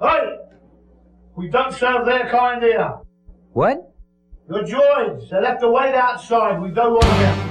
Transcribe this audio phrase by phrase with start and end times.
[0.00, 0.36] Hey!
[1.36, 2.94] We don't serve their kind here.
[3.52, 3.92] What?
[4.48, 6.60] Your droids, they left to wait outside.
[6.60, 7.49] We don't want them.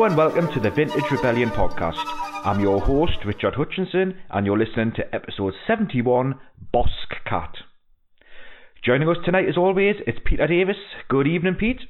[0.00, 2.02] Hello and welcome to the Vintage Rebellion podcast.
[2.46, 6.40] I'm your host, Richard Hutchinson, and you're listening to episode 71
[6.72, 6.88] Boss
[7.26, 7.54] Cat.
[8.82, 10.78] Joining us tonight, as always, it's Peter Davis.
[11.10, 11.82] Good evening, Pete.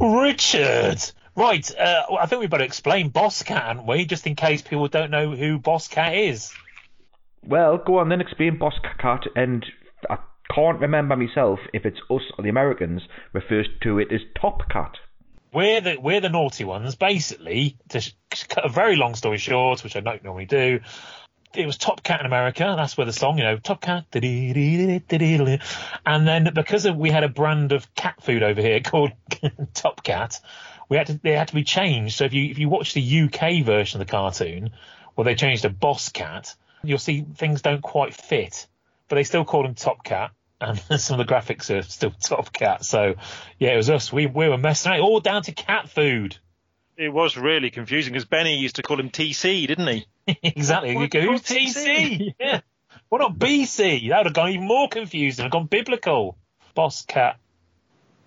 [0.00, 0.98] Richard!
[1.34, 4.04] Right, uh, I think we better explain Boss Cat, haven't we?
[4.04, 6.52] Just in case people don't know who Boss Cat is.
[7.44, 9.66] Well, go on then, explain Boss Cat, and
[10.08, 10.18] I
[10.54, 14.92] can't remember myself if it's us or the Americans refers to it as Top Cat.
[15.52, 17.76] We're the we're the naughty ones, basically.
[17.90, 18.12] To
[18.48, 20.80] cut a very long story short, which I don't normally do,
[21.54, 22.74] it was Top Cat in America.
[22.76, 24.04] That's where the song, you know, Top Cat.
[24.12, 29.12] And then because of, we had a brand of cat food over here called
[29.74, 30.40] Top Cat,
[30.88, 32.16] we had to they had to be changed.
[32.16, 34.70] So if you if you watch the UK version of the cartoon,
[35.14, 38.66] where they changed to Boss Cat, you'll see things don't quite fit,
[39.08, 40.30] but they still call him Top Cat.
[40.60, 42.84] And some of the graphics are still Top Cat.
[42.84, 43.14] So,
[43.58, 44.12] yeah, it was us.
[44.12, 46.36] We we were messing around, all down to cat food.
[46.96, 50.06] It was really confusing because Benny used to call him TC, didn't he?
[50.42, 50.92] exactly.
[50.92, 52.34] You go, who's TC?
[52.38, 52.60] yeah.
[53.08, 54.08] What not BC?
[54.10, 55.44] That would have gone even more confusing.
[55.44, 56.36] I've gone biblical.
[56.74, 57.38] Boss cat.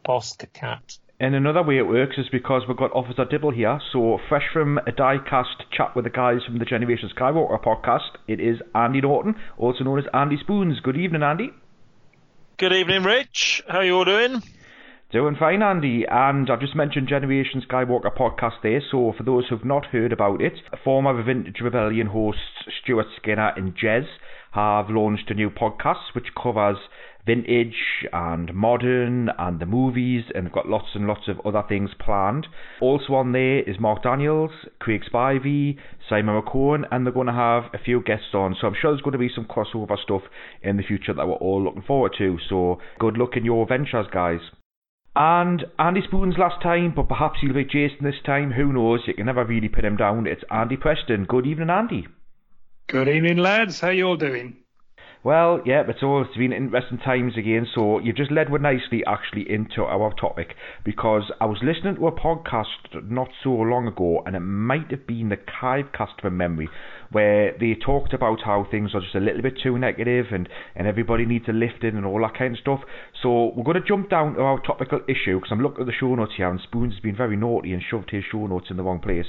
[0.03, 0.97] Boss cat.
[1.19, 3.79] And another way it works is because we've got Officer Dibble here.
[3.93, 8.41] So, fresh from a diecast chat with the guys from the Generation Skywalker podcast, it
[8.41, 10.81] is Andy Norton, also known as Andy Spoons.
[10.81, 11.51] Good evening, Andy.
[12.58, 13.64] Good evening, Rich.
[13.68, 14.44] How you all doing?
[15.12, 16.06] Doing fine, Andy.
[16.08, 18.80] And I've just mentioned Generation Skywalker podcast there.
[18.91, 20.53] So, for those who've not heard about it,
[20.84, 22.41] former Vintage Rebellion hosts
[22.84, 24.06] Stuart Skinner and Jez
[24.52, 26.78] have launched a new podcast which covers
[27.25, 27.75] vintage
[28.11, 32.47] and modern and the movies and they've got lots and lots of other things planned.
[32.81, 35.78] Also on there is Mark Daniels, Craig Spivey,
[36.09, 38.56] Simon McCone and they're going to have a few guests on.
[38.59, 40.23] So I'm sure there's going to be some crossover stuff
[40.61, 42.38] in the future that we're all looking forward to.
[42.50, 44.41] So good luck in your ventures guys.
[45.16, 48.51] And Andy Spoons last time, but perhaps he'll be Jason this time.
[48.51, 49.01] Who knows?
[49.05, 50.25] You can never really pin him down.
[50.25, 51.25] It's Andy Preston.
[51.25, 52.07] Good evening, Andy.
[52.88, 53.79] Good evening, lads.
[53.79, 54.62] How you all doing?
[55.23, 57.66] Well, yeah, it's all it's been interesting times again.
[57.73, 60.53] So you've just led nicely actually into our topic
[60.84, 65.07] because I was listening to a podcast not so long ago, and it might have
[65.07, 66.67] been the Kivecast from memory,
[67.13, 70.88] where they talked about how things are just a little bit too negative and and
[70.88, 72.81] everybody needs a lifting and all that kind of stuff.
[73.22, 75.94] So we're going to jump down to our topical issue because I'm looking at the
[75.97, 78.78] show notes here, and Spoons has been very naughty and shoved his show notes in
[78.78, 79.28] the wrong place.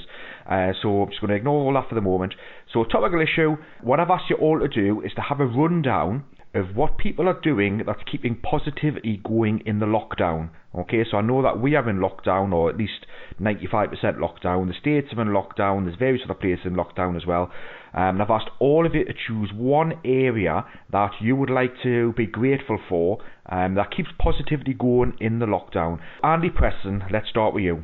[0.49, 2.33] Uh, so I'm just going to ignore all that for the moment.
[2.73, 3.55] So topical issue.
[3.81, 7.27] What I've asked you all to do is to have a rundown of what people
[7.27, 10.49] are doing that's keeping positivity going in the lockdown.
[10.73, 13.05] Okay, so I know that we are in lockdown, or at least
[13.41, 14.67] 95% lockdown.
[14.67, 15.85] The States are in lockdown.
[15.85, 17.51] There's various other places in lockdown as well.
[17.93, 21.73] Um, and I've asked all of you to choose one area that you would like
[21.83, 25.99] to be grateful for um, that keeps positivity going in the lockdown.
[26.23, 27.83] Andy Preston, let's start with you.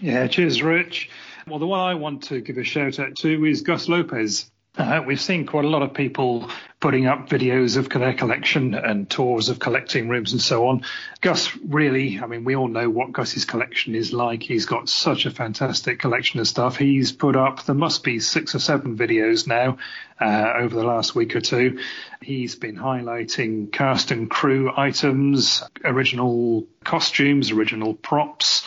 [0.00, 1.10] Yeah, cheers, Rich.
[1.46, 4.50] Well, the one I want to give a shout out to is Gus Lopez.
[4.76, 6.48] Uh, we've seen quite a lot of people
[6.78, 10.82] putting up videos of their collection and tours of collecting rooms and so on.
[11.20, 14.44] Gus really, I mean, we all know what Gus's collection is like.
[14.44, 16.76] He's got such a fantastic collection of stuff.
[16.76, 19.78] He's put up, there must be six or seven videos now
[20.20, 21.80] uh, over the last week or two.
[22.22, 28.64] He's been highlighting cast and crew items, original costumes, original props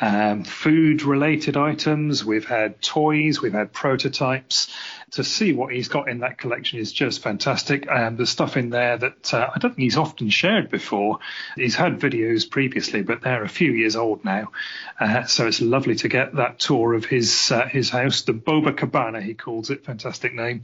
[0.00, 2.24] um, food related items.
[2.24, 4.72] We've had toys, we've had prototypes.
[5.12, 7.86] To see what he's got in that collection is just fantastic.
[7.90, 11.18] And there's stuff in there that uh, I don't think he's often shared before.
[11.56, 14.52] He's had videos previously, but they're a few years old now.
[15.00, 18.76] Uh, so it's lovely to get that tour of his uh, his house, the Boba
[18.76, 19.84] Cabana, he calls it.
[19.84, 20.62] Fantastic name.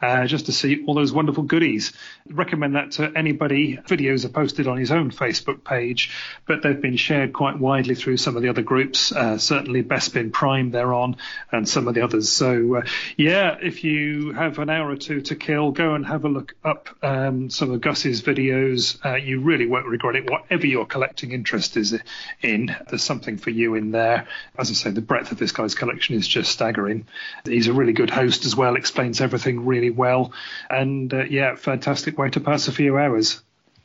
[0.00, 1.92] Uh, just to see all those wonderful goodies.
[2.28, 3.76] Recommend that to anybody.
[3.76, 6.10] Videos are posted on his own Facebook page,
[6.44, 9.12] but they've been shared quite widely through some of the other groups.
[9.12, 11.16] Uh, certainly Bespin Prime they're on,
[11.52, 12.30] and some of the others.
[12.30, 12.82] So uh,
[13.16, 16.28] yeah, if if you have an hour or two to kill, go and have a
[16.28, 19.04] look up um, some of Gus's videos.
[19.04, 20.30] Uh, you really won't regret it.
[20.30, 21.98] Whatever your collecting interest is
[22.42, 24.28] in, there's something for you in there.
[24.56, 27.08] As I say, the breadth of this guy's collection is just staggering.
[27.44, 30.32] He's a really good host as well, explains everything really well.
[30.70, 33.42] And uh, yeah, fantastic way to pass a few hours.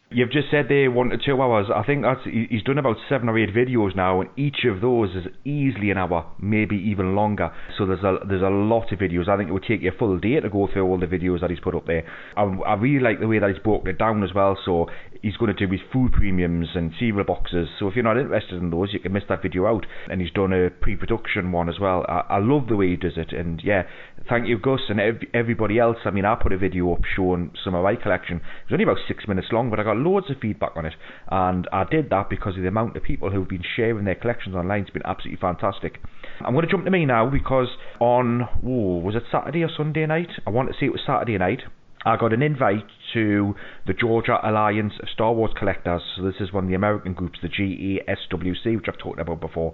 [0.10, 1.68] You've just said they one to two hours.
[1.74, 5.10] I think that's he's done about seven or eight videos now, and each of those
[5.10, 7.52] is easily an hour, maybe even longer.
[7.78, 9.28] So there's a there's a lot of videos.
[9.28, 11.42] I think it would take you a full day to go through all the videos
[11.42, 12.08] that he's put up there.
[12.38, 14.58] I, I really like the way that he's broken it down as well.
[14.64, 14.88] So
[15.28, 17.68] he's going to do his food premiums and cereal boxes.
[17.78, 19.86] So if you're not interested in those, you can miss that video out.
[20.10, 22.06] And he's done a pre-production one as well.
[22.08, 23.84] I, I love the way he does it, and yeah,
[24.30, 25.98] thank you Gus and ev- everybody else.
[26.06, 28.38] I mean, I put a video up showing some of my collection.
[28.64, 30.94] It's only about six minutes long, but I got loads of feedback on it,
[31.30, 34.56] and I did that because of the amount of people who've been sharing their collections
[34.56, 34.84] online.
[34.84, 36.00] It's been absolutely fantastic.
[36.40, 37.68] I'm going to jump to me now because
[38.00, 40.30] on oh, was it Saturday or Sunday night?
[40.46, 41.62] I want to say it was Saturday night.
[42.06, 43.56] I got an invite to
[43.86, 46.02] the Georgia Alliance of Star Wars Collectors.
[46.16, 49.74] So this is one of the American groups, the GESWC, which I've talked about before.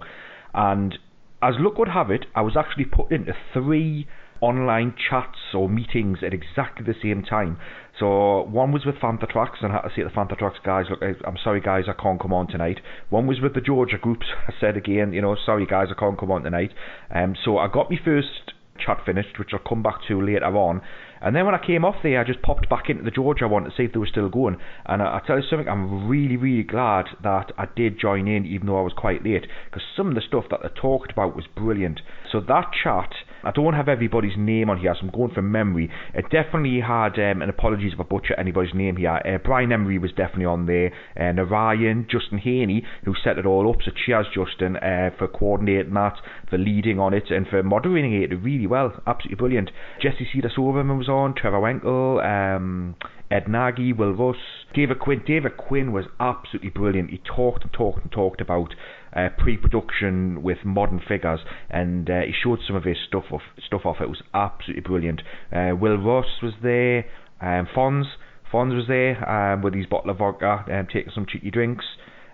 [0.52, 0.98] And
[1.42, 4.06] as luck would have it, I was actually put into three
[4.40, 7.58] online chats or meetings at exactly the same time.
[7.98, 11.00] So one was with FanthaTracks, and I had to say to the FanthaTracks guys, look,
[11.02, 12.80] I'm sorry guys, I can't come on tonight.
[13.10, 14.26] One was with the Georgia groups.
[14.48, 16.72] I said again, you know, sorry guys, I can't come on tonight.
[17.14, 18.52] Um, so I got my first
[18.84, 20.82] chat finished, which I'll come back to later on.
[21.24, 23.64] And then when I came off there, I just popped back into the Georgia one
[23.64, 24.58] to see if they were still going.
[24.84, 28.44] And I, I tell you something, I'm really, really glad that I did join in,
[28.44, 31.34] even though I was quite late, because some of the stuff that they talked about
[31.34, 32.02] was brilliant.
[32.30, 33.10] So that chat
[33.44, 35.90] I don't have everybody's name on here, so I'm going from memory.
[36.14, 39.98] It definitely had, um, and apologies if I butcher anybody's name here, uh, Brian Emery
[39.98, 44.26] was definitely on there, uh, Narayan, Justin Haney, who set it all up, so cheers
[44.34, 46.14] Justin uh, for coordinating that,
[46.48, 49.70] for leading on it, and for moderating it really well, absolutely brilliant.
[50.00, 52.96] Jesse Cedar Silverman was on, Trevor Wenkel, um,
[53.30, 54.36] Ed Nagy, Will Russ,
[54.74, 55.22] David Quinn.
[55.26, 57.10] David Quinn was absolutely brilliant.
[57.10, 58.74] He talked and talked and talked about
[59.14, 61.40] uh, pre-production with modern figures,
[61.70, 63.42] and uh, he showed some of his stuff off.
[63.66, 63.96] Stuff off.
[64.00, 65.22] It was absolutely brilliant.
[65.52, 67.06] Uh, Will Ross was there.
[67.40, 68.04] Um, Fonz.
[68.52, 71.84] Fonz was there um, with his bottle of vodka, um, taking some cheeky drinks.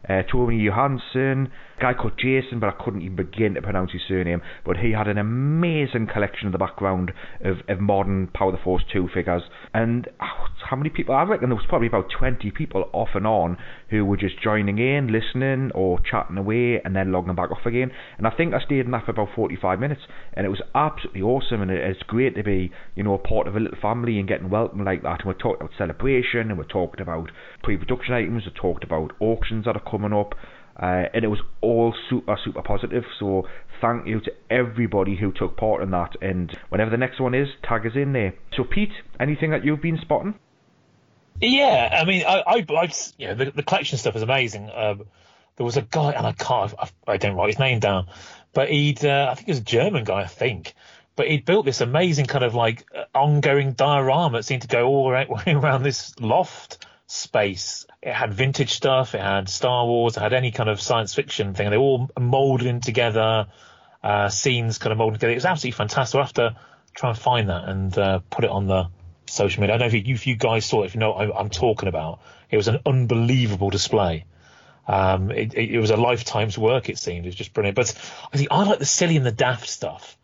[0.09, 1.51] Uh, Tony Johansson,
[1.81, 4.43] guy called Jason, but I couldn't even begin to pronounce his surname.
[4.65, 7.13] But he had an amazing collection in the background
[7.45, 9.43] of, of modern Power the Force 2 figures.
[9.73, 11.15] And oh, how many people?
[11.15, 13.57] I reckon there was probably about 20 people off and on
[13.91, 17.91] who were just joining in, listening, or chatting away, and then logging back off again.
[18.19, 20.03] And I think I stayed in that for about 45 minutes,
[20.35, 21.63] and it was absolutely awesome.
[21.63, 24.51] And it's great to be, you know, a part of a little family and getting
[24.51, 25.21] welcomed like that.
[25.21, 27.31] And we're talking about celebration, and we're talking about
[27.63, 30.35] pre-production items, we talked about auctions that are coming up.
[30.77, 33.05] Uh, and it was all super, super positive.
[33.19, 33.47] So
[33.81, 36.17] thank you to everybody who took part in that.
[36.23, 38.35] And whenever the next one is, tag us in there.
[38.57, 40.35] So, Pete, anything that you've been spotting?
[41.41, 44.71] Yeah, I mean, I, I, I you know, the, the collection stuff is amazing.
[44.75, 45.05] Um,
[45.57, 48.09] there was a guy, and I can't, I, I don't write his name down,
[48.53, 50.75] but he'd, uh, I think he was a German guy, I think,
[51.17, 55.11] but he'd built this amazing kind of like ongoing diorama that seemed to go all
[55.11, 57.87] right, way around this loft space.
[58.03, 61.55] It had vintage stuff, it had Star Wars, it had any kind of science fiction
[61.55, 61.67] thing.
[61.67, 63.49] And They all molded in together,
[64.03, 65.33] uh, scenes kind of molded together.
[65.33, 66.15] It was absolutely fantastic.
[66.15, 66.57] We'll have to
[66.95, 68.89] try and find that and uh, put it on the
[69.27, 69.75] social media.
[69.75, 71.51] I don't know if you, if you guys saw it, if you know what I'm
[71.51, 72.21] talking about.
[72.49, 74.25] It was an unbelievable display.
[74.87, 77.27] Um, it, it, it, was a lifetime's work, it seemed.
[77.27, 77.77] It was just brilliant.
[77.77, 77.93] But
[78.33, 80.17] I think I like the silly and the daft stuff.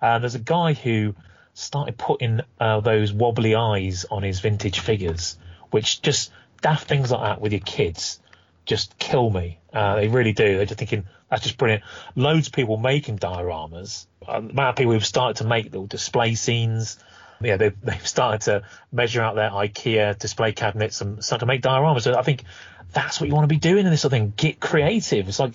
[0.00, 1.14] Uh, there's a guy who
[1.54, 5.36] started putting uh, those wobbly eyes on his vintage figures
[5.72, 8.20] which just daft things like that with your kids
[8.64, 9.58] just kill me.
[9.72, 10.56] Uh, they really do.
[10.56, 11.82] They're just thinking that's just brilliant.
[12.14, 14.06] Loads of people making dioramas.
[14.26, 16.98] Uh, the amount of people who've started to make little display scenes.
[17.40, 18.62] Yeah, they've, they've started to
[18.92, 22.02] measure out their IKEA display cabinets and start to make dioramas.
[22.02, 22.44] So I think
[22.92, 24.32] that's what you want to be doing in this sort of thing.
[24.36, 25.28] Get creative.
[25.28, 25.54] It's like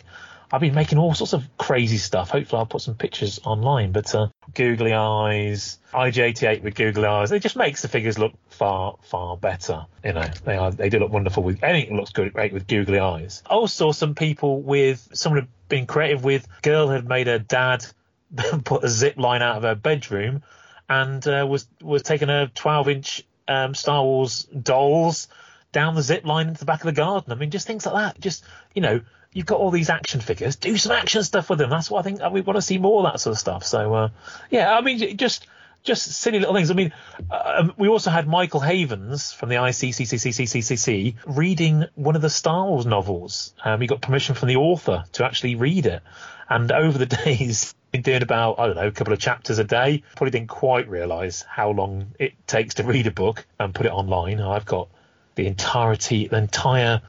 [0.51, 2.31] I've been making all sorts of crazy stuff.
[2.31, 3.91] Hopefully, I'll put some pictures online.
[3.91, 8.97] But uh, googly eyes, IG88 with googly eyes, it just makes the figures look far,
[9.03, 9.85] far better.
[10.03, 12.99] You know, they are they do look wonderful with anything looks good, great with googly
[12.99, 13.43] eyes.
[13.45, 17.39] I also saw some people with someone had been creative with girl had made her
[17.39, 17.85] dad
[18.63, 20.43] put a zip line out of her bedroom
[20.89, 25.27] and uh, was was taking a 12 inch um, Star Wars dolls
[25.71, 27.31] down the zip line into the back of the garden.
[27.31, 28.21] I mean, just things like that.
[28.21, 29.01] Just you know,
[29.37, 30.55] you've got all these action figures.
[30.55, 31.69] Do some action stuff with them.
[31.69, 33.63] That's what I think we want to see more of that sort of stuff.
[33.63, 34.09] So uh,
[34.49, 35.45] yeah, I mean, just
[35.83, 36.71] just silly little things.
[36.71, 36.91] I mean,
[37.29, 42.87] uh, we also had Michael Havens from the ICCCCCCC reading one of the Star Wars
[42.87, 43.53] novels.
[43.63, 46.01] Um, he got permission from the author to actually read it.
[46.49, 49.63] And over the days, been doing about, I don't know, a couple of chapters a
[49.63, 50.01] day.
[50.15, 53.91] Probably didn't quite realise how long it takes to read a book and put it
[53.91, 54.41] online.
[54.41, 54.89] I've got
[55.35, 57.01] the entirety, the entire,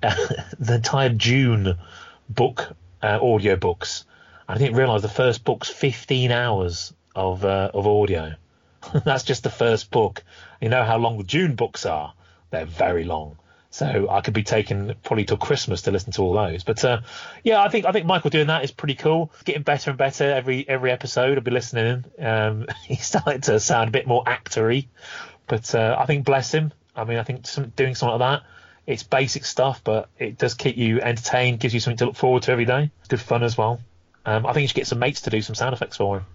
[0.58, 1.76] the entire Dune
[2.28, 4.04] book, uh, audio books.
[4.48, 8.34] I didn't realise the first book's 15 hours of uh, of audio.
[9.04, 10.22] That's just the first book.
[10.60, 12.14] You know how long the Dune books are?
[12.50, 13.36] They're very long.
[13.70, 16.64] So I could be taking probably till Christmas to listen to all those.
[16.64, 17.00] But uh,
[17.44, 19.30] yeah, I think I think Michael doing that is pretty cool.
[19.44, 21.36] Getting better and better every every episode.
[21.36, 22.04] I'll be listening.
[22.18, 24.86] Um, he's starting to sound a bit more actory,
[25.46, 26.72] but uh, I think bless him.
[26.96, 28.48] I mean, I think some, doing something like that.
[28.88, 32.44] It's basic stuff, but it does keep you entertained, gives you something to look forward
[32.44, 32.90] to every day.
[33.08, 33.80] Good fun as well.
[34.24, 36.26] Um, I think you should get some mates to do some sound effects for him.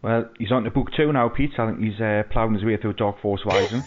[0.00, 1.58] Well, he's on to book two now, Pete.
[1.58, 3.82] I think he's uh, ploughing his way through Dark Force Rising.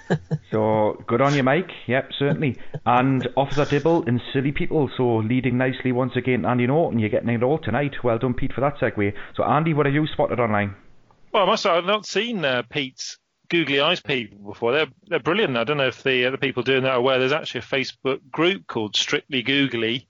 [0.50, 1.70] so good on you, Mike.
[1.86, 2.58] Yep, certainly.
[2.84, 4.90] And Officer Dibble and Silly People.
[4.98, 6.98] So leading nicely once again, Andy Norton.
[6.98, 8.04] You're getting it all tonight.
[8.04, 9.14] Well done, Pete, for that segue.
[9.34, 10.74] So Andy, what have you spotted online?
[11.32, 13.18] Well, I must say I've not seen uh, Pete's
[13.50, 14.72] googly eyes people before.
[14.72, 15.56] They're they're brilliant.
[15.56, 17.18] I don't know if the other people doing that are aware.
[17.18, 20.08] There's actually a Facebook group called Strictly Googly,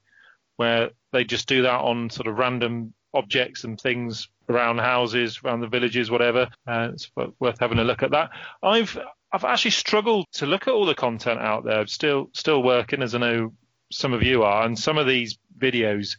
[0.57, 5.61] where they just do that on sort of random objects and things around houses, around
[5.61, 6.49] the villages, whatever.
[6.67, 8.31] Uh, it's worth having a look at that.
[8.63, 8.97] I've
[9.33, 11.81] I've actually struggled to look at all the content out there.
[11.81, 13.53] I'm still still working, as I know
[13.91, 16.17] some of you are, and some of these videos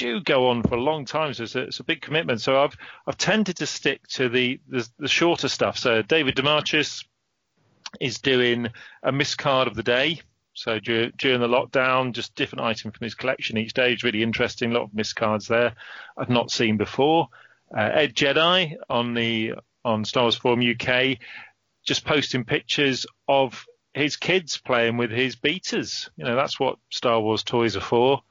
[0.00, 2.40] do go on for a long time, so it's a, it's a big commitment.
[2.40, 2.76] So I've
[3.06, 5.78] I've tended to stick to the the, the shorter stuff.
[5.78, 7.04] So David DeMarchis
[8.00, 8.68] is doing
[9.02, 10.20] a miscard of the day.
[10.54, 13.92] So during, the lockdown, just different item from his collection each day.
[13.92, 14.72] It's really interesting.
[14.72, 15.74] A lot of miscards there
[16.18, 17.28] I've not seen before.
[17.74, 19.54] Uh, Ed Jedi on the
[19.84, 21.18] on Star Wars Forum UK,
[21.86, 26.10] just posting pictures of his kids playing with his beaters.
[26.16, 28.22] You know, that's what Star Wars toys are for.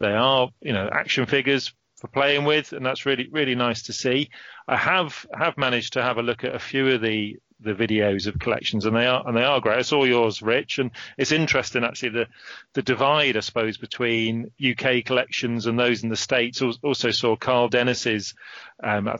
[0.00, 3.92] They are, you know, action figures for playing with, and that's really really nice to
[3.92, 4.30] see.
[4.66, 8.26] I have have managed to have a look at a few of the the videos
[8.26, 9.80] of collections, and they are and they are great.
[9.80, 12.26] It's all yours, Rich, and it's interesting actually the
[12.74, 16.62] the divide, I suppose, between UK collections and those in the states.
[16.82, 18.34] Also saw Carl Dennis's
[18.82, 19.10] um,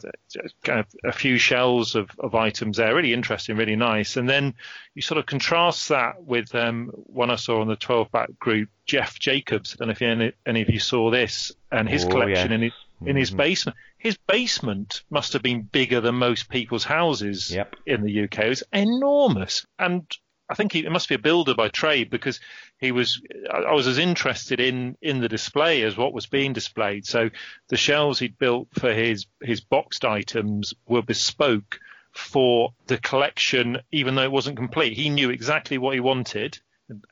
[0.63, 4.17] kind of a few shells of, of items there, really interesting, really nice.
[4.17, 4.55] And then
[4.95, 8.69] you sort of contrast that with um, one I saw on the 12 back group,
[8.87, 9.75] Jeff Jacobs.
[9.75, 12.63] I don't know if any, any of you saw this and his oh, collection in
[12.63, 12.73] his
[13.05, 13.39] in his mm-hmm.
[13.39, 17.75] basement his basement must have been bigger than most people's houses yep.
[17.85, 18.39] in the UK.
[18.39, 19.67] It was enormous.
[19.79, 20.05] And
[20.49, 22.41] I think he, must be a builder by trade because
[22.79, 23.21] he was,
[23.53, 27.07] I was as interested in, in the display as what was being displayed.
[27.07, 27.31] So
[27.69, 31.81] the shelves he'd built for his, his boxed items were bespoke
[32.13, 34.97] for the collection, even though it wasn't complete.
[34.97, 36.59] He knew exactly what he wanted.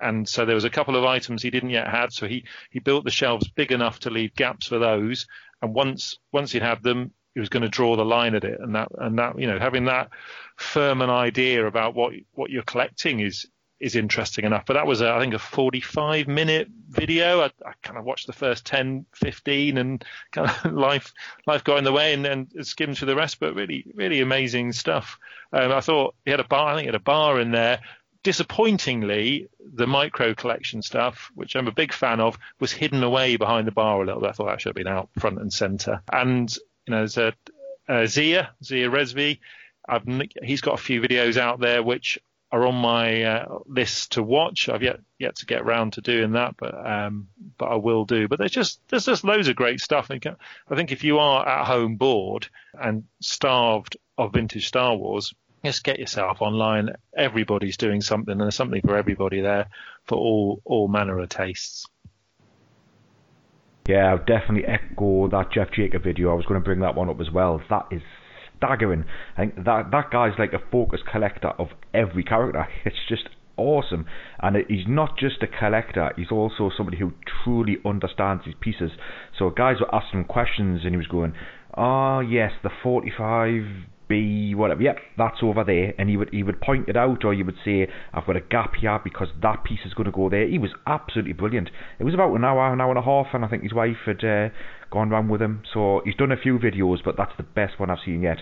[0.01, 2.13] And so there was a couple of items he didn't yet have.
[2.13, 5.27] So he, he built the shelves big enough to leave gaps for those
[5.63, 8.61] and once once he'd had them, he was going to draw the line at it,
[8.61, 10.11] and that and that you know having that
[10.57, 13.47] firm an idea about what what you're collecting is
[13.79, 14.65] is interesting enough.
[14.67, 17.43] But that was a, I think a 45 minute video.
[17.43, 21.13] I, I, kind of watched the first 10, 15, and kind of life
[21.47, 23.39] life got in the way, and then skimmed through the rest.
[23.41, 25.19] But really, really amazing stuff.
[25.53, 26.69] Um, I thought he had a bar.
[26.69, 27.81] I think he had a bar in there
[28.27, 33.69] disappointingly, the micro collection stuff, which I'm a big fan of, was hidden away behind
[33.69, 34.31] the bar a little bit.
[34.31, 36.03] I thought that should have been out front and centre.
[36.13, 36.53] And
[36.87, 37.35] you know, there's a,
[37.87, 39.39] a Zia, Zia Resvi.
[39.89, 40.03] I've,
[40.43, 42.19] he's got a few videos out there which
[42.51, 44.69] are on my uh, list to watch.
[44.69, 47.29] I've yet yet to get around to doing that, but um,
[47.59, 48.27] but I will do.
[48.27, 50.11] But there's just there's just loads of great stuff.
[50.11, 50.19] I
[50.75, 55.33] think if you are at home bored and starved of vintage Star Wars,
[55.67, 56.91] just get yourself online.
[57.17, 59.69] Everybody's doing something, and there's something for everybody there
[60.05, 61.87] for all all manner of tastes.
[63.89, 66.33] Yeah, I'll definitely echo that Jeff Jacob video.
[66.33, 67.63] I was going to bring that one up as well.
[67.71, 68.03] That is
[68.57, 69.05] staggering.
[69.37, 72.67] I think that that guy's like a focus collector of every character.
[72.85, 74.07] It's just awesome.
[74.41, 77.13] And he's not just a collector, he's also somebody who
[77.45, 78.93] truly understands his pieces.
[79.39, 81.35] So guys were asking him questions and he was going,
[81.75, 83.63] Oh, yes, the 45
[84.09, 84.83] be whatever.
[84.83, 85.95] Yep, that's over there.
[85.99, 88.41] And he would he would point it out, or you would say, I've got a
[88.41, 90.47] gap here because that piece is going to go there.
[90.47, 91.71] He was absolutely brilliant.
[91.99, 93.97] It was about an hour, an hour and a half, and I think his wife
[94.07, 94.49] had uh,
[94.91, 95.63] gone round with him.
[95.73, 98.39] So he's done a few videos, but that's the best one I've seen yet.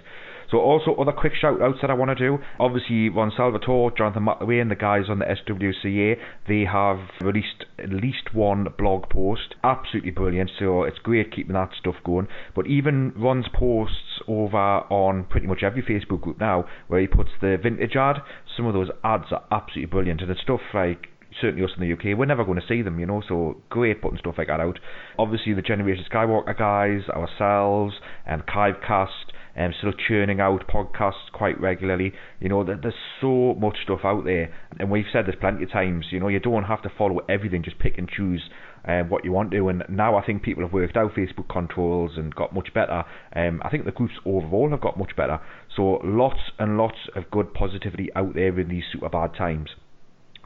[0.54, 2.38] So also other quick shout outs that I want to do.
[2.60, 6.14] Obviously Ron Salvatore, Jonathan McAway and the guys on the SWCA,
[6.46, 9.56] they have released at least one blog post.
[9.64, 10.52] Absolutely brilliant.
[10.56, 12.28] So it's great keeping that stuff going.
[12.54, 17.30] But even Ron's posts over on pretty much every Facebook group now where he puts
[17.40, 18.18] the vintage ad,
[18.56, 21.08] some of those ads are absolutely brilliant and it's stuff like
[21.40, 23.24] certainly us in the UK, we're never going to see them, you know.
[23.28, 24.78] So great putting stuff like that out.
[25.18, 27.94] Obviously, the Generation Skywalker guys, ourselves,
[28.24, 32.12] and Kivecast um, still churning out podcasts quite regularly.
[32.40, 36.06] You know, there's so much stuff out there, and we've said this plenty of times.
[36.10, 38.42] You know, you don't have to follow everything; just pick and choose
[38.86, 39.68] um, what you want to.
[39.68, 43.04] And now I think people have worked out Facebook controls and got much better.
[43.34, 45.40] Um, I think the groups overall have got much better.
[45.76, 49.70] So lots and lots of good positivity out there in these super bad times.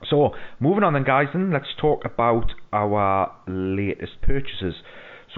[0.09, 4.75] So moving on then, guys, then let's talk about our latest purchases.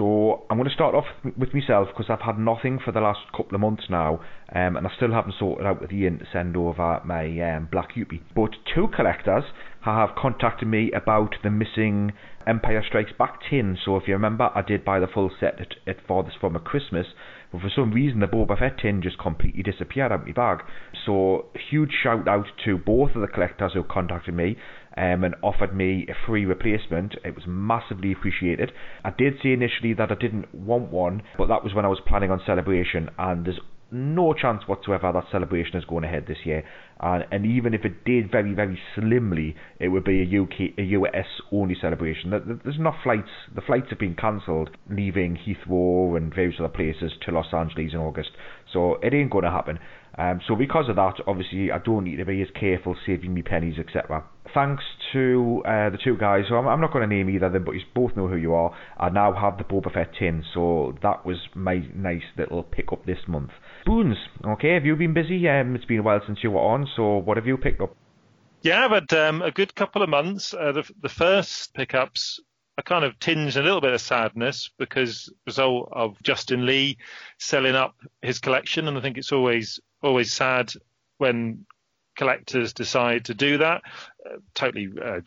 [0.01, 1.05] So I'm going to start off
[1.37, 4.19] with myself because I've had nothing for the last couple of months now,
[4.51, 7.89] um, and I still haven't sorted out with Ian to send over my um, Black
[7.95, 8.21] Yuppie.
[8.35, 9.43] But two collectors
[9.81, 12.13] have contacted me about the missing
[12.47, 13.77] Empire Strikes Back tin.
[13.85, 16.59] So if you remember, I did buy the full set at, at this for my
[16.59, 17.05] Christmas,
[17.51, 20.65] but for some reason the Boba Fett tin just completely disappeared out of my bag.
[21.05, 24.57] So huge shout out to both of the collectors who contacted me
[24.97, 27.15] um, and offered me a free replacement.
[27.23, 28.71] It was massively appreciated.
[29.03, 32.01] I did say initially that I didn't want one, but that was when I was
[32.05, 33.59] planning on celebration, and there's
[33.91, 36.63] no chance whatsoever that celebration is going ahead this year.
[37.01, 40.83] And, and even if it did very, very slimly, it would be a UK, a
[40.83, 42.29] US only celebration.
[42.63, 43.29] There's not flights.
[43.53, 47.99] The flights have been cancelled, leaving Heathrow and various other places to Los Angeles in
[47.99, 48.31] August.
[48.71, 49.79] So it ain't going to happen.
[50.17, 53.41] Um, so because of that, obviously, I don't need to be as careful saving me
[53.41, 54.23] pennies, etc.
[54.53, 57.53] Thanks to uh, the two guys, so I'm, I'm not going to name either of
[57.53, 58.75] them, but you both know who you are.
[58.97, 63.05] I now have the Boba Fett tin, so that was my nice little pick up
[63.05, 63.51] this month.
[63.83, 65.47] Spoons, okay, have you been busy?
[65.47, 67.95] Um, it's been a while since you were on, so what have you picked up?
[68.61, 70.53] Yeah, had um, a good couple of months.
[70.53, 72.39] Uh, the, the first pickups
[72.77, 76.97] I kind of tinge a little bit of sadness because result of Justin Lee
[77.37, 80.71] selling up his collection, and I think it's always always sad
[81.17, 81.65] when
[82.15, 83.81] collectors decide to do that.
[84.25, 85.21] Uh, totally uh,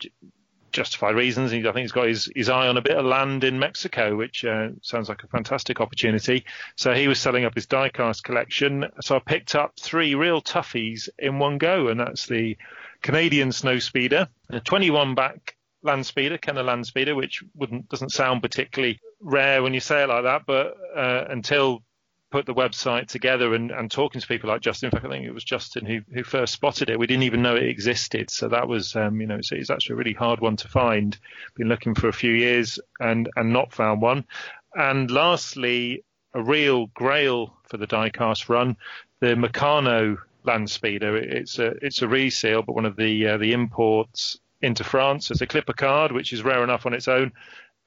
[0.71, 1.53] justified reasons.
[1.53, 4.43] I think he's got his, his eye on a bit of land in Mexico, which
[4.43, 6.45] uh, sounds like a fantastic opportunity.
[6.75, 8.85] So he was selling up his diecast collection.
[9.01, 12.57] So I picked up three real toughies in one go, and that's the
[13.01, 18.99] Canadian Snowspeeder, a 21 back land speeder, Kenner land speeder, which wouldn't doesn't sound particularly
[19.21, 21.83] rare when you say it like that, but uh, until
[22.31, 25.25] put the website together and, and talking to people like Justin, in fact, I think
[25.25, 26.99] it was Justin who, who first spotted it.
[26.99, 29.93] We didn't even know it existed, so that was um, you know so it's actually
[29.93, 31.17] a really hard one to find.
[31.55, 34.25] Been looking for a few years and and not found one.
[34.73, 38.75] And lastly, a real grail for the diecast run,
[39.21, 41.15] the Meccano land speeder.
[41.15, 45.31] It's a it's a reseal, but one of the uh, the imports into France.
[45.31, 47.31] It's a clipper card, which is rare enough on its own,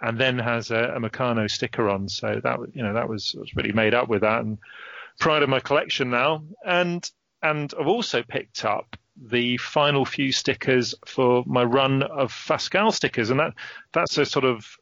[0.00, 2.08] and then has a, a Meccano sticker on.
[2.08, 4.58] So that you know that was, was really made up with that and
[5.18, 6.42] pride of my collection now.
[6.64, 7.08] And
[7.42, 13.30] and I've also picked up the final few stickers for my run of Fascal stickers,
[13.30, 13.54] and that
[13.92, 14.76] that's a sort of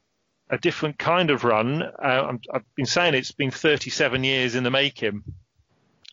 [0.49, 1.81] a different kind of run.
[1.81, 5.23] Uh, I've been saying it's been 37 years in the making.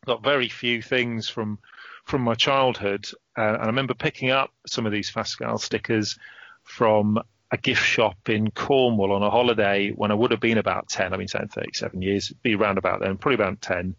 [0.06, 1.58] Got very few things from
[2.04, 6.18] from my childhood, uh, and I remember picking up some of these Fascal stickers
[6.62, 7.18] from
[7.54, 11.06] a gift shop in Cornwall on a holiday when I would have been about 10.
[11.06, 13.94] I mean, been saying 37 years, be around about then, probably about 10.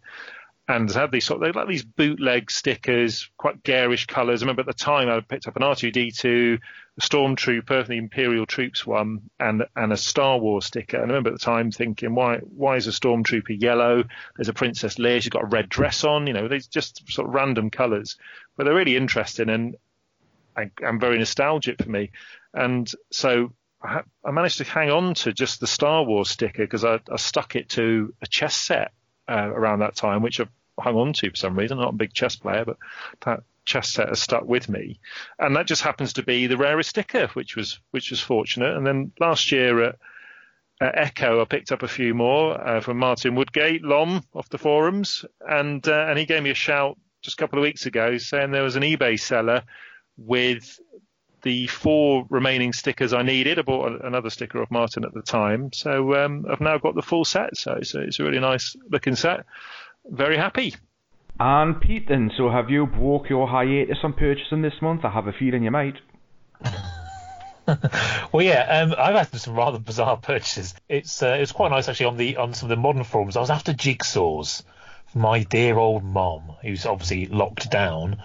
[0.68, 4.42] And had these sort of, like these bootleg stickers, quite garish colours.
[4.42, 6.58] I remember at the time I picked up an R2D2,
[6.98, 10.96] a Stormtrooper, the Imperial Troops one, and and a Star Wars sticker.
[10.96, 14.02] And I remember at the time thinking, why why is a Stormtrooper yellow?
[14.36, 16.26] There's a Princess Leia, she's got a red dress on.
[16.26, 18.16] You know, these just sort of random colours,
[18.56, 19.76] but they're really interesting and
[20.56, 22.10] and very nostalgic for me.
[22.54, 26.84] And so I, I, managed to hang on to just the Star Wars sticker because
[26.84, 28.92] I, I, stuck it to a chess set
[29.28, 31.78] uh, around that time, which I've hung on to for some reason.
[31.78, 32.78] I'm not a big chess player, but
[33.24, 35.00] that chess set has stuck with me,
[35.38, 38.76] and that just happens to be the rarest sticker, which was which was fortunate.
[38.76, 39.96] And then last year at,
[40.80, 44.58] at Echo, I picked up a few more uh, from Martin Woodgate, Lom, off the
[44.58, 48.18] forums, and uh, and he gave me a shout just a couple of weeks ago
[48.18, 49.62] saying there was an eBay seller
[50.16, 50.80] with
[51.42, 53.58] the four remaining stickers I needed.
[53.58, 57.02] I bought another sticker of Martin at the time, so um, I've now got the
[57.02, 57.56] full set.
[57.56, 59.46] So it's a, it's a really nice looking set.
[60.04, 60.74] Very happy.
[61.38, 65.04] And Pete, then, so have you broke your hiatus on purchasing this month?
[65.04, 65.96] I have a feeling you might.
[68.32, 70.74] well, yeah, um, I've had some rather bizarre purchases.
[70.88, 73.36] It's uh, it's quite nice actually on the on some of the modern forums.
[73.36, 74.62] I was after jigsaws
[75.08, 78.22] for my dear old mom, who's obviously locked down,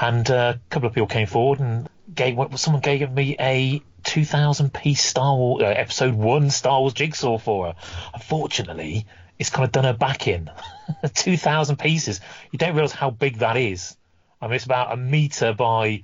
[0.00, 4.72] and uh, a couple of people came forward and gave someone gave me a 2000
[4.72, 7.74] piece Star Wars uh, episode one Star Wars jigsaw for her.
[8.14, 9.06] Unfortunately,
[9.38, 10.50] it's kind of done her back in.
[11.14, 12.20] 2000 pieces.
[12.52, 13.96] You don't realize how big that is.
[14.40, 16.02] I mean, it's about a meter by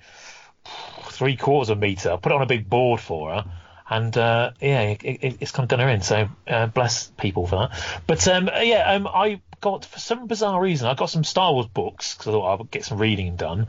[1.11, 2.13] three quarters of a meter.
[2.13, 3.45] I put it on a big board for her,
[3.93, 6.01] and uh, yeah, it, it, it's kind of done her in.
[6.01, 8.03] So uh, bless people for that.
[8.07, 11.67] But um, yeah, um, I got for some bizarre reason I got some Star Wars
[11.67, 13.67] books because I thought I would get some reading done,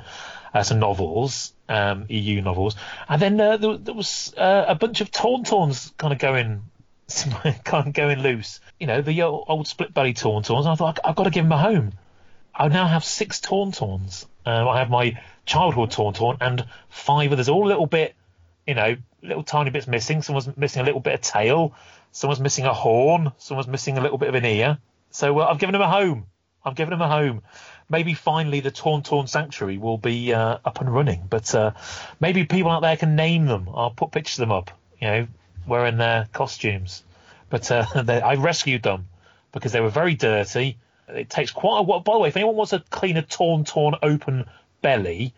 [0.54, 2.78] uh, some novels, um, EU novels,
[3.10, 6.64] and then uh, there, there, was uh, a bunch of Tauntauns kind of going.
[7.66, 10.66] kind of going loose, you know, the old, split belly Tauntauns.
[10.66, 11.92] I thought I've got to give them a home.
[12.56, 14.26] I now have six Tauntauns.
[14.46, 18.16] Um, I have my childhood Tauntaun and five others, all a little bit,
[18.68, 20.22] you know, little tiny bits missing.
[20.22, 21.74] Someone's missing a little bit of tail.
[22.12, 23.32] Someone's missing a horn.
[23.38, 24.78] Someone's missing a little bit of an ear.
[25.12, 26.28] So uh, I've given them a home.
[26.66, 27.42] I've given them a home.
[27.90, 31.24] Maybe finally the Tauntaun Sanctuary will be uh, up and running.
[31.30, 31.72] But uh,
[32.20, 33.70] maybe people out there can name them.
[33.74, 35.28] I'll put pictures of them up, you know,
[35.68, 37.04] wearing their costumes.
[37.50, 39.08] But uh, I rescued them
[39.52, 40.78] because they were very dirty.
[41.08, 42.00] It takes quite a while.
[42.00, 44.46] By the way, if anyone wants to clean a torn, torn, open
[44.82, 45.34] belly,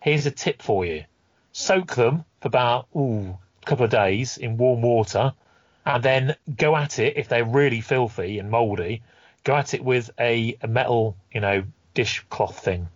[0.00, 1.04] here's a tip for you.
[1.52, 5.34] Soak them about ooh, a couple of days in warm water,
[5.84, 9.02] and then go at it if they're really filthy and mouldy.
[9.44, 12.88] Go at it with a, a metal, you know, dishcloth thing,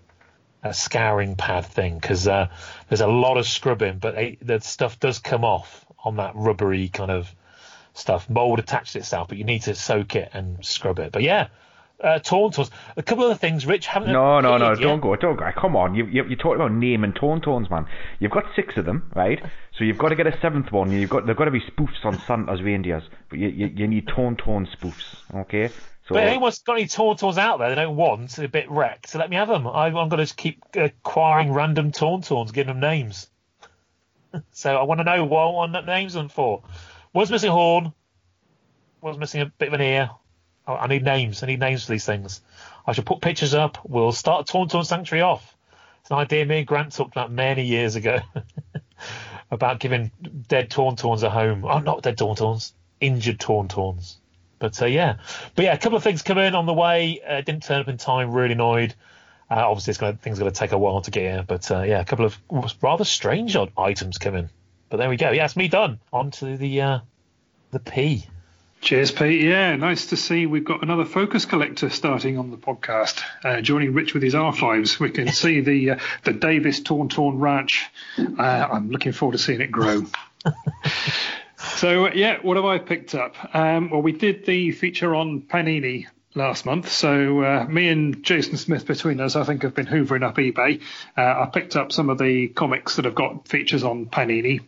[0.62, 2.48] a scouring pad thing, because uh,
[2.88, 7.10] there's a lot of scrubbing, but the stuff does come off on that rubbery kind
[7.10, 7.32] of
[7.94, 8.28] stuff.
[8.28, 11.12] Mold attaches itself, but you need to soak it and scrub it.
[11.12, 11.48] But yeah,
[12.02, 12.70] uh, Tauntauns.
[12.96, 13.86] A couple of other things, Rich.
[13.86, 14.74] Haven't no, no, no.
[14.74, 15.16] Don't go.
[15.16, 15.50] Don't go.
[15.56, 15.94] Come on.
[15.94, 17.86] You, you, you're talking about name naming Tauntauns, man.
[18.18, 19.40] You've got six of them, right?
[19.76, 20.90] So you've got to get a seventh one.
[20.90, 21.26] You've got.
[21.26, 25.16] They've got to be spoofs on Santa's reindeers, but you, you, you need Tauntaun spoofs.
[25.34, 25.68] Okay.
[25.68, 29.20] So, but anyone's got any Tauntauns out there they don't want, a bit wrecked, so
[29.20, 29.68] let me have them.
[29.68, 33.28] I, I'm going to keep acquiring random Tauntauns, giving them names.
[34.50, 36.64] so I want to know what I want names them for.
[37.12, 37.92] Was missing a horn.
[39.00, 40.10] Was missing a bit of an ear.
[40.76, 41.42] I need names.
[41.42, 42.40] I need names for these things.
[42.86, 43.78] I should put pictures up.
[43.84, 45.56] We'll start Tauntaun Sanctuary off.
[46.00, 48.20] It's an idea me and Grant talked about many years ago
[49.50, 50.10] about giving
[50.48, 51.64] dead Tauntauns a home.
[51.64, 54.16] Oh, not dead Tauntauns, injured Tauntauns.
[54.58, 55.16] But uh, yeah,
[55.54, 57.20] but yeah, a couple of things come in on the way.
[57.26, 58.30] Uh, didn't turn up in time.
[58.32, 58.94] Really annoyed.
[59.50, 61.44] Uh, obviously, it's gonna, things going to take a while to get here.
[61.46, 62.38] But uh, yeah, a couple of
[62.82, 64.50] rather strange odd items come in.
[64.90, 65.30] But there we go.
[65.30, 65.98] Yeah, it's me done.
[66.12, 66.98] On to the uh,
[67.70, 68.26] the P.
[68.80, 69.42] Cheers, Pete.
[69.42, 73.92] Yeah, nice to see we've got another focus collector starting on the podcast, uh, joining
[73.92, 74.98] Rich with his archives.
[74.98, 77.90] We can see the uh, the Davis Tauntaun Ranch.
[78.18, 80.06] Uh, I'm looking forward to seeing it grow.
[81.58, 83.36] so yeah, what have I picked up?
[83.54, 86.90] Um, well, we did the feature on Panini last month.
[86.90, 90.80] So uh, me and Jason Smith between us, I think, have been hoovering up eBay.
[91.18, 94.60] Uh, I picked up some of the comics that have got features on Panini.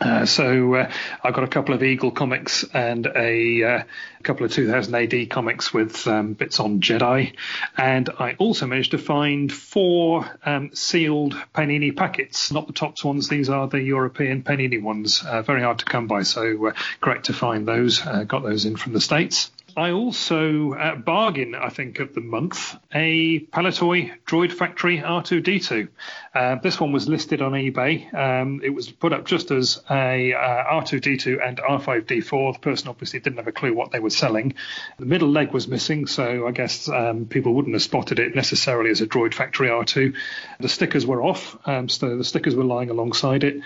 [0.00, 0.90] Uh, so uh,
[1.22, 3.82] I've got a couple of Eagle comics and a, uh,
[4.24, 7.34] couple of 2000 AD comics with um, bits on Jedi,
[7.76, 13.28] and I also managed to find four um, sealed Panini packets, not the tops ones.
[13.28, 15.22] These are the European Panini ones.
[15.22, 18.00] Uh, very hard to come by, so uh, great to find those.
[18.00, 19.50] got those in from the states.
[19.76, 25.88] I also uh, bargain, I think, of the month a Palitoy Droid Factory R2D2.
[26.32, 28.12] Uh, this one was listed on eBay.
[28.14, 32.54] Um, it was put up just as a uh, R2D2 and R5D4.
[32.54, 34.54] The person obviously didn't have a clue what they were selling.
[34.98, 38.90] The middle leg was missing, so I guess um, people wouldn't have spotted it necessarily
[38.90, 40.14] as a Droid Factory R2.
[40.60, 43.60] The stickers were off, um, so the stickers were lying alongside it.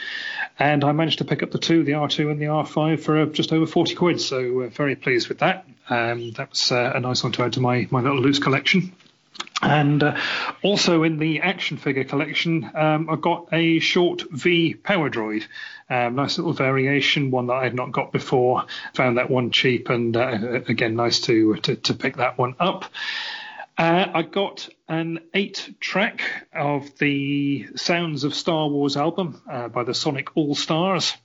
[0.59, 3.27] And I managed to pick up the two, the R2 and the R5, for uh,
[3.27, 5.67] just over 40 quid, so uh, very pleased with that.
[5.99, 8.93] Um, that was uh, a nice one to add to my, my little loose collection.
[9.61, 10.17] And uh,
[10.63, 15.45] also in the action figure collection, um, I've got a short V Power Droid.
[15.91, 18.67] Um, nice little variation, one that I had not got before.
[18.95, 22.85] Found that one cheap, and uh, again, nice to, to, to pick that one up.
[23.77, 29.85] Uh, I got an eight track of the Sounds of Star Wars album uh, by
[29.85, 31.17] the Sonic All Stars.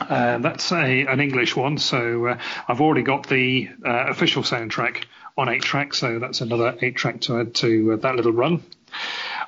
[0.00, 5.04] Uh, that's a, an English one, so uh, I've already got the uh, official soundtrack
[5.36, 8.62] on eight track, so that's another eight track to add to uh, that little run.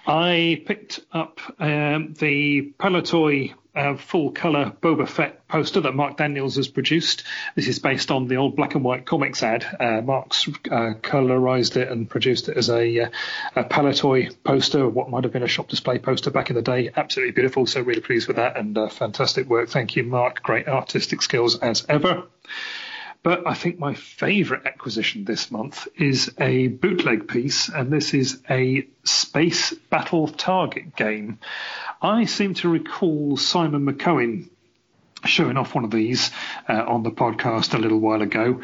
[0.06, 6.56] I picked up um, the Palitoy uh, full color Boba Fett poster that Mark Daniels
[6.56, 7.22] has produced.
[7.54, 9.64] This is based on the old black and white comics ad.
[9.78, 13.10] Uh, Mark's uh, colorized it and produced it as a, uh,
[13.54, 16.90] a Palitoy poster, what might have been a shop display poster back in the day.
[16.96, 17.66] Absolutely beautiful.
[17.66, 19.68] So really pleased with that and uh, fantastic work.
[19.68, 20.42] Thank you, Mark.
[20.42, 22.24] Great artistic skills as ever.
[23.26, 28.40] But I think my favourite acquisition this month is a bootleg piece, and this is
[28.48, 31.40] a Space Battle Target game.
[32.00, 34.48] I seem to recall Simon McCohen
[35.24, 36.30] showing off one of these
[36.68, 38.60] uh, on the podcast a little while ago.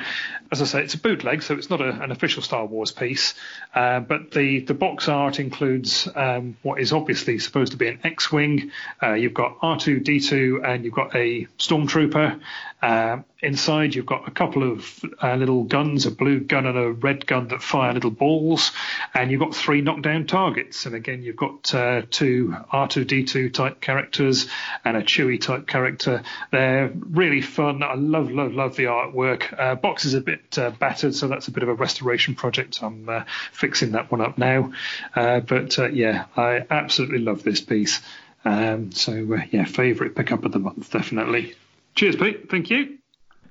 [0.52, 3.32] As I say, it's a bootleg, so it's not a, an official Star Wars piece.
[3.74, 8.00] Uh, but the, the box art includes um, what is obviously supposed to be an
[8.04, 8.70] X-wing.
[9.02, 12.38] Uh, you've got R2D2 and you've got a stormtrooper.
[12.82, 16.92] Uh, inside, you've got a couple of uh, little guns, a blue gun and a
[16.92, 18.72] red gun that fire little balls,
[19.14, 20.84] and you've got three knockdown targets.
[20.84, 24.48] And again, you've got uh, two R2D2 type characters
[24.84, 26.22] and a Chewie type character.
[26.50, 27.82] They're really fun.
[27.82, 29.58] I love, love, love the artwork.
[29.58, 32.82] Uh, box is a bit uh, battered, so that's a bit of a restoration project.
[32.82, 34.72] I'm uh, fixing that one up now.
[35.14, 38.00] Uh, but yeah, I absolutely love this piece.
[38.44, 39.12] Um, so
[39.50, 41.54] yeah, favourite pickup of the month, definitely.
[41.94, 42.50] Cheers, Pete.
[42.50, 42.98] Thank you.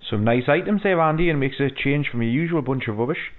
[0.09, 3.31] Some nice items there, Andy, and makes a change from your usual bunch of rubbish.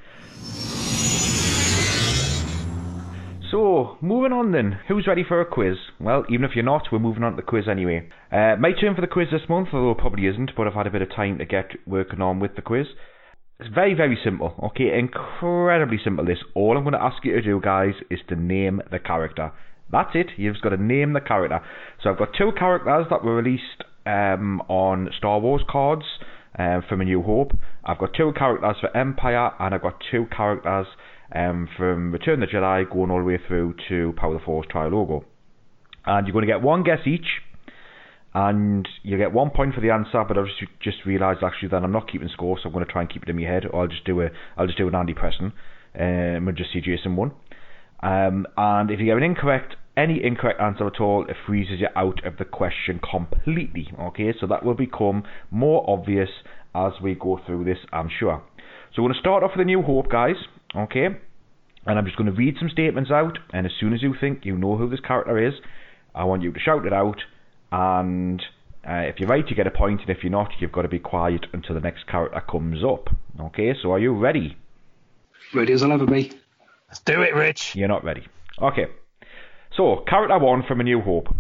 [3.51, 4.81] So, moving on then.
[4.89, 5.77] Who's ready for a quiz?
[6.01, 8.09] Well, even if you're not, we're moving on to the quiz anyway.
[8.31, 10.87] Uh, my turn for the quiz this month, although it probably isn't, but I've had
[10.87, 12.87] a bit of time to get working on with the quiz.
[13.65, 14.99] It's very, very simple, okay?
[14.99, 16.25] Incredibly simple.
[16.25, 16.39] This.
[16.53, 19.53] All I'm going to ask you to do, guys, is to name the character.
[19.93, 20.31] That's it.
[20.37, 21.61] You've just got to name the character.
[22.03, 26.03] So I've got two characters that were released um, on Star Wars cards
[26.59, 27.53] um, from A New Hope.
[27.85, 30.89] I've got two characters for Empire, and I've got two characters
[31.33, 34.45] um, from Return of the Jedi going all the way through to Power of the
[34.45, 35.23] Force Trilogo.
[36.05, 37.29] And you're going to get one guess each,
[38.35, 40.25] and you get one point for the answer.
[40.27, 42.91] But I've just, just realised actually that I'm not keeping score, so I'm going to
[42.91, 43.65] try and keep it in my head.
[43.71, 45.53] Or I'll just do a I'll just do an Andy Preston,
[45.99, 47.33] um, and just see Jason won.
[48.03, 51.89] Um, and if you get an incorrect any incorrect answer at all, it freezes you
[51.95, 53.89] out of the question completely.
[53.99, 56.31] Okay, so that will become more obvious
[56.75, 58.43] as we go through this, I'm sure.
[58.95, 60.37] So we're going to start off with a new hope, guys.
[60.75, 61.07] Okay,
[61.87, 64.45] and I'm just going to read some statements out, and as soon as you think
[64.45, 65.55] you know who this character is,
[66.15, 67.19] I want you to shout it out.
[67.73, 68.41] And
[68.87, 70.89] uh, if you're right, you get a point, and if you're not, you've got to
[70.89, 73.09] be quiet until the next character comes up.
[73.41, 74.57] Okay, so are you ready?
[75.55, 76.33] Ready as I'll ever be.
[76.89, 77.75] Let's do it, Rich.
[77.75, 78.27] You're not ready.
[78.61, 78.87] Okay.
[79.77, 81.35] So, character one from A New Hope.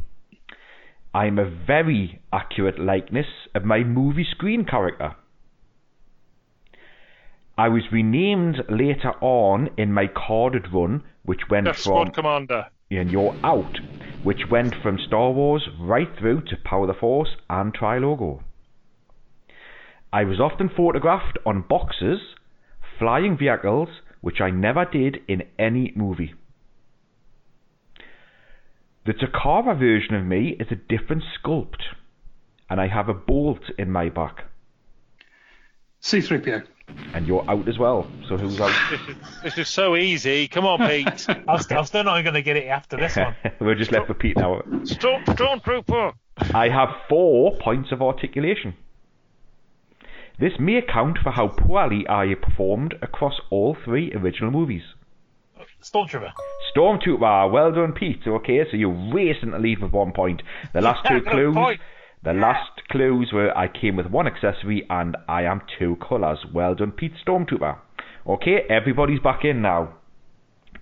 [1.14, 5.14] I'm a very accurate likeness of my movie screen character.
[7.58, 12.66] I was renamed later on in my carded run, which went Death from Squad Commander.
[12.98, 13.78] And you're out,
[14.22, 18.42] which went from Star Wars right through to Power the Force and Trilogo.
[20.12, 22.20] I was often photographed on boxes,
[22.98, 23.88] flying vehicles,
[24.20, 26.34] which I never did in any movie.
[29.04, 31.82] The Takara version of me is a different sculpt,
[32.70, 34.44] and I have a bolt in my back.
[36.02, 36.64] C3PO.
[37.14, 38.06] And you're out as well.
[38.28, 38.72] So who's out?
[38.90, 40.48] This is, this is so easy.
[40.48, 41.26] Come on, Pete.
[41.48, 43.34] I'm, st- I'm still not going to get it after this one.
[43.60, 44.62] We're just left with Pete now.
[44.84, 46.14] Storm, Stormtrooper.
[46.54, 48.74] I have four points of articulation.
[50.38, 54.82] This may account for how poorly I performed across all three original movies.
[55.82, 56.32] Stormtrooper.
[56.74, 58.22] Stormtrooper, ah, well done, Pete.
[58.26, 60.42] Okay, so you're racing to lead with one point.
[60.72, 61.54] The last two clues.
[61.54, 61.80] point.
[62.24, 66.38] The last clues were I came with one accessory and I am two colours.
[66.54, 67.78] Well done, Pete Stormtrooper.
[68.26, 69.94] Okay, everybody's back in now.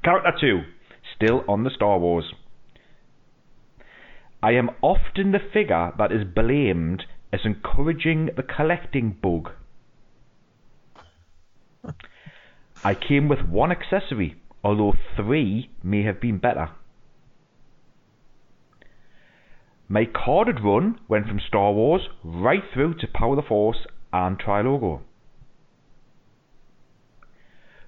[0.04, 0.60] Character two,
[1.16, 2.34] still on the Star Wars.
[4.42, 9.50] I am often the figure that is blamed as encouraging the collecting bug.
[12.84, 16.70] I came with one accessory, although three may have been better.
[19.92, 25.00] My carded run went from Star Wars right through to Power the Force and Trilogo.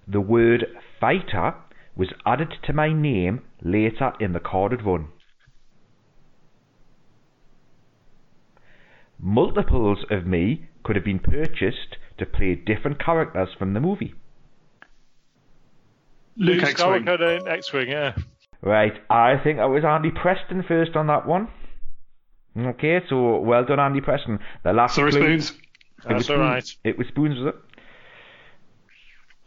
[0.09, 0.67] The word
[1.01, 1.55] fighter
[1.95, 5.11] was added to my name later in the carded run.
[9.21, 14.15] Multiples of me could have been purchased to play different characters from the movie.
[16.37, 17.05] Luke X-Wing.
[17.05, 18.17] Skywalker X-Wing, yeah.
[18.61, 21.47] Right, I think I was Andy Preston first on that one.
[22.57, 24.38] Okay, so well done, Andy Preston.
[24.62, 25.51] The last Sorry, clue- Spoons.
[26.09, 26.65] It was That's all right.
[26.65, 27.61] Spoons- It was Spoons, was it?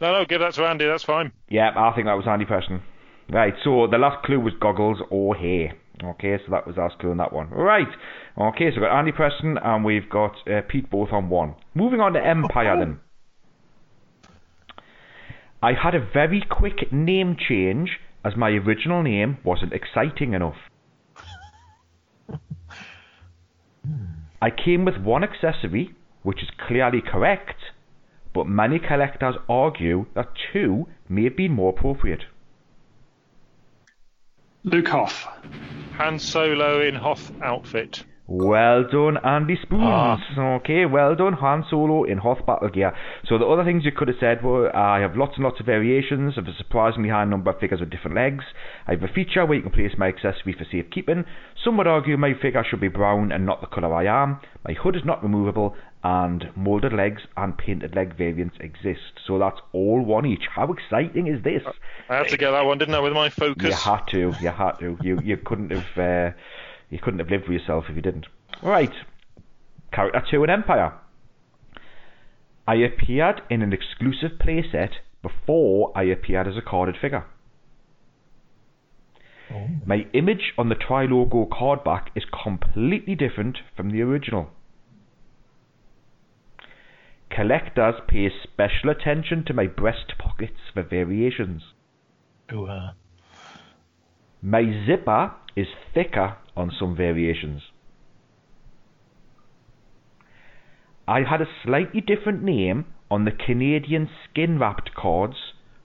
[0.00, 0.86] No, no, give that to Andy.
[0.86, 1.32] That's fine.
[1.48, 2.82] Yeah, I think that was Andy Preston.
[3.30, 5.74] Right, so the last clue was goggles or hair.
[6.02, 7.48] Okay, so that was our clue on that one.
[7.50, 7.88] Right,
[8.38, 11.54] okay, so we've got Andy Preston and we've got uh, Pete both on one.
[11.74, 13.00] Moving on to Empire then.
[15.62, 20.56] I had a very quick name change as my original name wasn't exciting enough.
[24.40, 27.56] I came with one accessory, which is clearly correct,
[28.34, 32.24] but many collectors argue that two may have been more appropriate.
[34.64, 35.26] Luke Hoth.
[35.94, 38.04] Han Solo in Hoth outfit.
[38.28, 39.82] Well done, Andy Spoons.
[39.84, 40.18] Ah.
[40.56, 42.92] Okay, well done, Han Solo in Hoth Battle Gear.
[43.28, 45.66] So the other things you could have said were, I have lots and lots of
[45.66, 48.44] variations of a surprisingly high number of figures with different legs.
[48.88, 51.24] I have a feature where you can place my accessory for safekeeping.
[51.62, 54.40] Some would argue my figure should be brown and not the colour I am.
[54.66, 59.20] My hood is not removable, and moulded legs and painted leg variants exist.
[59.26, 60.44] So that's all one each.
[60.52, 61.62] How exciting is this?
[62.08, 63.70] I had to get that one, didn't I, with my focus?
[63.70, 64.32] You had to.
[64.40, 64.98] You had to.
[65.00, 65.98] You you couldn't have.
[65.98, 66.36] Uh,
[66.90, 68.26] you couldn't have lived with yourself if you didn't.
[68.62, 68.92] Right.
[69.92, 70.94] Character two in Empire.
[72.66, 77.24] I appeared in an exclusive playset before I appeared as a carded figure.
[79.86, 84.50] My image on the Trilogo card back is completely different from the original.
[87.30, 91.62] Collectors pay special attention to my breast pockets for variations.
[92.52, 92.92] Ooh, uh,
[94.42, 97.62] My zipper is thicker on some variations.
[101.08, 105.36] I had a slightly different name on the Canadian skin wrapped cards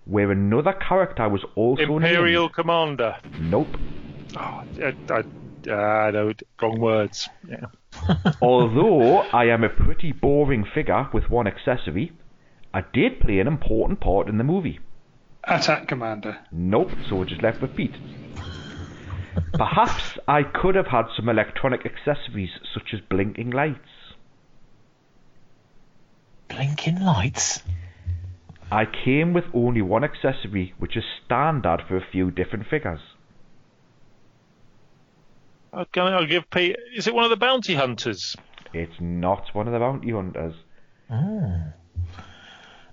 [0.06, 3.18] where another character was also named Imperial Commander.
[3.40, 3.68] Nope.
[4.36, 7.30] Oh, I, I, uh, no, wrong words.
[7.48, 7.66] Yeah.
[8.42, 12.14] Although I am a pretty boring figure with one accessory,
[12.74, 14.80] I did play an important part in the movie.
[15.44, 16.40] Attack Commander.
[16.52, 17.96] Nope, so we're just left with Pete.
[19.54, 23.78] Perhaps I could have had some electronic accessories such as blinking lights.
[26.50, 27.64] blinking lights.
[28.72, 33.00] I came with only one accessory, which is standard for a few different figures.
[35.74, 36.76] I'll, I'll give Pete.
[36.94, 38.36] Is it one of the bounty hunters?
[38.74, 40.56] It's not one of the bounty hunters.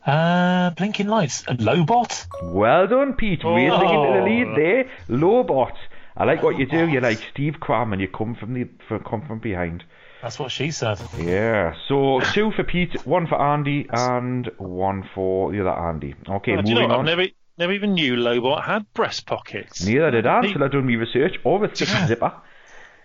[0.07, 1.43] Uh, blinking lights.
[1.49, 2.27] A Lobot.
[2.43, 3.43] Well done, Pete.
[3.45, 4.25] Racing into the Oh.
[4.25, 4.85] lead there.
[5.09, 5.75] Lobot.
[6.19, 6.89] I like what you do.
[6.89, 9.85] You're like Steve Cram and you come from the from, come from behind.
[10.21, 11.01] That's what she said.
[11.17, 11.75] Yeah.
[11.87, 16.17] So two for Pete, one for Andy, and one for the other Andy.
[16.29, 17.05] Okay, Uh, do you moving know, on.
[17.05, 17.27] never,
[17.57, 19.87] never even knew Lobot had breast pockets.
[19.87, 21.37] Neither did I until I done my research.
[21.45, 22.33] Or a thick zipper,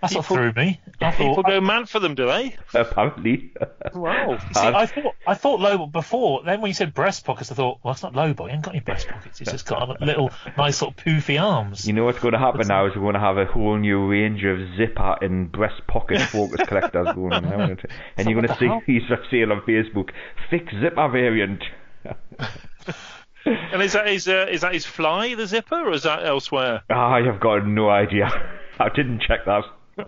[0.04, 0.82] That's what People- threw me.
[1.00, 1.46] I People thought.
[1.48, 2.56] go mad for them, do they?
[2.74, 3.52] apparently.
[3.94, 4.38] Wow.
[4.38, 6.44] See, I thought I thought Lobot before.
[6.44, 8.48] Then when you said breast pockets, I thought, well, it's not Lobot.
[8.50, 9.40] He ain't got any breast pockets.
[9.40, 11.88] He's just got a little nice sort of poofy arms.
[11.88, 14.06] You know what's going to happen now is we're going to have a whole new
[14.10, 17.64] range of zipper and breast pocket focus collectors going on now.
[17.64, 17.82] isn't?
[18.18, 18.82] And you're going to see the hell?
[18.88, 20.10] these for sale on Facebook.
[20.50, 21.64] Thick zipper variant.
[23.46, 26.84] And is that his uh, is that his fly, the zipper, or is that elsewhere?
[26.90, 28.28] I have got no idea.
[28.80, 29.64] I didn't check that.
[29.98, 30.06] Oh,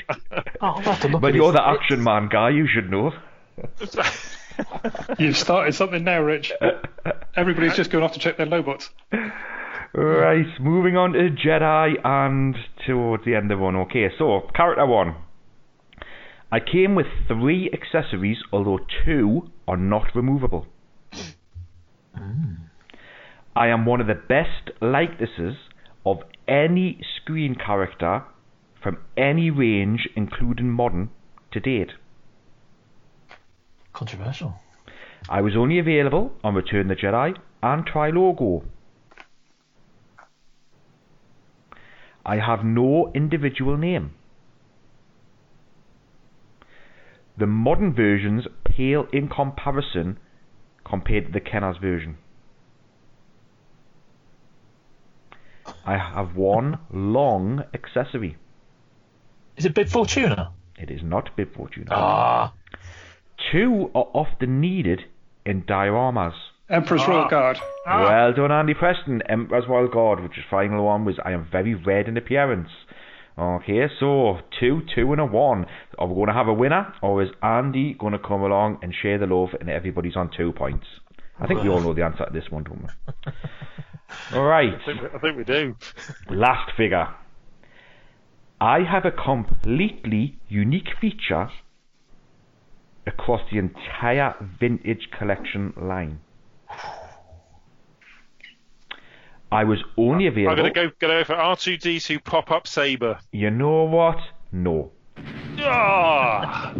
[0.61, 3.13] I'll have to look But you're his- the action man guy, you should know.
[5.19, 6.51] You've started something now, Rich.
[7.35, 8.89] Everybody's just going off to check their Lobots.
[9.93, 13.75] Right, moving on to Jedi and towards the end of one.
[13.75, 15.15] Okay, so character one.
[16.51, 20.67] I came with three accessories, although two are not removable.
[22.15, 22.53] Hmm.
[23.55, 25.55] I am one of the best likenesses
[26.05, 28.23] of any screen character
[28.85, 31.09] from any range, including modern,
[31.51, 31.93] to date.
[33.93, 34.59] Controversial.
[35.27, 38.63] I was only available on Return the Jedi and Trilogo.
[42.23, 44.13] I have no individual name.
[47.39, 50.19] The modern versions pale in comparison
[50.87, 52.19] compared to the Kenner's version.
[55.83, 58.37] I have one long accessory.
[59.57, 60.51] Is it Bib Fortuna?
[60.77, 61.87] It is not Bib Fortuna.
[61.91, 62.53] Ah,
[63.51, 65.01] Two are often needed
[65.45, 66.33] in dioramas.
[66.69, 67.59] Emperor's Royal Guard.
[67.85, 69.21] Well done, Andy Preston.
[69.29, 72.69] Emperor's Wild Guard, which is final one, was I am very red in appearance.
[73.37, 75.65] Okay, so two, two, and a one.
[75.99, 78.93] Are we going to have a winner, or is Andy going to come along and
[78.99, 80.85] share the love, and everybody's on two points?
[81.39, 83.31] I think we all know the answer to this one, don't we?
[84.37, 85.75] all right, I think, I think we do.
[86.29, 87.07] last figure.
[88.59, 91.49] I have a completely unique feature
[93.05, 96.19] across the entire vintage collection line.
[99.51, 100.65] I was only available.
[100.65, 103.19] I'm going to go go for R2D2 pop up saber.
[103.31, 104.17] You know what?
[104.51, 104.91] No.
[105.59, 106.73] Ah,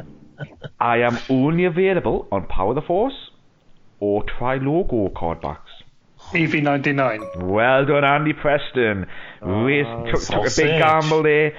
[0.80, 3.30] I am only available on Power the Force
[3.98, 5.70] or Trilogo card backs.
[6.32, 7.42] EV99.
[7.42, 9.06] Well done, Andy Preston.
[9.42, 11.52] Race, took, took a big gamble there.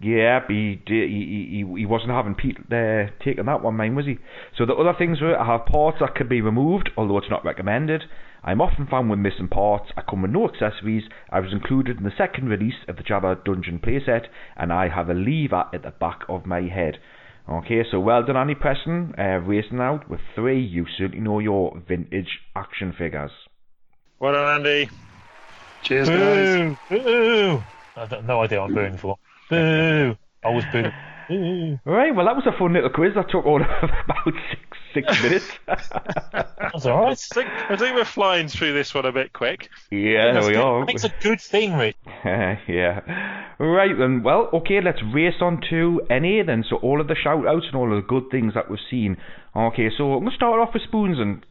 [0.00, 4.06] Yeah, he, did- he, he, he wasn't having Pete uh, taking that one, mine, was
[4.06, 4.18] he?
[4.56, 7.44] So the other things were I have parts that could be removed, although it's not
[7.44, 8.02] recommended.
[8.42, 9.90] I'm often found with missing parts.
[9.96, 11.04] I come with no accessories.
[11.30, 15.10] I was included in the second release of the Jabba Dungeon playset, and I have
[15.10, 16.98] a lever at the back of my head.
[17.48, 20.60] Okay, so well done, Andy Preston, uh, racing out with three.
[20.62, 23.32] You certainly know your vintage action figures.
[24.20, 24.90] Well done, Andy.
[25.82, 26.76] Cheers, guys.
[26.90, 26.98] Boo!
[27.02, 27.62] Boo!
[27.96, 29.16] I've got no idea what I'm booing for.
[29.48, 30.14] Boo!
[30.44, 30.92] I was booing.
[31.28, 31.78] Boo!
[31.86, 33.14] Right, well, that was a fun little quiz.
[33.14, 35.50] That took all of about six, six minutes.
[35.66, 39.70] That's all I think, I think we're flying through this one a bit quick.
[39.90, 40.62] yeah, there That's we good.
[40.62, 40.84] are.
[40.84, 41.96] Makes a good thing, Rich.
[42.24, 43.46] yeah.
[43.58, 46.62] Right then, well, okay, let's race on to NA then.
[46.68, 49.16] So all of the shout outs and all of the good things that we've seen.
[49.56, 51.44] Okay, so I'm going to start off with Spoons and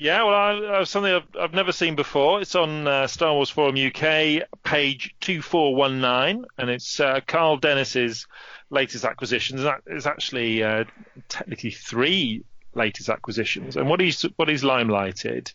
[0.00, 2.40] Yeah, well, I, uh, something I've, I've never seen before.
[2.40, 8.26] It's on uh, Star Wars Forum UK, page 2419, and it's uh, Carl Dennis's
[8.70, 9.62] latest acquisitions.
[9.62, 10.84] That is actually uh,
[11.28, 13.76] technically three latest acquisitions.
[13.76, 15.52] And what he's what he's limelighted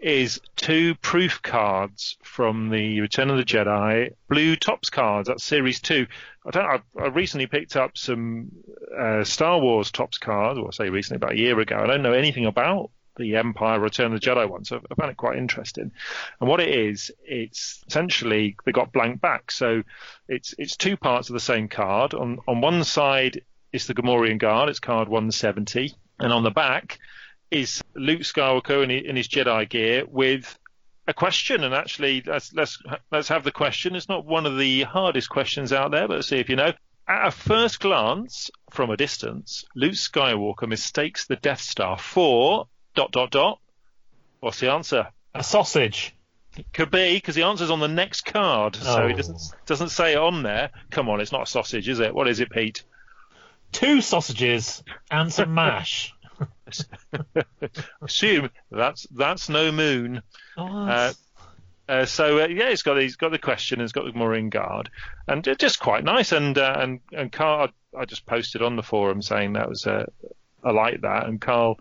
[0.00, 5.26] is two proof cards from the Return of the Jedi blue Topps cards.
[5.26, 6.06] That's series two.
[6.46, 6.66] I don't.
[6.66, 8.52] I, I recently picked up some
[8.96, 11.80] uh, Star Wars Topps cards, or I say recently, about a year ago.
[11.82, 15.10] I don't know anything about the Empire Return of the Jedi one, so I found
[15.10, 15.92] it quite interesting.
[16.40, 19.82] And what it is, it's essentially they got blank back, so
[20.28, 22.14] it's it's two parts of the same card.
[22.14, 23.42] On on one side
[23.72, 26.98] is the Gamorrean Guard, it's card 170, and on the back
[27.50, 30.58] is Luke Skywalker in his, Jedi gear with
[31.06, 31.64] a question.
[31.64, 33.94] And actually, let's let's let's have the question.
[33.94, 36.72] It's not one of the hardest questions out there, but let's see if you know.
[37.08, 43.12] At a first glance, from a distance, Luke Skywalker mistakes the Death Star for dot
[43.12, 43.58] dot dot.
[44.40, 45.08] What's the answer?
[45.34, 46.14] A sausage.
[46.74, 49.16] Could be because the answer's on the next card, so he Oh.
[49.16, 50.70] doesn't doesn't say it on there.
[50.90, 52.14] Come on, it's not a sausage, is it?
[52.14, 52.84] What is it, Pete?
[53.72, 56.12] Two sausages and some mash.
[57.14, 57.44] I
[58.02, 60.22] assume that's that's no moon.
[60.56, 61.18] Oh, that's-
[61.88, 64.88] Uh, so uh, yeah, he's got he's got the question, he's got the Gamorrean Guard,
[65.26, 66.32] and uh, just quite nice.
[66.32, 69.86] And uh, and and Carl, I, I just posted on the forum saying that was
[69.86, 70.06] uh,
[70.62, 71.80] I like that, and Carl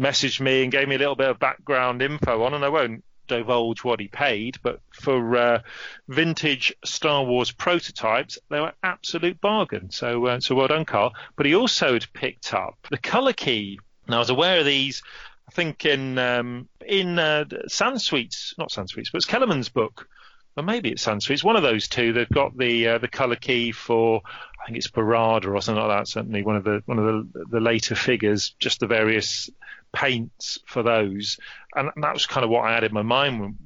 [0.00, 3.04] messaged me and gave me a little bit of background info on, and I won't
[3.26, 5.62] divulge what he paid, but for uh,
[6.08, 9.90] vintage Star Wars prototypes, they were absolute bargain.
[9.90, 11.14] So uh, so well done, Carl.
[11.36, 13.78] But he also had picked up the color key.
[14.08, 15.02] Now I was aware of these.
[15.48, 20.08] I think in um, in uh, Sansweet's, not Sansweet's, but it's Kellerman's book,
[20.56, 21.44] or maybe it's Sansweet's.
[21.44, 22.12] One of those two.
[22.12, 24.22] They've got the uh, the color key for
[24.60, 26.08] I think it's Barada or something like that.
[26.08, 28.54] Certainly one of the one of the the later figures.
[28.58, 29.50] Just the various
[29.92, 31.38] paints for those,
[31.74, 33.56] and that was kind of what I had in my mind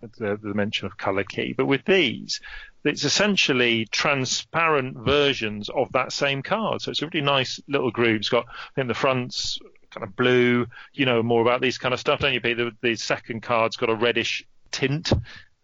[0.00, 1.54] with the, the mention of color key.
[1.56, 2.40] But with these,
[2.84, 6.82] it's essentially transparent versions of that same card.
[6.82, 8.20] So it's a really nice little group.
[8.20, 9.58] It's got I think the front's
[9.90, 10.66] kind of blue.
[10.92, 12.56] You know more about these kind of stuff, don't you, Pete?
[12.56, 15.12] The, the second card's got a reddish tint,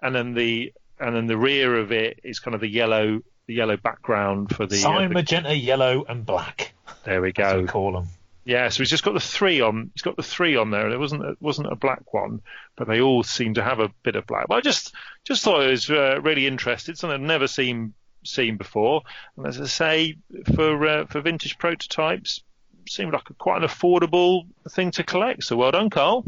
[0.04, 3.54] and then the and then the rear of it is kind of the yellow the
[3.54, 4.76] yellow background for the.
[4.76, 6.72] uh, Cyan, the- magenta, yellow, and black.
[7.04, 7.60] there we go.
[7.62, 8.06] we call them.
[8.46, 9.90] Yeah, so he's just got the three on.
[9.94, 12.42] He's got the three on there, and it wasn't it wasn't a black one,
[12.76, 14.48] but they all seem to have a bit of black.
[14.48, 14.94] But I just
[15.24, 19.02] just thought it was uh, really interesting, something I'd never seen seen before.
[19.36, 20.16] And as I say,
[20.54, 22.42] for uh, for vintage prototypes,
[22.86, 25.44] seemed like a, quite an affordable thing to collect.
[25.44, 26.24] So well done, Carl.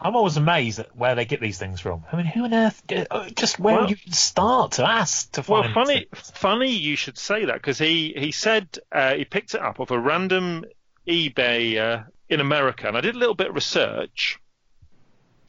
[0.00, 2.04] I'm always amazed at where they get these things from.
[2.12, 2.82] I mean, who on earth?
[3.10, 5.74] uh, Just where Well- you start to ask to find.
[5.74, 9.60] Well, funny, funny you should say that because he he said uh, he picked it
[9.60, 10.64] up off a random
[11.06, 14.38] eBay uh, in America, and I did a little bit of research.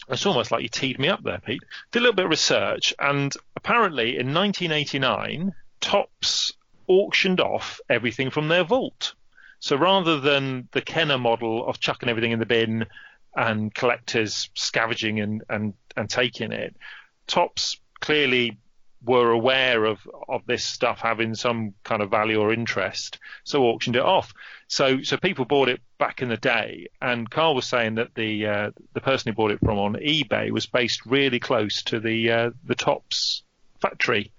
[0.08, 1.62] It's almost like you teed me up there, Pete.
[1.92, 6.54] Did a little bit of research, and apparently in 1989, Topps
[6.88, 9.14] auctioned off everything from their vault.
[9.60, 12.88] So rather than the Kenner model of chucking everything in the bin
[13.36, 16.76] and collectors scavenging and, and, and taking it,
[17.28, 18.58] Topps clearly
[19.04, 23.96] were aware of, of this stuff having some kind of value or interest, so auctioned
[23.96, 24.34] it off.
[24.68, 28.46] So so people bought it back in the day, and Carl was saying that the
[28.46, 32.32] uh, the person who bought it from on eBay was based really close to the
[32.32, 33.44] uh, the Topps
[33.82, 34.32] factory.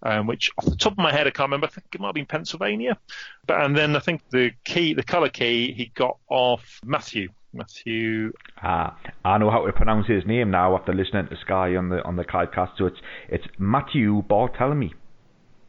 [0.00, 1.66] Um, which off the top of my head I can't remember.
[1.66, 2.96] I think it might have been Pennsylvania.
[3.48, 7.30] But and then I think the key, the color key, he got off Matthew.
[7.52, 8.32] Matthew
[8.62, 12.02] Ah, I know how to pronounce his name now after listening to Sky on the
[12.04, 12.76] on the Cardcast.
[12.76, 14.90] So it's it's Matthew Bartholomew.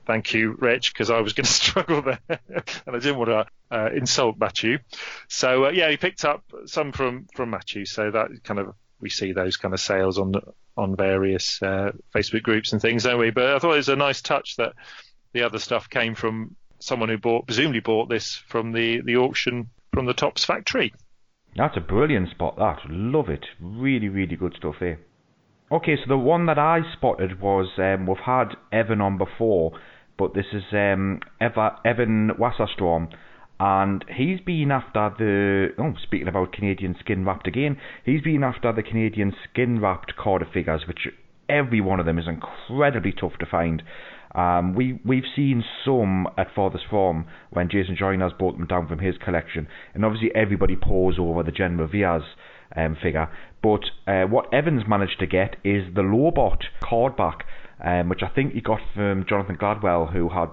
[0.05, 3.45] Thank you, Rich, because I was going to struggle there, and I didn't want to
[3.71, 4.79] uh, insult Matthew.
[5.27, 7.85] So uh, yeah, he picked up some from from Matthew.
[7.85, 10.33] So that kind of we see those kind of sales on
[10.75, 13.31] on various uh, Facebook groups and things, don't we?
[13.31, 14.73] But I thought it was a nice touch that
[15.33, 19.69] the other stuff came from someone who bought, presumably bought this from the the auction
[19.93, 20.93] from the Topps factory.
[21.55, 22.79] That's a brilliant spot, that.
[22.89, 23.45] Love it.
[23.59, 24.99] Really, really good stuff there.
[25.71, 29.73] Okay, so the one that I spotted was um, we've had Evan on before,
[30.17, 33.09] but this is um, Eva, Evan Wasserstrom,
[33.59, 35.67] and he's been after the.
[35.77, 40.47] Oh, speaking about Canadian skin wrapped again, he's been after the Canadian skin wrapped carded
[40.51, 41.07] figures, which
[41.47, 43.83] every one of them is incredibly tough to find.
[44.35, 48.99] Um, we we've seen some at Father's Farm when Jason Joyner's brought them down from
[48.99, 52.23] his collection, and obviously everybody paws over the General Veers
[52.75, 53.29] um, figure.
[53.61, 57.45] But uh, what Evans managed to get is the Lobot card back,
[57.83, 60.49] um, which I think he got from Jonathan Gladwell, who had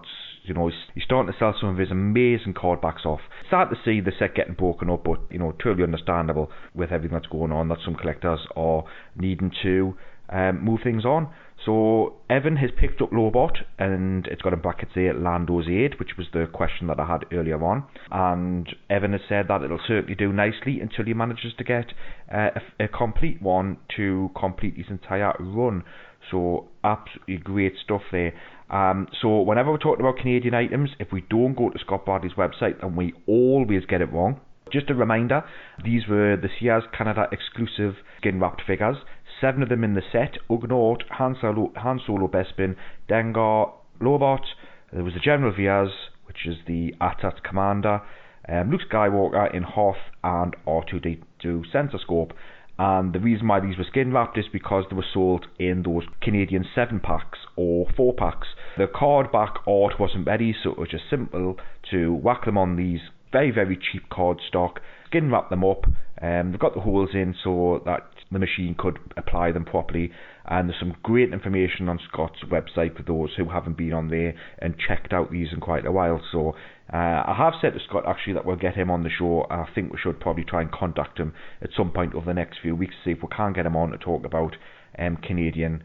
[0.46, 3.20] you know, he's, he's starting to sell some of his amazing card backs off.
[3.50, 7.16] Sad to see the set getting broken up, but you know, totally understandable with everything
[7.16, 7.68] that's going on.
[7.68, 8.84] That some collectors are
[9.16, 9.96] needing to
[10.28, 11.32] um, move things on.
[11.64, 16.10] So Evan has picked up Lobot and it's got in brackets there Lando's Aid, which
[16.16, 17.84] was the question that I had earlier on.
[18.10, 21.86] And Evan has said that it'll certainly do nicely until he manages to get
[22.32, 25.82] uh, a, a complete one to complete his entire run.
[26.30, 28.32] So absolutely great stuff there.
[28.70, 32.34] Um, so whenever we're talking about Canadian items, if we don't go to Scott Bradley's
[32.34, 34.40] website, then we always get it wrong.
[34.72, 35.44] Just a reminder,
[35.84, 38.96] these were the Sears Canada exclusive skin wrapped figures
[39.40, 42.76] seven of them in the set Ugnaught, Han Solo, Han Solo Bespin,
[43.08, 44.44] Dengar, Lobot.
[44.92, 45.90] There was the General Veers,
[46.26, 48.02] which is the AT-AT commander,
[48.48, 52.32] um, Luke Skywalker in Hoth, and R2D2 sensor scope.
[52.78, 56.04] And the reason why these were skin wrapped is because they were sold in those
[56.20, 58.48] Canadian 7 packs or 4 packs.
[58.76, 61.56] The card back art wasn't ready, so it was just simple
[61.90, 63.00] to whack them on these
[63.32, 65.86] very, very cheap card stock, skin wrap them up.
[66.20, 70.10] Um, they've got the holes in so that the machine could apply them properly.
[70.44, 74.34] And there's some great information on Scott's website for those who haven't been on there
[74.58, 76.20] and checked out these in quite a while.
[76.32, 76.54] So
[76.92, 79.46] uh, I have said to Scott actually that we'll get him on the show.
[79.50, 82.58] I think we should probably try and contact him at some point over the next
[82.62, 84.56] few weeks to see if we can get him on to talk about
[84.98, 85.82] um, Canadian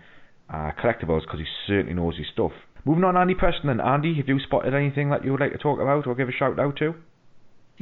[0.49, 2.51] uh, collectibles because he certainly knows his stuff.
[2.85, 5.57] Moving on, Andy Preston and Andy, have you spotted anything that you would like to
[5.57, 6.95] talk about or give a shout out to?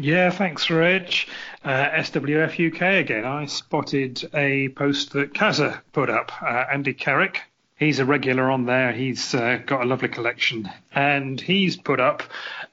[0.02, 1.14] Yeah, thanks, Reg.
[1.62, 3.26] Uh, SWF UK again.
[3.26, 6.32] I spotted a post that Kaza put up.
[6.42, 7.42] Uh, Andy Carrick,
[7.76, 8.94] he's a regular on there.
[8.94, 12.24] He's uh, got a lovely collection, and he's put up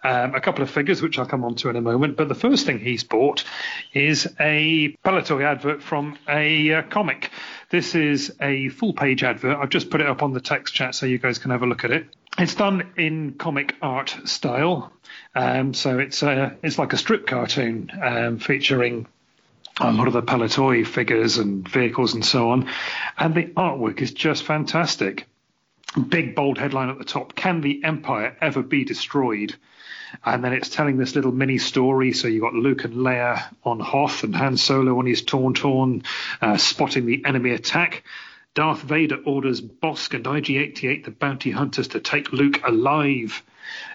[0.07, 2.17] um, a couple of figures, which I'll come on to in a moment.
[2.17, 3.45] But the first thing he's bought
[3.93, 7.31] is a Palitoy advert from a uh, comic.
[7.71, 9.57] This is a full page advert.
[9.57, 11.67] I've just put it up on the text chat so you guys can have a
[11.67, 12.07] look at it.
[12.39, 14.93] It's done in comic art style,
[15.35, 19.07] um, so it's uh, it's like a strip cartoon um, featuring
[19.81, 22.69] a lot of the Palitoy figures and vehicles and so on,
[23.19, 25.27] and the artwork is just fantastic.
[26.09, 29.57] Big bold headline at the top: Can the Empire ever be destroyed?
[30.25, 32.13] And then it's telling this little mini story.
[32.13, 36.05] So you've got Luke and Leia on Hoth and Han Solo on his Tauntaun,
[36.41, 38.05] uh, spotting the enemy attack.
[38.55, 43.43] Darth Vader orders Bossk and IG-88, the bounty hunters, to take Luke alive.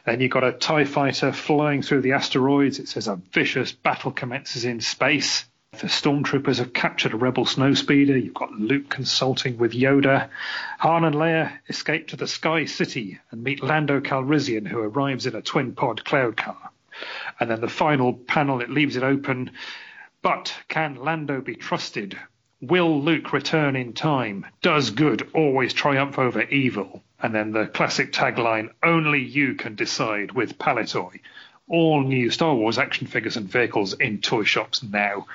[0.05, 2.77] And you've got a TIE fighter flying through the asteroids.
[2.77, 5.45] It says a vicious battle commences in space.
[5.79, 8.21] The stormtroopers have captured a rebel snowspeeder.
[8.21, 10.29] You've got Luke consulting with Yoda.
[10.79, 15.33] Han and Leia escape to the Sky City and meet Lando Calrissian, who arrives in
[15.33, 16.71] a twin pod cloud car.
[17.39, 19.51] And then the final panel, it leaves it open.
[20.21, 22.19] But can Lando be trusted?
[22.59, 24.45] Will Luke return in time?
[24.61, 27.01] Does good always triumph over evil?
[27.17, 31.21] And then the classic tagline, only you can decide with Palitoy.
[31.71, 35.27] All new Star Wars action figures and vehicles in toy shops now.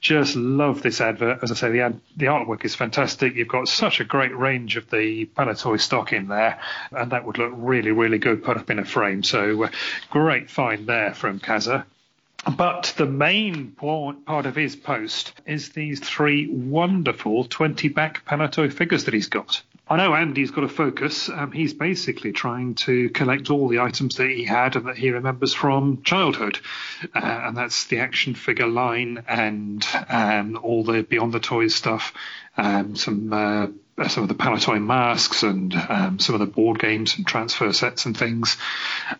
[0.00, 1.40] Just love this advert.
[1.42, 3.34] As I say, the ad, the artwork is fantastic.
[3.34, 6.58] You've got such a great range of the Palitoy stock in there,
[6.92, 9.22] and that would look really, really good put up in a frame.
[9.22, 9.68] So, uh,
[10.08, 11.84] great find there from Kaza.
[12.56, 19.04] But the main part of his post is these three wonderful 20 back Palitoy figures
[19.04, 19.62] that he's got.
[19.92, 21.28] I know Andy's got a focus.
[21.28, 25.10] Um, he's basically trying to collect all the items that he had and that he
[25.10, 26.58] remembers from childhood.
[27.14, 32.14] Uh, and that's the action figure line and um, all the Beyond the Toys stuff,
[32.56, 33.66] um, some uh,
[34.08, 38.06] some of the Palitoy masks and um, some of the board games and transfer sets
[38.06, 38.56] and things.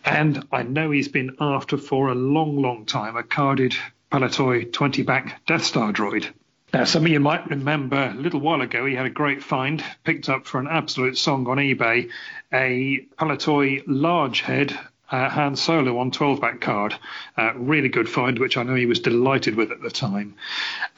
[0.06, 3.74] And I know he's been after for a long, long time a carded
[4.10, 6.32] Palitoy 20 back Death Star droid.
[6.72, 9.84] Now, some of you might remember a little while ago he had a great find,
[10.04, 12.10] picked up for an absolute song on eBay,
[12.50, 14.78] a Palitoy large head
[15.10, 16.94] uh, Han Solo on 12 back card.
[17.36, 20.34] Uh, really good find, which I know he was delighted with at the time.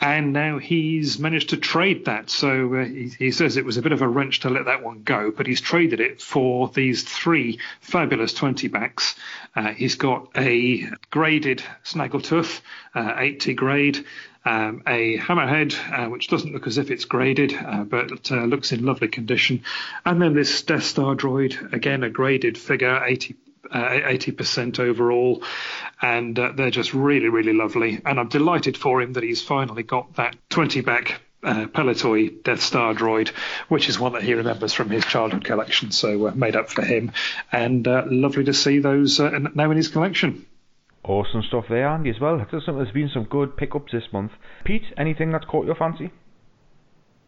[0.01, 2.31] And now he's managed to trade that.
[2.31, 4.85] So uh, he, he, says it was a bit of a wrench to let that
[4.85, 9.17] one go, but he's traded it for these three fabulous 20 backs.
[9.57, 12.61] Uh, he's got a graded Snaggletooth,
[12.95, 14.05] uh, 80 grade,
[14.45, 18.73] um, a hammerhead, uh, which doesn't look as if it's graded, uh, but uh, looks
[18.73, 19.65] in lovely condition.
[20.05, 23.37] And then this Death Star droid, again a graded figure, 80
[23.73, 25.43] 80% overall,
[26.01, 28.01] and uh, they're just really, really lovely.
[28.05, 32.95] And I'm delighted for him that he's finally got that 20 back uh, Death Star
[32.95, 33.29] droid,
[33.69, 35.91] which is one that he remembers from his childhood collection.
[35.91, 37.13] So uh, made up for him,
[37.53, 40.47] and uh, lovely to see those uh, now in his collection.
[41.05, 42.45] Awesome stuff there, Andy, as well.
[42.51, 44.33] There's been some good pickups this month.
[44.65, 46.11] Pete, anything that's caught your fancy?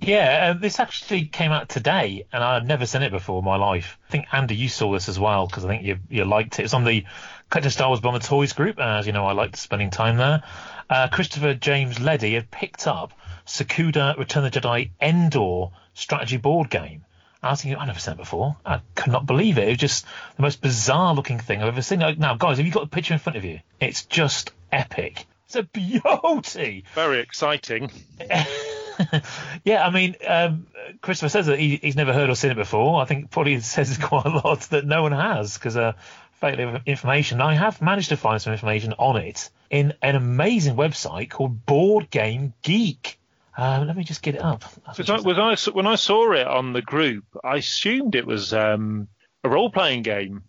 [0.01, 3.57] Yeah, uh, this actually came out today, and I've never seen it before in my
[3.57, 3.99] life.
[4.09, 6.65] I think Andy, you saw this as well because I think you you liked it.
[6.65, 7.05] It's on the
[7.51, 10.43] Collecting Star Wars Bomber Toys group, as you know, I liked spending time there.
[10.89, 13.13] Uh, Christopher James Leddy had picked up
[13.47, 17.05] Tsukuda Return of the Jedi Endor strategy board game.
[17.43, 18.57] I was thinking, I've never seen it before.
[18.65, 19.69] I could not believe it.
[19.69, 20.07] It was just
[20.37, 22.01] the most bizarre looking thing I've ever seen.
[22.01, 23.61] Like, Now, guys, have you got the picture in front of you?
[23.81, 25.27] It's just epic.
[25.47, 26.85] It's a beauty.
[26.95, 27.91] Very exciting.
[29.65, 30.67] yeah, I mean, um,
[31.01, 33.01] Christopher says that he, he's never heard or seen it before.
[33.01, 35.93] I think probably says quite a lot that no one has because uh,
[36.41, 37.41] failure of information.
[37.41, 42.11] I have managed to find some information on it in an amazing website called Board
[42.11, 43.19] Game Geek.
[43.57, 44.65] Um, let me just get it up.
[44.87, 49.09] I, was I, when I saw it on the group, I assumed it was um,
[49.43, 50.43] a role playing game.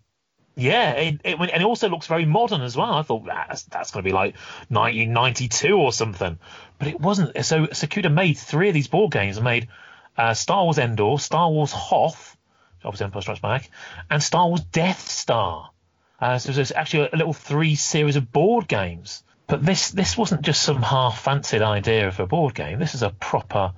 [0.56, 2.92] Yeah, it, it, and it also looks very modern as well.
[2.92, 4.34] I thought that's that's going to be like
[4.68, 6.36] 1992 or something,
[6.78, 7.44] but it wasn't.
[7.44, 9.38] So Tsukuda made three of these board games.
[9.38, 9.68] I made
[10.16, 12.36] uh, Star Wars Endor, Star Wars Hoth,
[12.84, 13.70] obviously Empire Strikes Back,
[14.10, 15.70] and Star Wars Death Star.
[16.20, 19.22] Uh, so there's actually a little three series of board games.
[19.48, 22.78] But this this wasn't just some half fancied idea of a board game.
[22.78, 23.72] This is a proper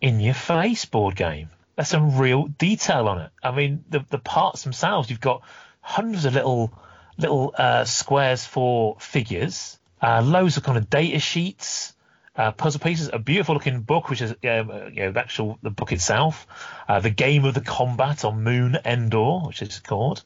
[0.00, 1.50] in your face board game.
[1.74, 3.30] There's some real detail on it.
[3.42, 5.10] I mean, the the parts themselves.
[5.10, 5.42] You've got
[5.80, 6.72] hundreds of little
[7.18, 11.94] little uh, squares for figures, uh, loads of kind of data sheets,
[12.36, 15.70] uh, puzzle pieces, a beautiful looking book, which is um, you know the actual the
[15.70, 16.46] book itself,
[16.88, 20.22] uh, the game of the combat on Moon Endor, which is called,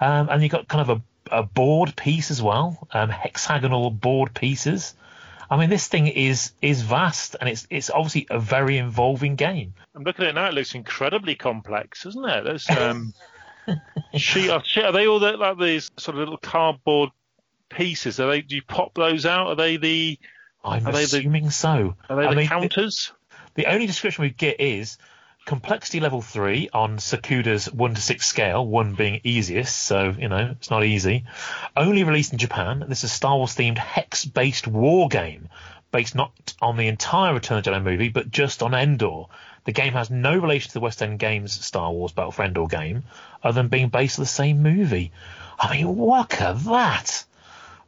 [0.00, 4.34] um, and you've got kind of a a board piece as well, um, hexagonal board
[4.34, 4.94] pieces.
[5.50, 9.74] I mean, this thing is is vast, and it's it's obviously a very involving game.
[9.94, 12.44] I'm looking at it now; it looks incredibly complex, isn't it?
[12.44, 13.12] There's um,
[14.14, 17.10] sheet, sheet, are they all the, like these sort of little cardboard
[17.68, 18.20] pieces?
[18.20, 18.42] Are they?
[18.42, 19.48] Do you pop those out?
[19.48, 20.18] Are they the?
[20.62, 21.96] I'm assuming the, so.
[22.08, 23.12] Are they I the mean, counters?
[23.54, 24.98] The, the only description we get is
[25.50, 30.50] complexity level three on Tsukuda's one to six scale, one being easiest, so you know
[30.52, 31.24] it's not easy.
[31.76, 32.84] Only released in Japan.
[32.86, 35.48] This is a Star Wars themed hex based war game,
[35.90, 39.24] based not on the entire Return of the Jedi movie, but just on Endor.
[39.64, 42.68] The game has no relation to the West End Games Star Wars Battle for Endor
[42.68, 43.02] game,
[43.42, 45.10] other than being based on the same movie.
[45.58, 47.24] I mean, look at that.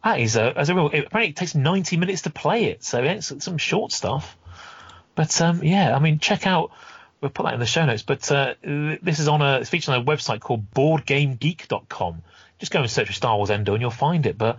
[0.02, 0.88] That is a, as a real.
[0.88, 4.36] It, apparently, it takes 90 minutes to play it, so it's some short stuff.
[5.14, 6.72] But um, yeah, I mean, check out
[7.22, 8.02] we'll put that in the show notes.
[8.02, 12.22] But uh, this is on a it's featured on a website called BoardGameGeek.com.
[12.58, 14.36] Just go and search for Star Wars Endor and you'll find it.
[14.36, 14.58] But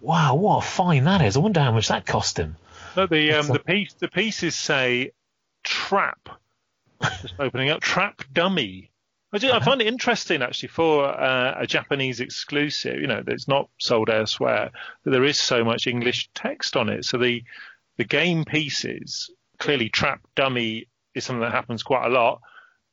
[0.00, 1.36] wow, what a find that is!
[1.36, 2.56] I wonder how much that cost him.
[2.96, 5.12] No, the um, the piece the pieces say
[5.62, 6.28] trap.
[7.22, 8.90] Just opening up trap dummy.
[9.32, 13.00] I, just, I find it interesting actually for uh, a Japanese exclusive.
[13.00, 14.70] You know, that's not sold elsewhere.
[15.04, 17.04] That there is so much English text on it.
[17.04, 17.44] So the
[17.96, 22.40] the game pieces clearly trap dummy is something that happens quite a lot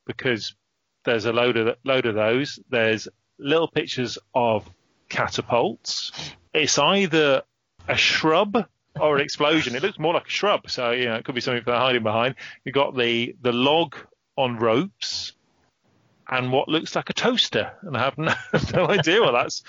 [0.06, 0.54] because
[1.04, 2.58] there's a load of load of those.
[2.70, 3.08] There's
[3.38, 4.68] little pictures of
[5.08, 6.12] catapults.
[6.52, 7.42] It's either
[7.86, 8.66] a shrub
[9.00, 9.76] or an explosion.
[9.76, 12.02] It looks more like a shrub, so you know it could be something they're hiding
[12.02, 12.34] behind.
[12.64, 13.96] You've got the the log
[14.36, 15.32] on ropes
[16.28, 18.34] and what looks like a toaster, and I have no,
[18.74, 19.62] no idea what that's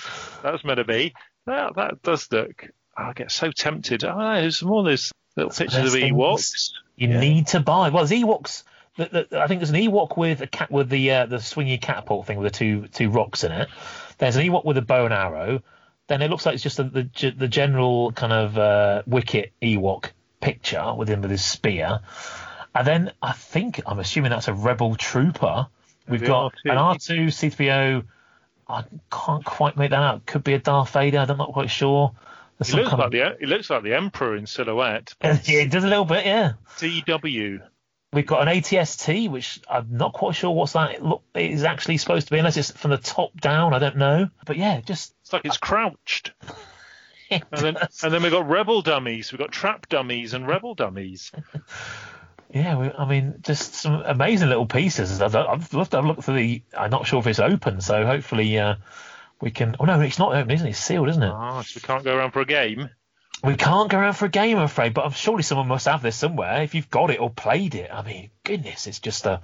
[0.44, 1.14] that's meant to be.
[1.46, 2.68] That that does look.
[2.98, 4.04] I get so tempted.
[4.04, 4.80] Oh, there's more.
[4.80, 6.72] of There's little pictures of Ewoks.
[7.00, 7.20] You yeah.
[7.20, 7.90] need to buy.
[7.90, 8.64] Well, there's Ewoks.
[8.98, 11.82] The, the, I think there's an Ewok with a cat with the uh, the swingy
[11.82, 13.70] catapult thing with the two two rocks in it.
[14.18, 15.62] There's an Ewok with a bow and arrow.
[16.08, 20.10] Then it looks like it's just a, the the general kind of uh, Wicket Ewok
[20.42, 22.02] picture with him with his spear.
[22.76, 25.68] And then I think I'm assuming that's a Rebel trooper.
[26.08, 26.72] We've got R2.
[26.72, 28.04] an R2 C3PO.
[28.68, 30.26] I can't quite make that out.
[30.26, 31.26] Could be a Darth Vader.
[31.28, 32.12] I'm not quite sure.
[32.66, 33.12] He looks, like of...
[33.12, 35.14] the, he looks like the Emperor in silhouette.
[35.24, 36.54] yeah, it does a little bit, yeah.
[36.78, 37.62] DW.
[38.12, 42.28] We've got an ATST, which I'm not quite sure what's that look is actually supposed
[42.28, 43.74] to be, unless it's from the top down.
[43.74, 46.32] I don't know, but yeah, just it's like it's crouched.
[47.30, 49.32] it and then and then we've got rebel dummies.
[49.32, 51.32] We've got trap dummies and rebel dummies.
[52.54, 55.22] yeah, we, I mean, just some amazing little pieces.
[55.22, 56.64] I've, I've loved to have a look through the.
[56.76, 58.76] I'm not sure if it's open, so hopefully uh,
[59.42, 59.76] We can.
[59.80, 60.72] Oh no, it's not open, isn't it?
[60.72, 61.32] It's sealed, isn't it?
[61.34, 62.90] Oh, so we can't go around for a game.
[63.44, 64.94] We can't go around for a game, I'm afraid.
[64.94, 66.62] But surely someone must have this somewhere.
[66.62, 69.42] If you've got it or played it, I mean, goodness, it's just a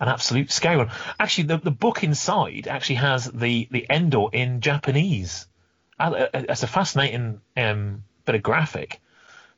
[0.00, 0.90] an absolute scary one.
[1.18, 5.46] Actually, the the book inside actually has the the Endor in Japanese.
[5.98, 9.00] Uh, uh, It's a fascinating um, bit of graphic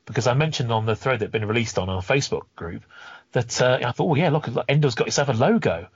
[0.05, 2.83] because I mentioned on the thread that had been released on our Facebook group
[3.31, 5.87] that uh, I thought, oh yeah, look, Endor's got itself a logo,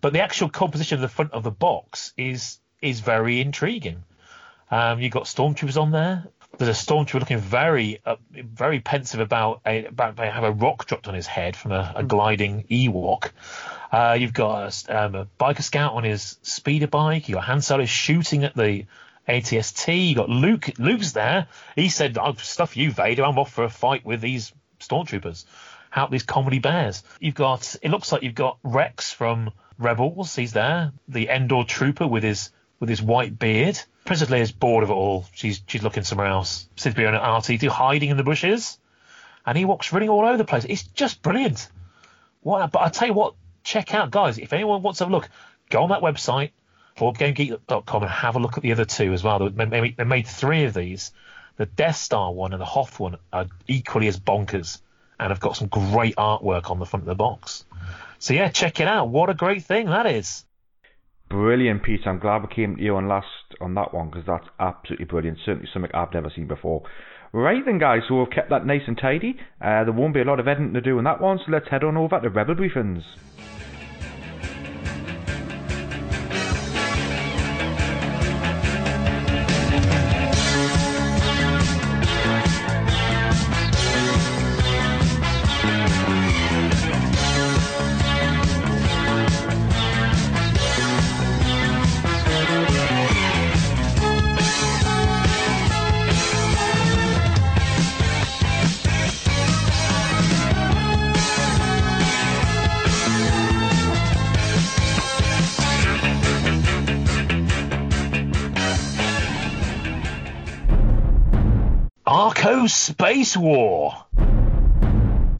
[0.00, 4.04] but the actual composition of the front of the box is is very intriguing.
[4.70, 6.26] Um, you've got stormtroopers on there.
[6.56, 10.86] There's a stormtrooper looking very, uh, very pensive about a, about they have a rock
[10.86, 13.30] dropped on his head from a, a gliding Ewok.
[13.92, 17.28] Uh, you've got a, um, a biker scout on his speeder bike.
[17.28, 18.86] You got Han Solo shooting at the
[19.28, 20.08] ATST.
[20.08, 20.70] You got Luke.
[20.78, 21.46] Luke's there.
[21.76, 23.24] He said, "I'll stuff you, Vader.
[23.24, 25.44] I'm off for a fight with these stormtroopers.
[25.90, 27.76] Help these comedy bears." You've got.
[27.82, 30.34] It looks like you've got Rex from Rebels.
[30.34, 30.92] He's there.
[31.08, 32.50] The Endor trooper with his
[32.80, 33.78] with his white beard.
[34.04, 35.26] Princess Leia's bored of it all.
[35.32, 36.68] She's she's looking somewhere else.
[36.76, 38.78] Seems to be an R2 hiding in the bushes,
[39.44, 40.64] and Ewoks running all over the place.
[40.68, 41.68] It's just brilliant.
[42.40, 42.70] What?
[42.70, 44.38] But I tell you what, check out guys.
[44.38, 45.28] If anyone wants to have a look,
[45.68, 46.52] go on that website,
[46.96, 49.50] boardgamegeek.com, and have a look at the other two as well.
[49.50, 51.12] They made, they made three of these.
[51.56, 54.80] The Death Star one and the Hoth one are equally as bonkers,
[55.20, 57.64] and have got some great artwork on the front of the box.
[58.20, 59.08] So yeah, check it out.
[59.08, 60.44] What a great thing that is.
[61.28, 62.00] Brilliant, Pete.
[62.06, 63.26] I'm glad we came to you on last
[63.60, 65.38] on that one because that's absolutely brilliant.
[65.44, 66.82] Certainly something I've never seen before.
[67.32, 68.02] Right then, guys.
[68.08, 69.36] So we've kept that nice and tidy.
[69.60, 71.38] Uh, there won't be a lot of editing to do on that one.
[71.38, 73.02] So let's head on over to Rebel Briefings.
[112.68, 113.94] Space War.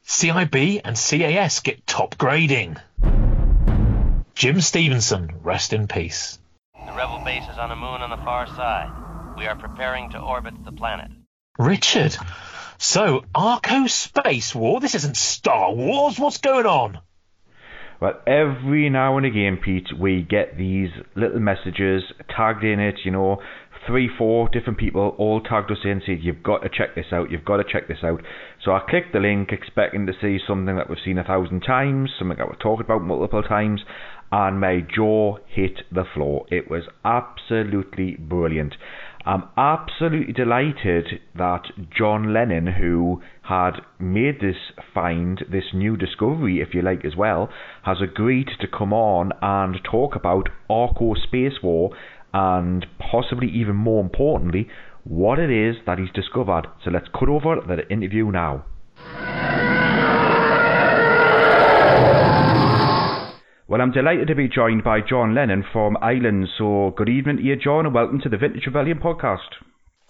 [0.04, 2.76] CIB and CAS get top grading.
[4.34, 6.38] Jim Stevenson, rest in peace.
[6.74, 9.36] The rebel base is on a moon on the far side.
[9.36, 11.10] We are preparing to orbit the planet.
[11.58, 12.16] Richard,
[12.78, 14.80] so Arco Space War?
[14.80, 16.18] This isn't Star Wars.
[16.18, 17.00] What's going on?
[18.00, 22.04] Well, every now and again, Pete, we get these little messages
[22.34, 23.42] tagged in it, you know,
[23.88, 27.30] three, four different people all tagged us in, said, You've got to check this out,
[27.30, 28.20] you've got to check this out.
[28.62, 32.10] So I clicked the link expecting to see something that we've seen a thousand times,
[32.18, 33.80] something that we've talked about multiple times,
[34.30, 36.44] and my jaw hit the floor.
[36.50, 38.74] It was absolutely brilliant.
[39.24, 41.64] I'm absolutely delighted that
[41.96, 44.56] John Lennon, who had made this
[44.94, 47.50] find, this new discovery, if you like, as well,
[47.84, 51.90] has agreed to come on and talk about Arco Space War
[52.32, 54.68] and possibly even more importantly,
[55.04, 56.66] what it is that he's discovered.
[56.84, 58.64] So let's cut over the interview now.
[63.68, 66.48] Well, I'm delighted to be joined by John Lennon from Ireland.
[66.56, 69.60] So, good evening to you, John, and welcome to the Vintage Rebellion podcast.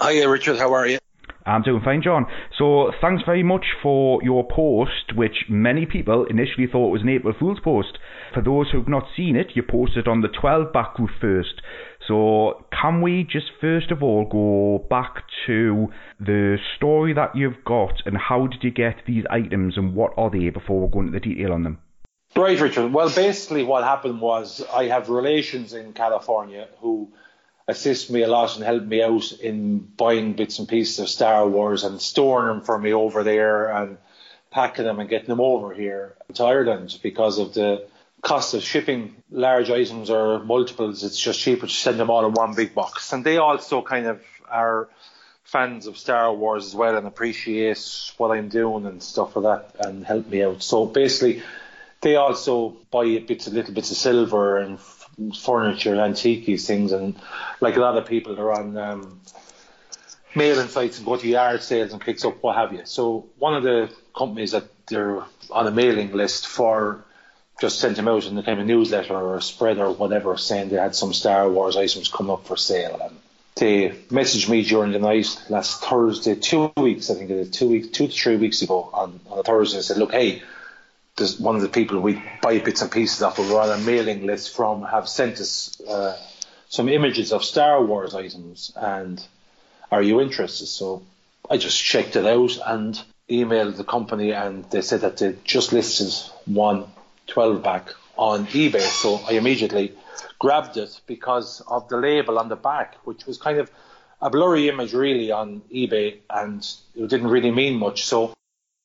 [0.01, 0.59] Hiya, uh, Richard.
[0.59, 0.99] How are you?
[1.45, 2.27] I'm doing fine, John.
[2.57, 7.35] So, thanks very much for your post, which many people initially thought was an April
[7.37, 7.99] Fool's post.
[8.33, 11.61] For those who've not seen it, you posted on the 12 back first.
[12.09, 18.03] So, can we just first of all go back to the story that you've got
[18.07, 21.13] and how did you get these items and what are they before we go into
[21.13, 21.79] the detail on them?
[22.35, 22.93] Right, Richard.
[22.93, 27.13] Well, basically, what happened was I have relations in California who
[27.67, 31.47] assist me a lot and help me out in buying bits and pieces of Star
[31.47, 33.99] Wars and storing them for me over there and
[34.51, 37.87] packing them and getting them over here to Ireland because of the
[38.23, 41.05] cost of shipping large items or multiples.
[41.05, 43.13] It's just cheaper to send them all in one big box.
[43.13, 44.89] And they also kind of are
[45.45, 49.87] fans of Star Wars as well and appreciate what I'm doing and stuff like that
[49.87, 50.63] and help me out.
[50.63, 51.43] So basically,
[52.01, 54.79] they also buy bits little bits of silver and
[55.37, 57.17] furniture, antique things, and
[57.61, 59.21] like a lot of people are on um,
[60.35, 62.83] mailing sites and go to yard sales and picks up what have you.
[62.85, 67.05] So one of the companies that they're on a mailing list for
[67.61, 70.69] just sent them out in the kind of newsletter or a spread or whatever saying
[70.69, 73.01] they had some Star Wars items coming up for sale.
[73.03, 73.19] And
[73.57, 77.69] they messaged me during the night last Thursday, two weeks I think it is, two
[77.69, 80.43] weeks, two to three weeks ago on, on a Thursday and said, look, hey
[81.19, 83.83] there's one of the people we buy bits and pieces off, but we're on a
[83.85, 86.17] mailing list from, have sent us uh,
[86.69, 89.23] some images of Star Wars items, and
[89.91, 90.67] are you interested?
[90.67, 91.03] So
[91.51, 95.73] I just checked it out and emailed the company, and they said that they just
[95.73, 96.13] listed
[96.47, 96.87] one
[97.29, 98.81] 12 pack on eBay.
[98.81, 99.95] So I immediately
[100.39, 103.71] grabbed it because of the label on the back, which was kind of
[104.21, 106.67] a blurry image really on eBay, and
[106.97, 108.05] it didn't really mean much.
[108.05, 108.35] So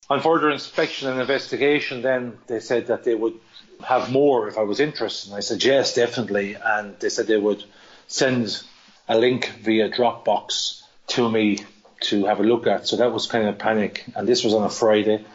[0.10, 3.40] on further inspection and investigation, then they said that they would
[3.84, 5.30] have more if I was interested.
[5.30, 7.64] And I said yes, definitely, and they said they would
[8.08, 8.62] send
[9.08, 11.60] a link via Dropbox to me
[12.02, 12.88] to have a look at.
[12.88, 15.26] So that was kind of a panic, and this was on a Friday,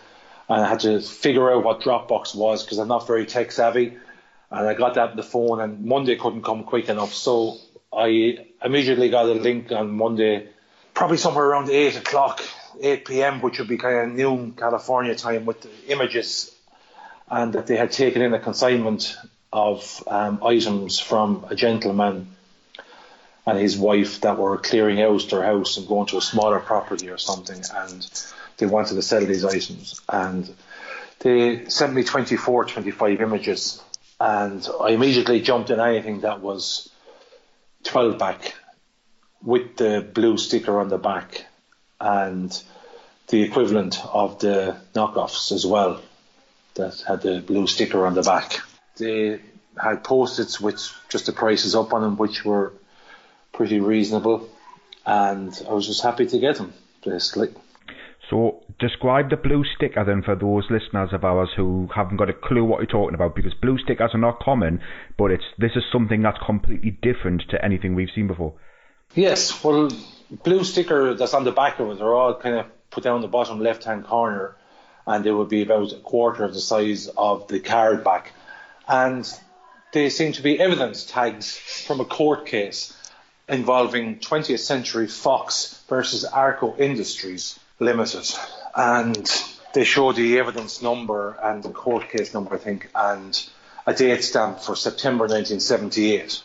[0.49, 3.97] and I had to figure out what Dropbox was because I'm not very tech savvy,
[4.51, 7.59] and I got that on the phone, and Monday couldn't come quick enough, so
[7.93, 10.49] I immediately got a link on Monday,
[10.95, 12.43] probably somewhere around eight o'clock,
[12.81, 16.55] 8 p.m., which would be kind of noon California time, with the images,
[17.31, 19.17] and that they had taken in a consignment
[19.53, 22.35] of um, items from a gentleman
[23.47, 27.09] and his wife that were clearing out their house and going to a smaller property
[27.09, 28.11] or something, and
[28.59, 30.01] they wanted to sell these items.
[30.09, 30.49] And
[31.21, 33.83] they sent me 24, 25 images,
[34.21, 36.91] and I immediately jumped in anything that was
[37.85, 38.55] 12 back
[39.43, 41.47] with the blue sticker on the back
[42.01, 42.63] and
[43.29, 46.01] the equivalent of the knockoffs as well
[46.75, 48.61] that had the blue sticker on the back.
[48.97, 49.41] They
[49.81, 52.73] had post-its with just the prices up on them, which were
[53.53, 54.49] pretty reasonable,
[55.07, 56.73] and I was just happy to get them,
[57.05, 57.51] basically.
[58.31, 62.35] So describe the blue sticker then for those listeners of ours who haven't got a
[62.35, 64.81] clue what you're talking about because blue stickers are not common,
[65.17, 68.55] but it's this is something that's completely different to anything we've seen before.
[69.15, 69.89] Yes, well,
[70.45, 73.29] blue sticker that's on the back of it, they're all kind of put down the
[73.29, 74.57] bottom left hand corner,
[75.07, 78.33] and they would be about a quarter of the size of the card back,
[78.87, 79.27] and
[79.93, 82.95] they seem to be evidence tags from a court case
[83.49, 88.29] involving 20th Century Fox versus Arco Industries Limited,
[88.75, 89.31] and
[89.73, 93.49] they show the evidence number and the court case number, I think, and
[93.87, 96.43] a date stamp for September 1978,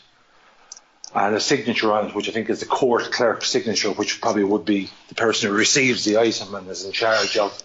[1.16, 4.44] and a signature on it, which I think is the court clerk's signature, which probably
[4.44, 7.64] would be the person who receives the item and is in charge of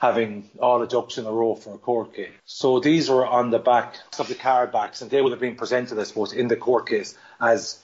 [0.00, 2.32] having all the ducks in a row for a court case.
[2.44, 5.56] So these were on the back of the card backs, and they would have been
[5.56, 7.78] presented, I suppose, in the court case as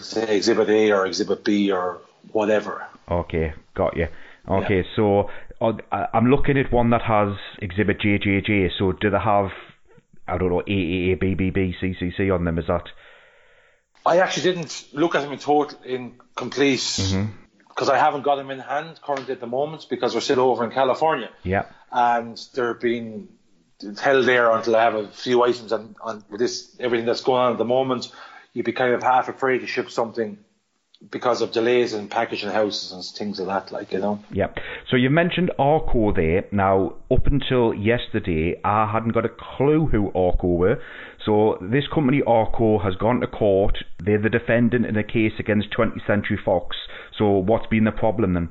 [0.00, 2.00] say Exhibit A or Exhibit B or
[2.30, 2.86] whatever.
[3.10, 4.08] Okay, got you.
[4.48, 4.96] Okay, yeah.
[4.96, 5.30] so
[5.60, 8.70] uh, I'm looking at one that has Exhibit JJJ.
[8.78, 9.50] So do they have
[10.26, 12.58] I don't know AAA, BBB, CCC on them?
[12.58, 12.84] Is that?
[14.04, 17.90] I actually didn't look at them in total in complete because mm-hmm.
[17.90, 20.70] I haven't got them in hand currently at the moment because we're still over in
[20.70, 21.30] California.
[21.44, 21.66] Yeah.
[21.92, 23.28] And they're being
[24.00, 27.52] held there until I have a few items and on this everything that's going on
[27.52, 28.12] at the moment
[28.52, 30.38] you'd be kind of half afraid to ship something
[31.10, 34.22] because of delays in packaging houses and things like that, like you know.
[34.30, 34.48] Yeah.
[34.88, 36.44] So you mentioned Arco there.
[36.52, 40.82] Now, up until yesterday, I hadn't got a clue who Arco were.
[41.24, 43.78] So this company Arco has gone to court.
[43.98, 46.76] They're the defendant in a case against 20th Century Fox.
[47.18, 48.48] So what's been the problem then?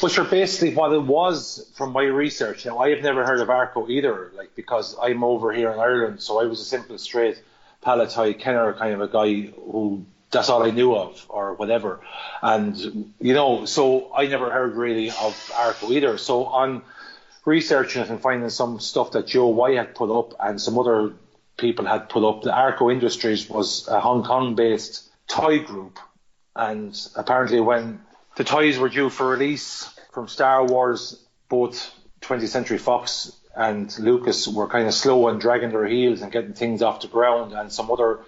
[0.00, 0.24] Well, sure.
[0.24, 2.64] Basically, what it was from my research.
[2.64, 6.22] Now, I have never heard of Arco either, like because I'm over here in Ireland,
[6.22, 7.42] so I was a simple straight
[7.84, 12.00] Palitoy Kenner kind of a guy who that's all I knew of or whatever.
[12.42, 16.18] And, you know, so I never heard really of Arco either.
[16.18, 16.82] So on
[17.46, 21.12] researching it and finding some stuff that Joe White had put up and some other
[21.56, 25.98] people had put up, the Arco Industries was a Hong Kong based toy group.
[26.54, 28.00] And apparently when
[28.36, 31.18] the toys were due for release from Star Wars,
[31.48, 36.32] both 20th Century Fox and Lucas were kind of slow and dragging their heels and
[36.32, 38.18] getting things off the ground, and some other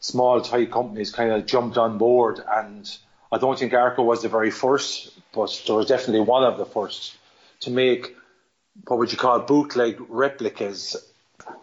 [0.00, 2.40] small toy companies kind of jumped on board.
[2.48, 2.88] And
[3.32, 6.66] I don't think Arco was the very first, but there was definitely one of the
[6.66, 7.16] first
[7.60, 8.14] to make
[8.86, 10.96] what would you call bootleg replicas,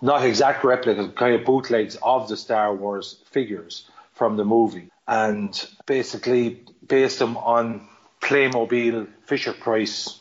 [0.02, 5.68] not exact replicas, kind of bootlegs of the Star Wars figures from the movie, and
[5.86, 7.88] basically based them on
[8.22, 10.20] Playmobil Fisher Price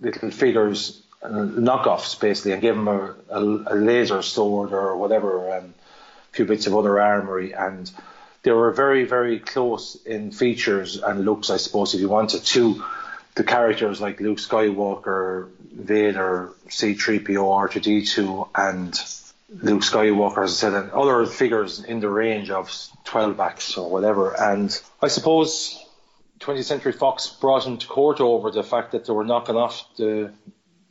[0.00, 5.48] little figures uh, knockoffs basically and give them a, a, a, laser sword or whatever
[5.48, 5.77] and a
[6.32, 7.90] few bits of other armory and
[8.42, 12.84] they were very very close in features and looks I suppose if you wanted to
[13.34, 18.94] the characters like Luke Skywalker Vader C3PO R2D2 and
[19.62, 22.70] Luke Skywalker as I said and other figures in the range of
[23.04, 24.34] 12 backs or whatever.
[24.38, 25.82] And I suppose
[26.40, 29.84] 20th Century Fox brought him to court over the fact that they were knocking off
[29.96, 30.32] the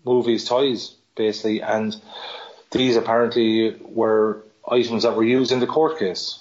[0.04, 1.96] movies toys basically, and
[2.72, 6.40] these apparently were items that were used in the court case.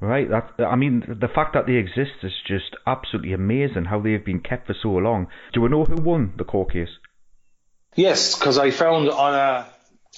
[0.00, 0.28] Right.
[0.28, 3.86] That I mean, the fact that they exist is just absolutely amazing.
[3.86, 5.28] How they've been kept for so long.
[5.54, 6.90] Do we know who won the court case?
[7.94, 9.66] Yes, because I found on a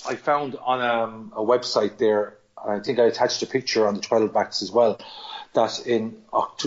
[0.09, 3.95] I found on a, a website there, and I think I attached a picture on
[3.95, 5.01] the 12 backs as well.
[5.55, 6.17] That in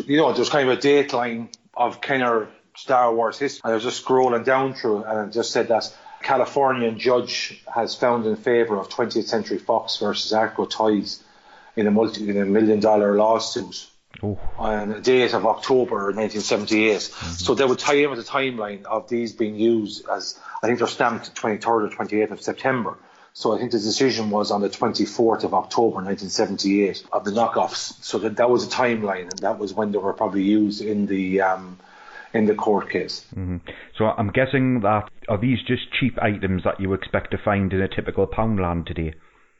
[0.05, 3.61] you know there's kind of a date line of kind of Star Wars history.
[3.65, 7.95] And I was just scrolling down through and it just said that Californian judge has
[7.95, 11.23] found in favour of 20th Century Fox versus Arco Toys
[11.75, 13.87] in a multi in a million dollar lawsuit
[14.23, 17.01] Oh, on the date of October 1978.
[17.01, 20.79] So they would tie in with the timeline of these being used as I think
[20.79, 22.97] they're stamped 23rd or 28th of September.
[23.33, 28.03] So I think the decision was on the 24th of October 1978 of the knockoffs.
[28.03, 31.07] So that that was a timeline, and that was when they were probably used in
[31.07, 31.79] the um,
[32.33, 33.25] in the court case.
[33.35, 33.57] Mm-hmm.
[33.97, 37.81] so I'm guessing that are these just cheap items that you expect to find in
[37.81, 39.13] a typical Poundland today?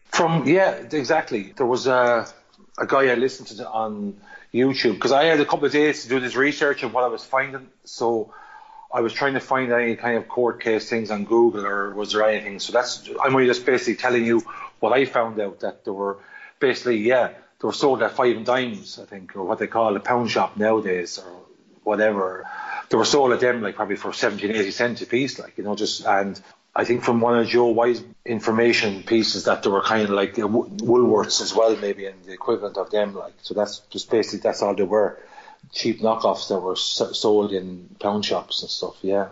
[0.05, 1.53] From yeah, exactly.
[1.55, 2.28] There was a
[2.78, 4.19] a guy I listened to on
[4.53, 7.07] YouTube because I had a couple of days to do this research and what I
[7.07, 7.69] was finding.
[7.86, 8.34] So
[8.93, 12.11] I was trying to find any kind of court case things on Google or was
[12.11, 12.59] there anything.
[12.59, 14.41] So that's I'm only just basically telling you
[14.80, 16.19] what I found out that there were
[16.59, 19.95] basically yeah they were sold at five and dimes I think or what they call
[19.95, 21.32] a pound shop nowadays or
[21.84, 22.45] whatever.
[22.92, 25.64] They were sold at them like probably for 17, 80 cents a piece, like you
[25.64, 26.39] know just and.
[26.74, 30.36] I think from one of Joe Wise information pieces that they were kind of like
[30.36, 33.14] Woolworths as well, maybe, and the equivalent of them.
[33.14, 35.20] Like so, that's just basically that's all they were,
[35.74, 38.96] cheap knockoffs that were sold in pound shops and stuff.
[39.02, 39.30] Yeah.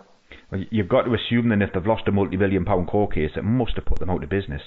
[0.50, 3.42] Well, You've got to assume then if they've lost a multi-million pound court case, it
[3.42, 4.62] must have put them out of business.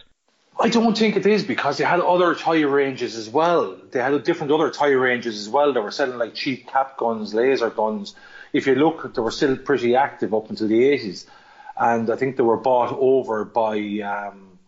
[0.59, 3.75] I don't think it is because they had other tire ranges as well.
[3.91, 5.73] They had different other tire ranges as well.
[5.73, 8.15] They were selling like cheap cap guns, laser guns.
[8.53, 11.25] If you look, they were still pretty active up until the 80s.
[11.75, 14.59] And I think they were bought over by um,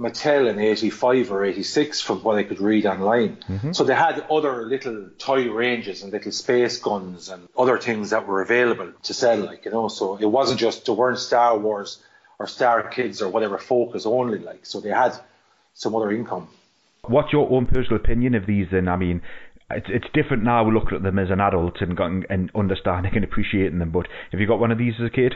[0.00, 3.38] Mattel in 85 or 86 from what I could read online.
[3.72, 8.26] So they had other little toy ranges and little space guns and other things that
[8.26, 9.88] were available to sell, like, you know.
[9.88, 12.02] So it wasn't just, there weren't Star Wars
[12.38, 14.66] or Star Kids or whatever focus only, like.
[14.66, 15.14] So they had
[15.74, 16.48] some other income.
[17.02, 18.88] What's your own personal opinion of these then?
[18.88, 19.22] I mean,
[19.70, 23.24] it's it's different now looking at them as an adult and got, and understanding and
[23.24, 23.90] appreciating them.
[23.90, 25.34] But have you got one of these as a kid?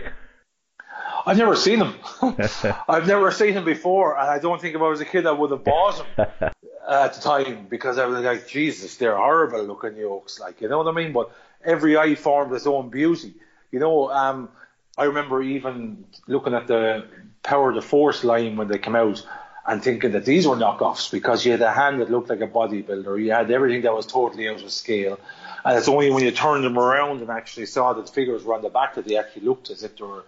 [1.26, 1.94] I've never seen them.
[2.88, 5.32] I've never seen them before, and I don't think if I was a kid I
[5.32, 6.26] would have bought them
[6.88, 10.78] at the time because I was like, Jesus, they're horrible looking yolks, like you know
[10.78, 11.12] what I mean.
[11.12, 11.30] But
[11.64, 13.34] every eye formed its own beauty,
[13.70, 14.10] you know.
[14.10, 14.48] Um,
[14.96, 17.06] I remember even looking at the
[17.42, 19.26] Power of the Force line when they came out
[19.70, 22.48] and thinking that these were knockoffs because you had a hand that looked like a
[22.48, 25.18] bodybuilder, you had everything that was totally out of scale.
[25.64, 28.54] And it's only when you turned them around and actually saw that the figures were
[28.54, 30.24] on the back that they actually looked as if they were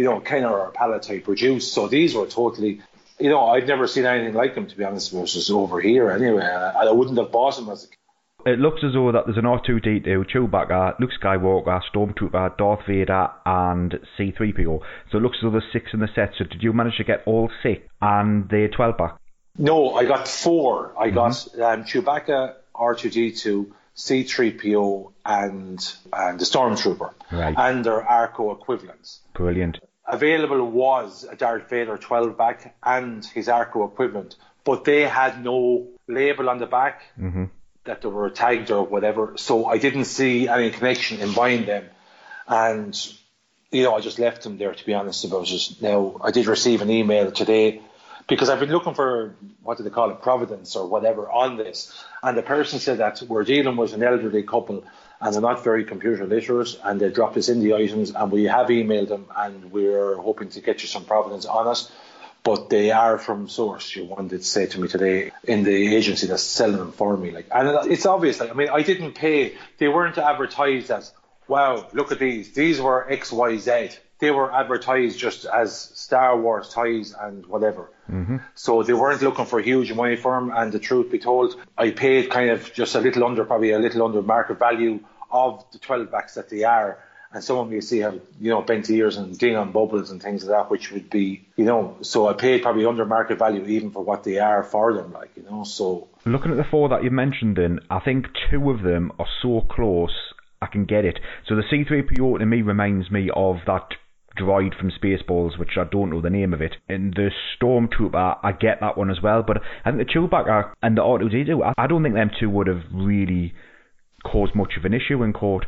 [0.00, 1.74] you know, Kenner or Palitoy produced.
[1.74, 2.80] So these were totally,
[3.18, 5.12] you know, I'd never seen anything like them to be honest.
[5.12, 6.42] It was just over here anyway.
[6.42, 7.88] And I wouldn't have bought them as a.
[8.46, 13.98] It looks as though that there's an R2D2, Chewbacca, Luke Skywalker, Stormtrooper, Darth Vader, and
[14.18, 14.80] C3PO.
[15.10, 16.32] So it looks as though there's six in the set.
[16.38, 19.16] So did you manage to get all six and the 12 back?
[19.58, 20.92] No, I got four.
[20.98, 27.54] I got um, Chewbacca, R2D2, C3PO, and and the Stormtrooper, Right.
[27.56, 29.20] and their Arco equivalents.
[29.34, 29.78] Brilliant.
[30.06, 35.86] available was a Darth Vader 12 back and his Arco equivalent, but they had no
[36.08, 37.02] label on the back
[37.90, 39.32] that they were tagged or whatever.
[39.36, 41.84] So I didn't see any connection in buying them,
[42.46, 42.94] and
[43.72, 45.82] you know I just left them there to be honest about it.
[45.82, 47.82] Now I did receive an email today
[48.28, 49.34] because I've been looking for
[49.64, 53.22] what do they call it, providence or whatever on this, and the person said that
[53.22, 54.84] we're dealing with an elderly couple
[55.20, 58.44] and they're not very computer literate and they dropped us in the items and we
[58.44, 61.90] have emailed them and we're hoping to get you some providence on it.
[62.42, 63.94] But they are from source.
[63.94, 67.30] You wanted to say to me today in the agency that's selling them for me.
[67.32, 68.40] Like, and it's obvious.
[68.40, 69.56] Like, I mean, I didn't pay.
[69.78, 71.12] They weren't advertised as,
[71.48, 72.52] "Wow, look at these.
[72.52, 73.90] These were X, Y, Z.
[74.20, 77.90] They were advertised just as Star Wars toys and whatever.
[78.10, 78.36] Mm-hmm.
[78.54, 80.52] So they weren't looking for huge money for them.
[80.54, 83.78] And the truth be told, I paid kind of just a little under, probably a
[83.78, 86.98] little under market value of the 12 backs that they are.
[87.32, 90.20] And some of you see have, you know, bent ears and ding on bubbles and
[90.20, 93.64] things like that, which would be, you know, so I paid probably under market value
[93.66, 96.88] even for what they are for them, like, you know, so Looking at the four
[96.88, 100.12] that you mentioned, then I think two of them are so close
[100.62, 101.18] I can get it.
[101.46, 103.94] So the C3PO to me reminds me of that
[104.38, 106.76] droid from Spaceballs, which I don't know the name of it.
[106.88, 109.42] And the Stormtrooper, I get that one as well.
[109.42, 112.66] But I think the Chewbacca and the R2D2, I- I don't think them two would
[112.66, 113.54] have really
[114.24, 115.66] caused much of an issue in court.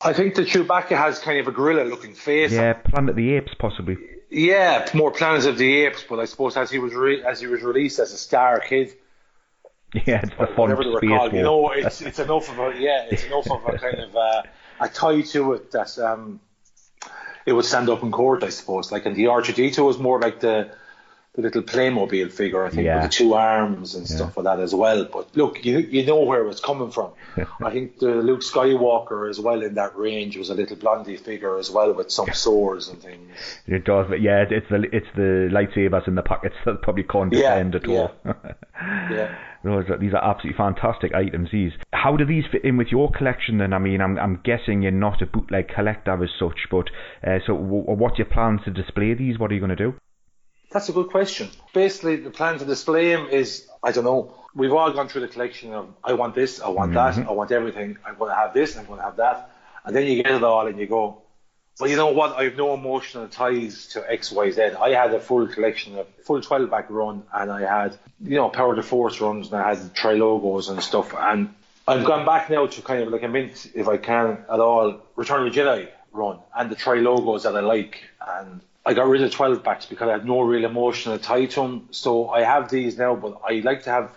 [0.00, 2.52] I think the Chewbacca has kind of a gorilla looking face.
[2.52, 3.96] Yeah, Planet of the Apes possibly.
[4.30, 7.46] Yeah, more Planet of the Apes, but I suppose as he was re- as he
[7.46, 8.92] was released as a star kid,
[10.04, 11.32] Yeah, it's the font whatever they were space called.
[11.32, 14.42] You know, it's it's enough of a yeah, it's enough of a kind of uh,
[14.80, 16.40] a tie to it that um,
[17.46, 18.90] it would stand up in court, I suppose.
[18.90, 20.70] Like, and the R2D2 was more like the
[21.36, 23.02] the little Playmobil figure, I think, Yeah.
[23.02, 25.04] with the two arms and stuff like that as well.
[25.12, 27.10] But look, you you know where it's coming from.
[27.64, 31.58] I think the Luke Skywalker as well in that range was a little blondie figure
[31.58, 33.30] as well with some swords and things.
[33.66, 37.32] It does, but yeah, it's the it's the lightsabers in the pockets that probably can't
[37.32, 38.10] Yeah, defend at all.
[39.10, 39.34] Yeah.
[39.66, 41.48] These are absolutely fantastic items.
[41.50, 41.72] These.
[41.92, 43.58] How do these fit in with your collection?
[43.58, 46.86] Then I mean, I'm I'm guessing you're not a bootleg collector as such, but
[47.26, 49.40] uh, so w- what's your plans to display these?
[49.40, 49.94] What are you going to do?
[50.70, 51.50] That's a good question.
[51.72, 54.34] Basically, the plan to display them is, I don't know.
[54.54, 57.28] We've all gone through the collection of, I want this, I want that, mm-hmm.
[57.28, 57.98] I want everything.
[58.04, 59.50] I'm going to have this, I'm going to have that.
[59.84, 61.22] And then you get it all and you go,
[61.78, 62.36] well, you know what?
[62.36, 64.62] I have no emotional ties to X, Y, Z.
[64.80, 68.48] I had a full collection of full 12 back run and I had, you know,
[68.48, 71.14] Power to Force runs and I had tri logos and stuff.
[71.14, 71.54] And
[71.86, 75.02] I've gone back now to kind of like a mint, if I can at all,
[75.16, 78.02] Return of the Jedi run and the tri logos that I like.
[78.26, 81.60] And I got rid of 12 backs because I had no real emotional tie to
[81.60, 81.88] them.
[81.90, 84.16] So I have these now, but I like to have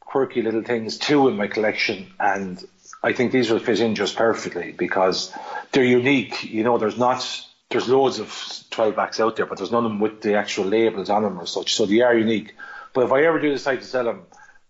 [0.00, 2.10] quirky little things too in my collection.
[2.18, 2.64] And
[3.02, 5.32] I think these will fit in just perfectly because
[5.72, 6.44] they're unique.
[6.44, 9.90] You know, there's not, there's loads of 12 backs out there, but there's none of
[9.90, 11.74] them with the actual labels on them or such.
[11.74, 12.54] So they are unique.
[12.94, 14.22] But if I ever do decide to sell them,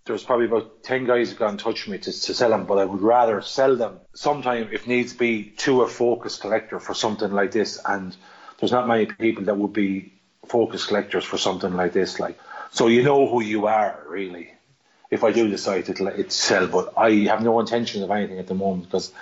[0.07, 2.67] there's probably about 10 guys who got in touch with me to, to sell them,
[2.67, 6.95] but I would rather sell them sometime, if needs be, to a focus collector for
[6.95, 7.81] something like this.
[7.85, 8.17] And
[8.61, 10.13] there's not many people that would be
[10.47, 12.21] focus collectors for something like this.
[12.21, 12.39] Like,
[12.71, 14.53] so you know who you are, really.
[15.11, 18.39] If I do decide to let it sell, but I have no intention of anything
[18.39, 19.13] at the moment because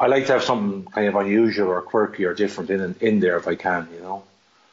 [0.00, 3.36] I like to have something kind of unusual or quirky or different in in there
[3.36, 4.24] if I can, you know.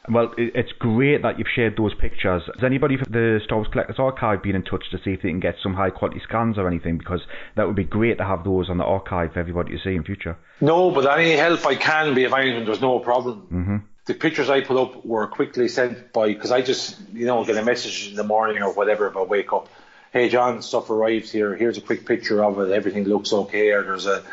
[0.08, 2.42] Well, it's great that you've shared those pictures.
[2.52, 5.28] Has anybody from the Star Wars Collectors Archive been in touch to see if they
[5.28, 6.98] can get some high quality scans or anything?
[6.98, 7.20] Because
[7.54, 10.02] that would be great to have those on the archive for everybody to see in
[10.02, 10.36] future.
[10.60, 13.46] No, but any help I can be, if anything, there's no problem.
[13.52, 13.76] Mm-hmm.
[14.04, 17.56] The pictures I put up were quickly sent by because I just, you know, get
[17.56, 19.68] a message in the morning or whatever if I wake up.
[20.12, 21.54] Hey, John, stuff arrived here.
[21.54, 22.72] Here's a quick picture of it.
[22.72, 23.70] Everything looks okay.
[23.70, 24.24] Or there's a,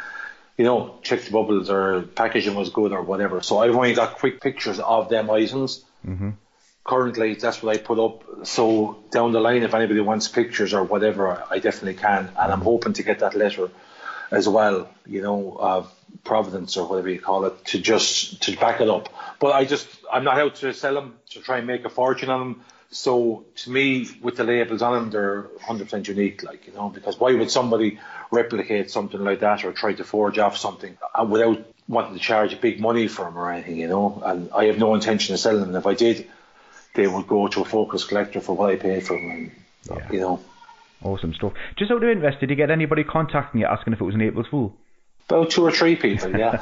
[0.58, 3.42] you know, check the bubbles or packaging was good or whatever.
[3.42, 5.86] So I've only got quick pictures of them items.
[6.06, 6.32] Mm-hmm.
[6.84, 8.48] Currently, that's what I put up.
[8.48, 12.30] So down the line, if anybody wants pictures or whatever, I definitely can.
[12.38, 13.70] And I'm hoping to get that letter
[14.32, 15.94] as well, you know, of
[16.24, 19.10] Providence or whatever you call it, to just to back it up.
[19.40, 22.30] But I just I'm not out to sell them to try and make a fortune
[22.30, 22.62] on them.
[22.92, 27.20] So to me, with the labels on them, they're 100% unique, like you know, because
[27.20, 28.00] why would somebody
[28.32, 32.54] replicate something like that or try to forge off something uh, without wanting to charge
[32.54, 34.22] a big money for them or anything, you know?
[34.26, 35.76] And I have no intention of selling them.
[35.76, 36.28] If I did,
[36.96, 39.52] they would go to a focus collector for what I paid for them, and,
[39.90, 40.12] Yeah.
[40.12, 40.40] you know.
[41.04, 41.54] Awesome stuff.
[41.78, 44.22] Just out of interest, did you get anybody contacting you asking if it was an
[44.22, 44.76] April Fool?
[45.30, 46.58] About two or three people, yeah.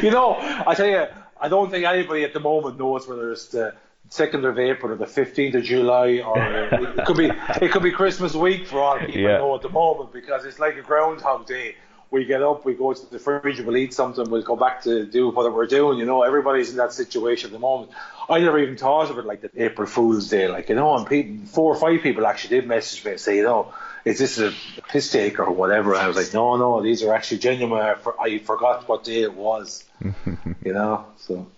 [0.02, 1.06] you know, I tell you,
[1.40, 3.74] I don't think anybody at the moment knows whether it's the
[4.08, 7.30] second of April or the fifteenth of July, or uh, it could be
[7.62, 9.38] it could be Christmas week for all people Yeah.
[9.38, 11.76] know at the moment because it's like a Groundhog Day.
[12.10, 15.06] We get up, we go to the fridge, we'll eat something, we'll go back to
[15.06, 15.98] do what we're doing.
[15.98, 17.90] You know, everybody's in that situation at the moment.
[18.30, 21.06] I never even thought of it like the April Fool's Day, like you know, and
[21.06, 23.72] people, four or five people actually did message me and say, you know,
[24.06, 24.52] is this a
[24.88, 25.92] piss take or whatever?
[25.92, 27.82] And I was like, no, no, these are actually genuine.
[27.82, 31.06] I, for, I forgot what day it was, you know.
[31.16, 31.48] So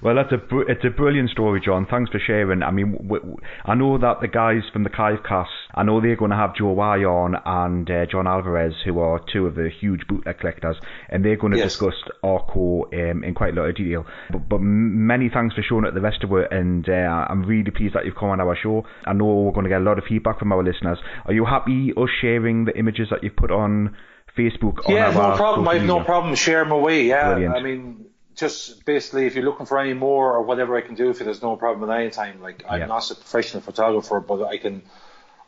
[0.00, 1.86] Well, that's a br- it's a brilliant story, John.
[1.90, 2.62] Thanks for sharing.
[2.62, 6.16] I mean, w- w- I know that the guys from the Kivecast, I know they're
[6.16, 9.68] going to have Joe Y on and uh, John Alvarez, who are two of the
[9.68, 10.76] huge bootleg collectors,
[11.08, 11.72] and they're going to Yes.
[11.76, 14.06] discuss Arco um, in quite a lot of detail.
[14.30, 17.70] But, but many thanks for showing it the rest of it, and uh, I'm really
[17.70, 18.84] pleased that you've come on our show.
[19.04, 20.98] I know we're going to get a lot of feedback from our listeners.
[21.26, 23.96] Are you happy us sharing the images that you've put on
[24.36, 24.78] Facebook?
[24.88, 25.68] on yeah, our no problem.
[25.68, 27.06] I have no problem sharing my way.
[27.06, 27.54] Yeah, Brilliant.
[27.56, 31.12] I mean, just basically, if you're looking for any more or whatever I can do
[31.12, 32.40] for, there's no problem at any time.
[32.40, 34.82] Like I'm not a professional photographer, but I can.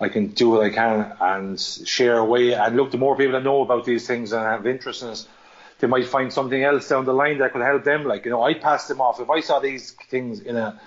[0.00, 2.52] I can do what I can and share away.
[2.52, 5.24] And look, the more people that know about these things and have interest in it,
[5.78, 8.04] they might find something else down the line that could help them.
[8.04, 9.20] Like, you know, I pass them off.
[9.20, 10.80] If I saw these things in a,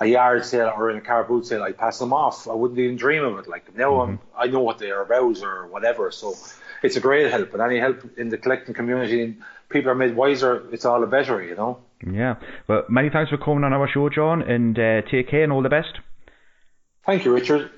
[0.00, 2.46] a yard sale or in a car boot sale, I'd pass them off.
[2.46, 3.48] I wouldn't even dream of it.
[3.48, 4.38] Like, now I'm, mm-hmm.
[4.38, 6.12] I know what they are about or whatever.
[6.12, 6.36] So
[6.84, 7.52] it's a great help.
[7.54, 9.38] And any help in the collecting community,
[9.72, 11.78] people are made wiser, it's all the better, you know.
[12.06, 12.34] Yeah.
[12.68, 15.62] Well, many thanks for coming on our show, John, and uh, take care and all
[15.62, 15.98] the best.
[17.06, 17.70] Thank you, Richard.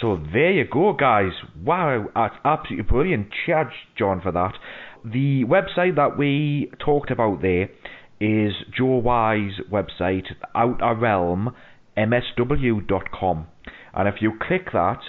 [0.00, 1.32] So there you go, guys.
[1.62, 3.28] Wow, that's absolutely brilliant.
[3.46, 4.52] Charge John for that.
[5.04, 7.70] The website that we talked about there
[8.20, 11.54] is Joe Wise website, Outer Realm,
[11.96, 13.46] MSW.com.
[13.94, 15.00] And if you click that,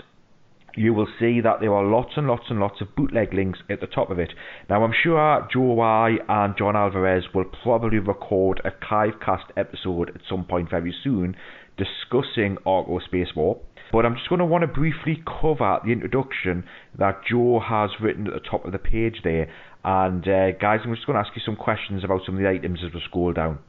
[0.75, 3.81] you will see that there are lots and lots and lots of bootleg links at
[3.81, 4.33] the top of it.
[4.69, 10.21] Now, I'm sure Joe Y and John Alvarez will probably record a Kivecast episode at
[10.29, 11.35] some point very soon
[11.77, 13.59] discussing Arco Space War.
[13.91, 16.63] But I'm just going to want to briefly cover the introduction
[16.97, 19.47] that Joe has written at the top of the page there.
[19.83, 22.49] And uh, guys, I'm just going to ask you some questions about some of the
[22.49, 23.59] items as we scroll down.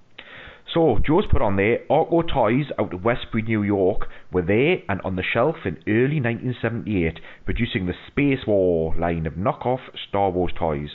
[0.76, 5.00] So, Joe's put on there, Arco toys out of Westbury, New York were there and
[5.04, 10.52] on the shelf in early 1978, producing the Space War line of knockoff Star Wars
[10.54, 10.90] toys.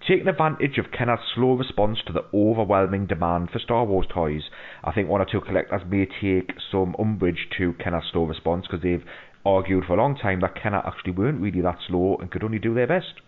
[0.00, 4.50] Taking advantage of Kenner's slow response to the overwhelming demand for Star Wars toys,
[4.82, 8.82] I think one or two collectors may take some umbrage to Kenner's slow response because
[8.82, 9.06] they've
[9.46, 12.58] argued for a long time that Kenner actually weren't really that slow and could only
[12.58, 13.20] do their best.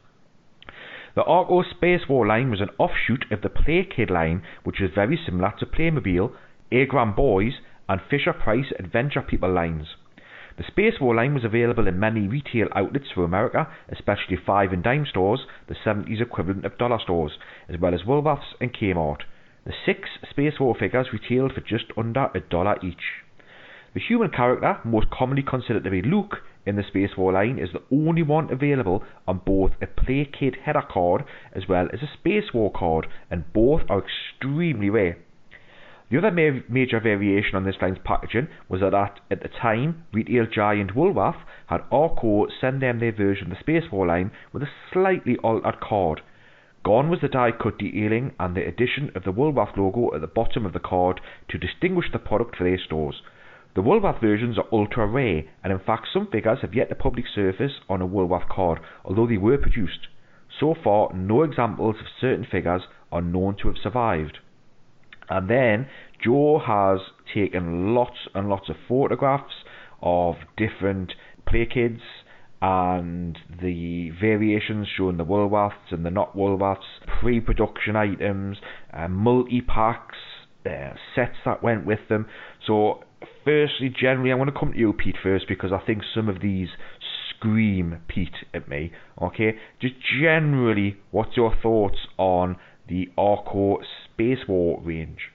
[1.14, 4.92] The Arco Space War line was an offshoot of the Play Kid line, which was
[4.94, 6.32] very similar to Playmobil,
[6.72, 9.96] Agram Boys, and Fisher Price Adventure People lines.
[10.56, 14.82] The Space War line was available in many retail outlets for America, especially five and
[14.82, 19.24] dime stores, the 70s equivalent of dollar stores, as well as Woolworths and Kmart.
[19.66, 23.21] The six Space War figures retailed for just under a dollar each.
[23.94, 27.72] The human character, most commonly considered to be Luke, in the Space War line is
[27.72, 32.06] the only one available on both a Play Kid header card as well as a
[32.06, 35.18] Space War card, and both are extremely rare.
[36.10, 40.46] The other ma- major variation on this line's packaging was that at the time, retail
[40.46, 44.70] giant Woolworth had Arco send them their version of the Space War line with a
[44.92, 46.22] slightly altered card.
[46.84, 50.26] Gone was the die cut detailing and the addition of the Woolworth logo at the
[50.26, 53.22] bottom of the card to distinguish the product for their stores.
[53.74, 57.24] The Woolworth versions are ultra rare, and in fact some figures have yet to public
[57.34, 60.08] surface on a Woolworth card, although they were produced.
[60.60, 64.38] So far, no examples of certain figures are known to have survived.
[65.30, 65.88] And then
[66.22, 67.00] Joe has
[67.32, 69.64] taken lots and lots of photographs
[70.02, 71.14] of different
[71.46, 72.00] play kids
[72.60, 78.58] and the variations showing the Woolworths and the not Woolworths, pre-production items,
[78.92, 80.18] uh, multi-packs,
[80.66, 82.26] uh, sets that went with them.
[82.66, 83.02] So
[83.44, 86.40] firstly, generally, I want to come to you, Pete, first because I think some of
[86.40, 86.68] these
[87.42, 88.92] scream Pete at me.
[89.20, 92.56] Okay, just generally, what's your thoughts on
[92.88, 95.30] the Arco Space War range?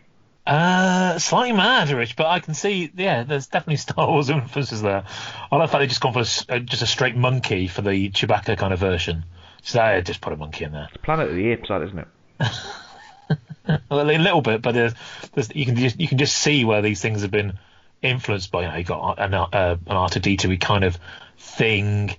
[0.46, 5.04] Uh, slightly mad, Rich, but I can see, yeah, there's definitely Star Wars influences there.
[5.52, 7.82] I like the fact they just gone for a, uh, just a straight monkey for
[7.82, 9.26] the Chewbacca kind of version.
[9.64, 10.88] So I just put a monkey in there.
[10.94, 12.08] It's Planet of the Apes, that isn't it?
[13.90, 14.94] well, a little bit, but there's,
[15.34, 17.60] there's, you can just you can just see where these things have been
[18.02, 18.64] influenced by.
[18.64, 20.98] You know, you've got an, uh, an R2D2 kind of
[21.38, 22.16] thing.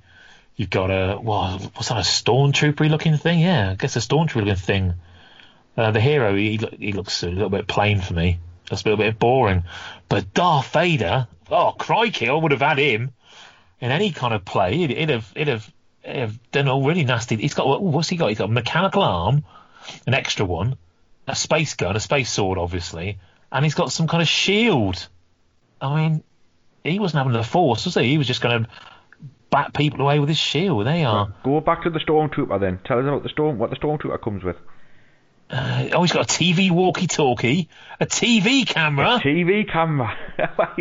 [0.57, 1.99] You've got a well, what's that?
[1.99, 3.41] A stormtrooper looking thing?
[3.41, 4.95] Yeah, I guess a stormtrooper looking thing.
[5.77, 8.41] Uh, the hero, he he looks a little bit plain for me.
[8.69, 9.65] That's a little bit boring.
[10.09, 13.13] But Darth Vader, oh crikey, I would have had him
[13.81, 14.77] in any kind of play.
[14.77, 15.73] He'd, he'd have he'd have,
[16.03, 17.37] he'd have done all really nasty.
[17.37, 18.29] He's got what's he got?
[18.29, 19.45] He's got a mechanical arm,
[20.07, 20.77] an extra one,
[21.27, 23.19] a space gun, a space sword, obviously,
[23.53, 25.09] and he's got some kind of shield.
[25.81, 26.25] I mean,
[26.85, 28.05] he wasn't having the force, was he?
[28.05, 28.71] He was just going to
[29.51, 30.87] bat people away with his shield.
[30.87, 31.33] They are.
[31.45, 32.81] Go back to the stormtrooper then.
[32.85, 33.59] Tell us about the storm.
[33.59, 34.57] What the stormtrooper comes with.
[35.51, 40.15] Uh, oh, he's got a TV walkie-talkie, a TV camera, a TV camera,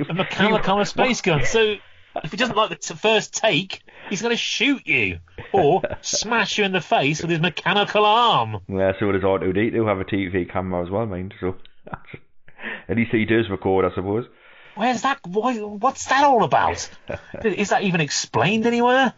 [0.10, 1.46] a mechanical space gun.
[1.46, 1.76] So
[2.22, 5.20] if he doesn't like the t- first take, he's going to shoot you
[5.54, 8.58] or smash you in the face with his mechanical arm.
[8.68, 11.34] Yeah, so does R2D2 have a TV camera as well, mind.
[11.40, 11.56] So
[12.90, 14.26] at least he does record, I suppose.
[14.78, 15.20] Where's that?
[15.26, 16.90] Why, what's that all about?
[17.44, 19.14] Is that even explained anywhere?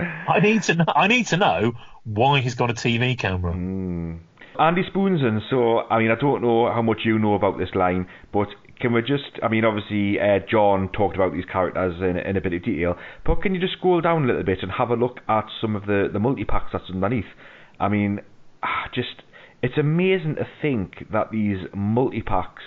[0.00, 0.84] I need to know.
[0.88, 1.72] I need to know
[2.04, 3.52] why he's got a TV camera.
[3.52, 4.20] Mm.
[4.58, 5.40] Andy Spoonson.
[5.50, 8.48] So, I mean, I don't know how much you know about this line, but
[8.80, 9.38] can we just?
[9.42, 12.96] I mean, obviously, uh, John talked about these characters in, in a bit of detail,
[13.24, 15.76] but can you just scroll down a little bit and have a look at some
[15.76, 17.30] of the the multi packs that's underneath?
[17.78, 18.20] I mean,
[18.62, 19.22] ah, just
[19.62, 22.62] it's amazing to think that these multi packs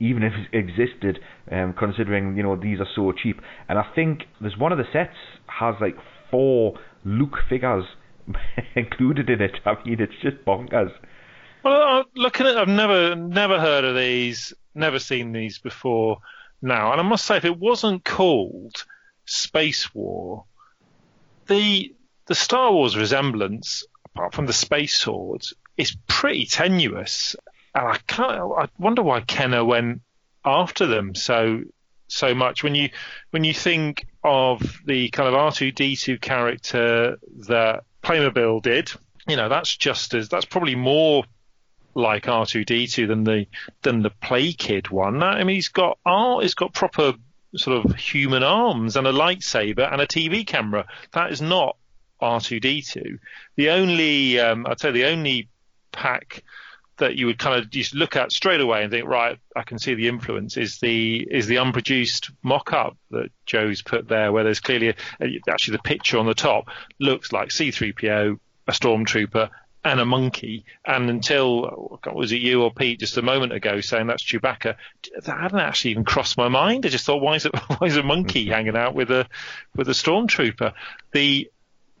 [0.00, 1.20] even if it existed,
[1.52, 3.40] um, considering you know these are so cheap.
[3.68, 5.16] And I think there's one of the sets
[5.46, 5.96] has like
[6.30, 7.84] four Luke figures
[8.74, 9.56] included in it.
[9.64, 10.92] I mean, it's just bonkers.
[11.62, 16.18] Well, looking at, I've never never heard of these, never seen these before
[16.62, 18.84] now, and I must say, if it wasn't called
[19.26, 20.44] Space War,
[21.46, 21.94] the
[22.26, 27.36] the Star Wars resemblance, apart from the space swords, is pretty tenuous
[27.74, 28.52] and I can't.
[28.56, 30.02] I wonder why Kenner went
[30.44, 31.62] after them so
[32.08, 32.62] so much.
[32.62, 32.90] When you
[33.30, 37.18] when you think of the kind of R2D2 character
[37.48, 38.90] that Playmobil did,
[39.28, 41.24] you know that's just as that's probably more
[41.94, 43.46] like R2D2 than the
[43.82, 45.22] than the Play Kid one.
[45.22, 47.14] I mean, he's got art, he's got proper
[47.56, 50.86] sort of human arms and a lightsaber and a TV camera.
[51.12, 51.76] That is not
[52.22, 53.18] R2D2.
[53.56, 55.48] The only, um, I'd say, the only
[55.92, 56.44] pack
[57.00, 59.78] that you would kind of just look at straight away and think, right, I can
[59.78, 64.60] see the influence is the is the unproduced mock-up that Joe's put there, where there's
[64.60, 66.68] clearly a, actually the picture on the top
[66.98, 69.50] looks like C3PO, a stormtrooper,
[69.84, 70.64] and a monkey.
[70.84, 74.76] And until was it you or Pete just a moment ago saying that's Chewbacca,
[75.24, 76.86] that hadn't actually even crossed my mind.
[76.86, 78.54] I just thought, why is it why is a monkey mm-hmm.
[78.54, 79.26] hanging out with a
[79.74, 80.74] with a stormtrooper?
[81.12, 81.50] The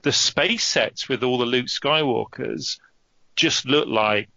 [0.02, 2.78] the space sets with all the Luke Skywalkers
[3.36, 4.28] just look like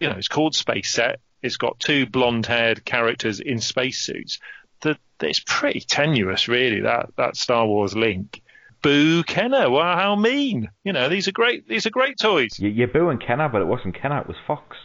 [0.00, 1.20] you know, it's called Space Set.
[1.42, 4.38] It's got two blonde-haired characters in spacesuits.
[4.80, 6.80] That it's pretty tenuous, really.
[6.80, 8.42] That that Star Wars link.
[8.82, 9.70] Boo Kenner.
[9.70, 10.70] Wow, how mean!
[10.84, 11.66] You know, these are great.
[11.66, 12.58] These are great toys.
[12.58, 14.20] You, you're booing Kenner, but it wasn't Kenner.
[14.20, 14.76] It was Fox.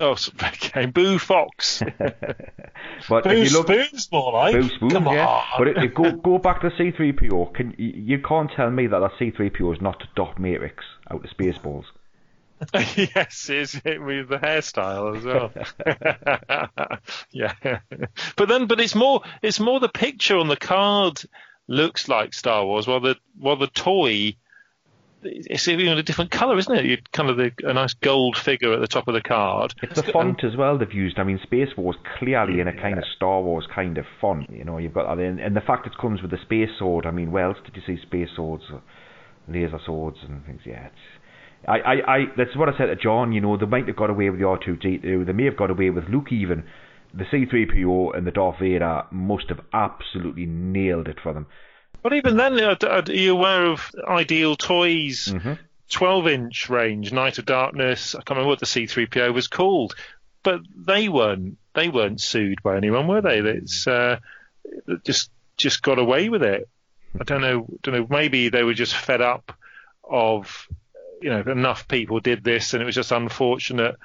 [0.00, 0.86] Oh, okay.
[0.86, 1.82] Boo Fox.
[3.08, 4.54] but Boo if you look, Spoon's more like.
[4.54, 5.26] Boo Spoon, Come yeah.
[5.26, 5.44] On.
[5.58, 7.54] But if, it, go go back to C3PO.
[7.54, 11.30] Can you, you can't tell me that that C3PO is not Dot Matrix out of
[11.30, 11.84] Spaceballs.
[12.96, 15.52] yes, is it with the hairstyle as well?
[17.30, 17.80] yeah,
[18.36, 21.22] but then, but it's more, it's more the picture on the card
[21.66, 24.36] looks like Star Wars, while the while the toy
[25.22, 26.84] it's even a different colour, isn't it?
[26.84, 29.74] You kind of the, a nice gold figure at the top of the card.
[29.82, 31.18] It's the font as well they've used.
[31.18, 34.50] I mean, Space Wars clearly in a kind of Star Wars kind of font.
[34.50, 37.06] You know, you've got that, in, and the fact it comes with the space sword.
[37.06, 38.64] I mean, where else did you see space swords,
[39.48, 40.60] laser swords, and things?
[40.64, 40.94] Yeah, it's
[41.66, 43.32] I, I, I, that's what I said to John.
[43.32, 45.26] You know, they might have got away with the R2D2.
[45.26, 46.64] They may have got away with Luke even.
[47.14, 51.46] The C3PO and the Darth Vader must have absolutely nailed it for them.
[52.02, 55.54] But even then, are you aware of Ideal Toys' mm-hmm.
[55.90, 58.14] 12 inch range, Knight of Darkness?
[58.14, 59.94] I can't remember what the C3PO was called,
[60.42, 63.38] but they weren't they weren't sued by anyone, were they?
[63.38, 64.18] It's uh,
[65.04, 66.68] just just got away with it.
[67.20, 67.66] I don't know.
[67.82, 68.06] Don't know.
[68.08, 69.52] Maybe they were just fed up
[70.04, 70.68] of
[71.20, 73.96] you know enough people did this, and it was just unfortunate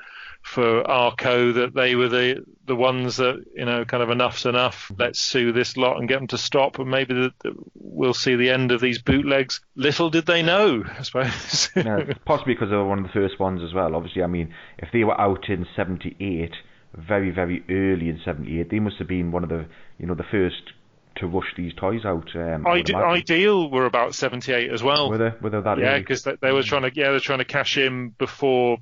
[0.43, 4.91] for Arco that they were the the ones that you know kind of enough's enough.
[4.97, 8.35] Let's sue this lot and get them to stop, and maybe the, the, we'll see
[8.35, 9.61] the end of these bootlegs.
[9.75, 11.69] Little did they know, I suppose.
[11.75, 13.95] no, possibly because they were one of the first ones as well.
[13.95, 16.51] Obviously, I mean, if they were out in '78,
[16.93, 19.65] very very early in '78, they must have been one of the
[19.97, 20.73] you know the first
[21.15, 22.35] to rush these toys out.
[22.35, 25.09] Um, Ide- Ideal were about 78 as well.
[25.09, 27.39] Were they, were they that Yeah, because they, they, were trying to yeah they're trying
[27.39, 28.77] to cash in before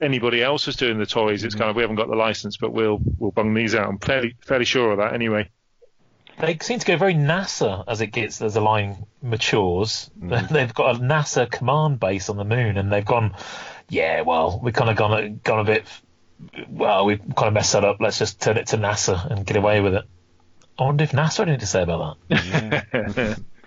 [0.00, 1.44] anybody else was doing the toys.
[1.44, 1.60] It's mm-hmm.
[1.60, 3.88] kind of we haven't got the license, but we'll we'll bung these out.
[3.88, 5.50] I'm fairly fairly sure of that anyway.
[6.40, 10.10] They seem to go very NASA as it gets as the line matures.
[10.18, 10.54] Mm-hmm.
[10.54, 13.34] They've got a NASA command base on the moon, and they've gone,
[13.88, 15.84] yeah, well, we've kind of gone gone a bit.
[16.68, 17.96] Well, we've kind of messed that up.
[18.00, 20.04] Let's just turn it to NASA and get away with it.
[20.78, 23.38] I wonder if NASA had anything to say about that.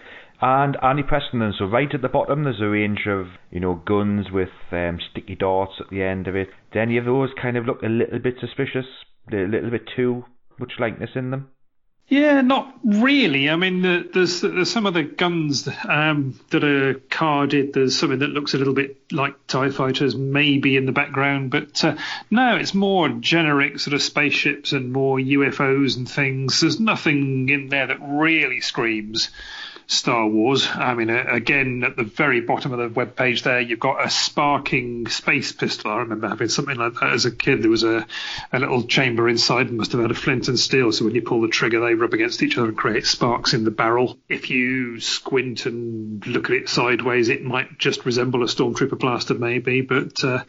[0.43, 4.31] And Andy Preston, so right at the bottom, there's a range of you know guns
[4.31, 6.49] with um, sticky darts at the end of it.
[6.73, 8.87] Do any of those kind of look a little bit suspicious?
[9.31, 10.25] A little bit too
[10.57, 11.49] much likeness in them?
[12.11, 13.49] Yeah, not really.
[13.49, 17.71] I mean, the, there's, there's some of the guns um, that are carded.
[17.71, 21.51] There's something that looks a little bit like TIE fighters, maybe in the background.
[21.51, 21.95] But uh,
[22.29, 26.59] no, it's more generic sort of spaceships and more UFOs and things.
[26.59, 29.29] There's nothing in there that really screams
[29.91, 30.69] Star Wars.
[30.73, 34.05] I mean, uh, again, at the very bottom of the web page there, you've got
[34.05, 35.91] a sparking space pistol.
[35.91, 37.61] I remember having something like that as a kid.
[37.61, 38.07] There was a,
[38.53, 40.93] a little chamber inside and must have had a flint and steel.
[40.93, 43.65] So when you pull the trigger, they rub against each other and create sparks in
[43.65, 44.17] the barrel.
[44.29, 49.33] If you squint and look at it sideways, it might just resemble a Stormtrooper blaster,
[49.33, 49.81] maybe.
[49.81, 50.43] But uh,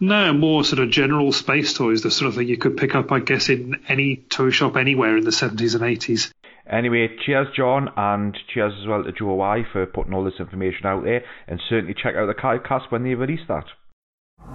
[0.00, 3.12] no, more sort of general space toys, the sort of thing you could pick up,
[3.12, 6.32] I guess, in any toy shop anywhere in the 70s and 80s.
[6.70, 10.86] Anyway, cheers, John, and cheers as well to Joe Y for putting all this information
[10.86, 13.64] out there, and certainly check out the Cast when they release that.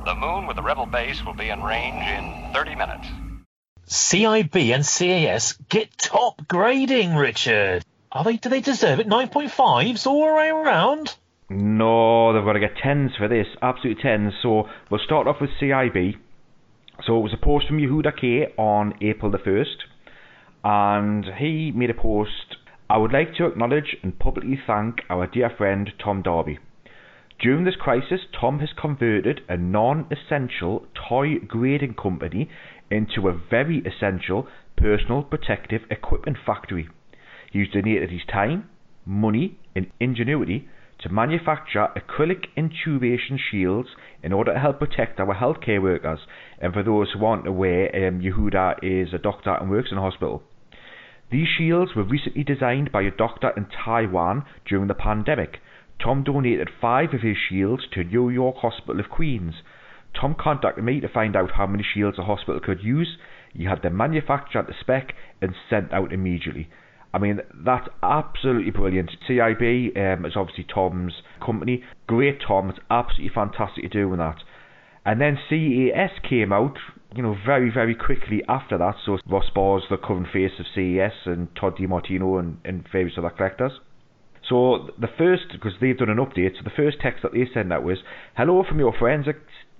[0.05, 3.07] The moon with the Rebel base will be in range in 30 minutes.
[3.87, 7.83] CIB and CAS get top grading, Richard.
[8.11, 8.37] Are they?
[8.37, 9.07] Do they deserve it?
[9.07, 11.15] 9.5s all the way around?
[11.49, 14.31] No, they've got to get 10s for this, absolute 10s.
[14.41, 16.15] So we'll start off with CIB.
[17.05, 19.75] So it was a post from Yehuda K on April the 1st
[20.65, 22.57] and he made a post.
[22.89, 26.57] I would like to acknowledge and publicly thank our dear friend Tom Darby.
[27.39, 32.49] During this crisis, Tom has converted a non essential toy grading company
[32.89, 36.89] into a very essential personal protective equipment factory.
[37.51, 38.67] He's donated his time,
[39.05, 40.67] money, and ingenuity
[41.01, 43.89] to manufacture acrylic intubation shields
[44.23, 46.21] in order to help protect our healthcare workers.
[46.59, 50.01] And for those who aren't aware, um, Yehuda is a doctor and works in a
[50.01, 50.41] hospital.
[51.31, 55.59] These shields were recently designed by a doctor in Taiwan during the pandemic.
[55.99, 59.55] Tom donated five of his shields to New York Hospital of Queens.
[60.19, 63.17] Tom contacted me to find out how many shields the hospital could use.
[63.53, 66.69] He had them manufactured to spec and sent out immediately.
[67.13, 69.09] I mean, that's absolutely brilliant.
[69.27, 71.81] CIB um, is obviously Tom's company.
[72.07, 72.69] Great, Tom.
[72.69, 74.37] It's absolutely fantastic to doing that.
[75.05, 76.77] And then CAS came out,
[77.15, 78.95] you know, very, very quickly after that.
[79.05, 83.29] So Ross Bars, the current face of CAS, and Todd DiMartino and, and various other
[83.29, 83.71] collectors.
[84.49, 87.71] So the first, because they've done an update, so the first text that they sent
[87.71, 87.99] out was,
[88.35, 89.37] Hello from your Forensic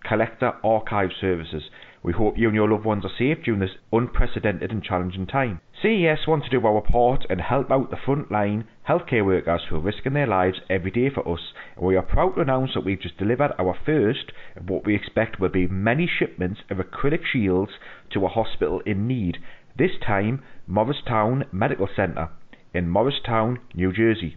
[0.07, 1.63] Collector Archive Services.
[2.05, 5.59] We hope you and your loved ones are safe during this unprecedented and challenging time.
[5.81, 9.79] CAS want to do our part and help out the frontline healthcare workers who are
[9.79, 11.39] risking their lives every day for us.
[11.75, 14.93] And we are proud to announce that we've just delivered our first of what we
[14.93, 17.71] expect will be many shipments of acrylic shields
[18.13, 19.39] to a hospital in need.
[19.75, 22.29] This time, Morristown Medical Center
[22.71, 24.35] in Morristown, New Jersey.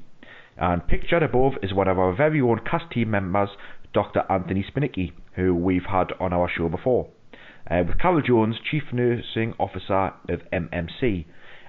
[0.56, 3.50] And pictured above is one of our very own cast team members,
[3.92, 4.22] Dr.
[4.30, 7.10] Anthony Spinicki, who we've had on our show before
[7.70, 11.26] uh, with Carol Jones, Chief Nursing Officer of MMC.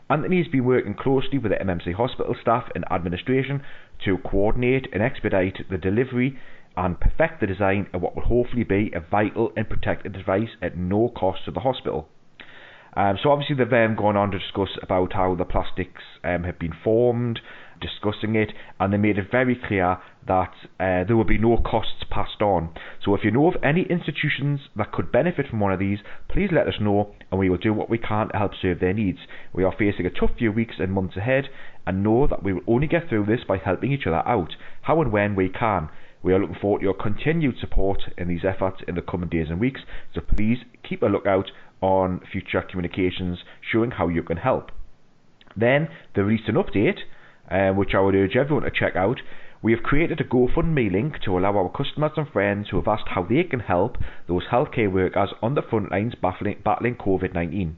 [0.09, 3.61] Anthony has been working closely with the MMC hospital staff and administration
[4.05, 6.39] to coordinate and expedite the delivery
[6.76, 10.77] and perfect the design of what will hopefully be a vital and protected device at
[10.77, 12.07] no cost to the hospital.
[12.95, 16.57] Um, so obviously they've um, gone on to discuss about how the plastics um, have
[16.57, 17.39] been formed,
[17.80, 18.49] discussing it,
[18.80, 19.97] and they made it very clear
[20.27, 22.73] that uh, there will be no costs passed on.
[23.03, 26.49] So if you know of any institutions that could benefit from one of these, please
[26.51, 29.19] let us know, and we will do what we can to help serve their needs.
[29.53, 31.45] We are facing a tough few weeks and months ahead,
[31.88, 35.01] and know that we will only get through this by helping each other out, how
[35.01, 35.89] and when we can.
[36.22, 39.47] We are looking forward to your continued support in these efforts in the coming days
[39.49, 39.81] and weeks,
[40.14, 41.49] so please keep a lookout
[41.81, 43.39] on future communications
[43.72, 44.72] showing how you can help.
[45.56, 46.99] Then, the recent update
[47.49, 49.21] uh, which I would urge everyone to check out.
[49.61, 53.09] We have created a GoFundMe link to allow our customers and friends who have asked
[53.09, 53.97] how they can help
[54.27, 57.76] those healthcare workers on the front lines battling, battling COVID 19.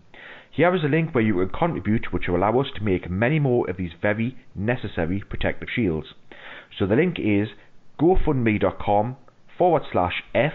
[0.51, 3.39] Here is a link where you can contribute, which will allow us to make many
[3.39, 6.07] more of these very necessary protective shields.
[6.77, 7.47] So the link is
[7.99, 9.15] gofundme.com
[9.57, 10.53] forward slash F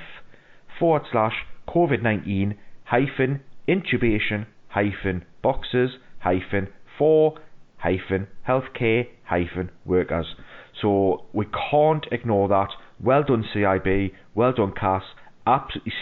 [0.79, 6.69] forward slash COVID 19 hyphen intubation hyphen boxes hyphen
[6.99, 7.39] 4
[7.87, 10.27] hyphen healthcare hyphen workers.
[10.83, 12.69] So we can't ignore that.
[13.01, 15.03] Well done CIB, well done CAS,
[15.47, 15.93] absolutely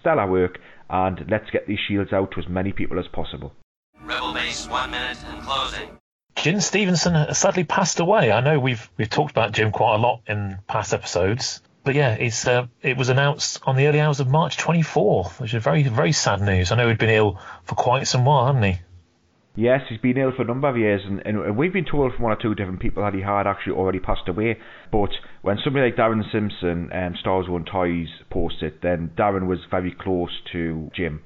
[0.00, 0.58] stellar work,
[0.88, 3.52] and let's get these shields out to as many people as possible.
[4.00, 5.88] Rebel base, one minute and closing.
[6.36, 8.30] Jim Stevenson sadly passed away.
[8.30, 12.14] I know we've we've talked about Jim quite a lot in past episodes, but yeah,
[12.14, 15.82] it's uh, it was announced on the early hours of March 24th, which is very
[15.84, 16.70] very sad news.
[16.70, 18.78] I know he'd been ill for quite some while, hadn't he?
[19.56, 22.24] Yes, he's been ill for a number of years, and, and we've been told from
[22.24, 24.58] one or two different people that he had actually already passed away.
[24.90, 25.10] But
[25.42, 30.40] when somebody like Darren Simpson, um, Star Wars Toys, posted, then Darren was very close
[30.50, 31.22] to Jim.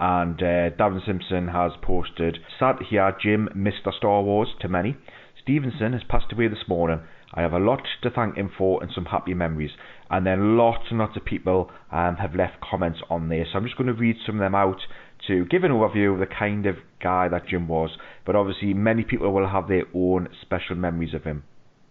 [0.00, 3.92] And uh, Darren Simpson has posted, sad here, Jim Mr.
[3.94, 4.96] Star Wars to many.
[5.42, 7.00] Stevenson has passed away this morning.
[7.34, 9.72] I have a lot to thank him for and some happy memories.
[10.10, 13.48] And then lots and lots of people um, have left comments on this.
[13.52, 14.80] So I'm just going to read some of them out
[15.26, 17.90] to give an overview of the kind of guy that Jim was,
[18.24, 21.44] but obviously many people will have their own special memories of him.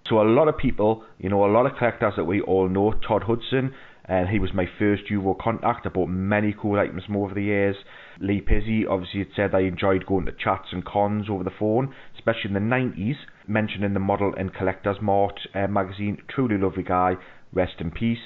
[0.08, 2.92] So a lot of people, you know, a lot of collectors that we all know,
[2.92, 3.74] Todd Hudson,
[4.08, 5.88] and uh, he was my first Euro contact.
[5.88, 7.76] I bought many cool items from over the years.
[8.20, 11.94] Lee Pizzy obviously had said I enjoyed going to chats and cons over the phone,
[12.16, 13.16] especially in the 90s,
[13.48, 16.22] mentioned in the Model and Collectors Mart uh, magazine.
[16.30, 17.16] Truly lovely guy,
[17.52, 18.20] rest in peace.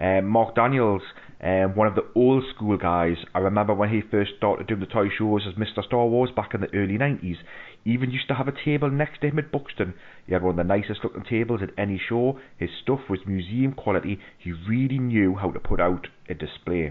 [0.00, 1.02] Uh, Mark Daniels,
[1.40, 3.16] um, one of the old school guys.
[3.34, 5.84] I remember when he first started doing the toy shows as Mr.
[5.84, 7.36] Star Wars back in the early 90s.
[7.84, 9.94] Even used to have a table next to him at Buxton.
[10.26, 12.40] He had one of the nicest looking tables at any show.
[12.56, 14.18] His stuff was museum quality.
[14.36, 16.90] He really knew how to put out a display.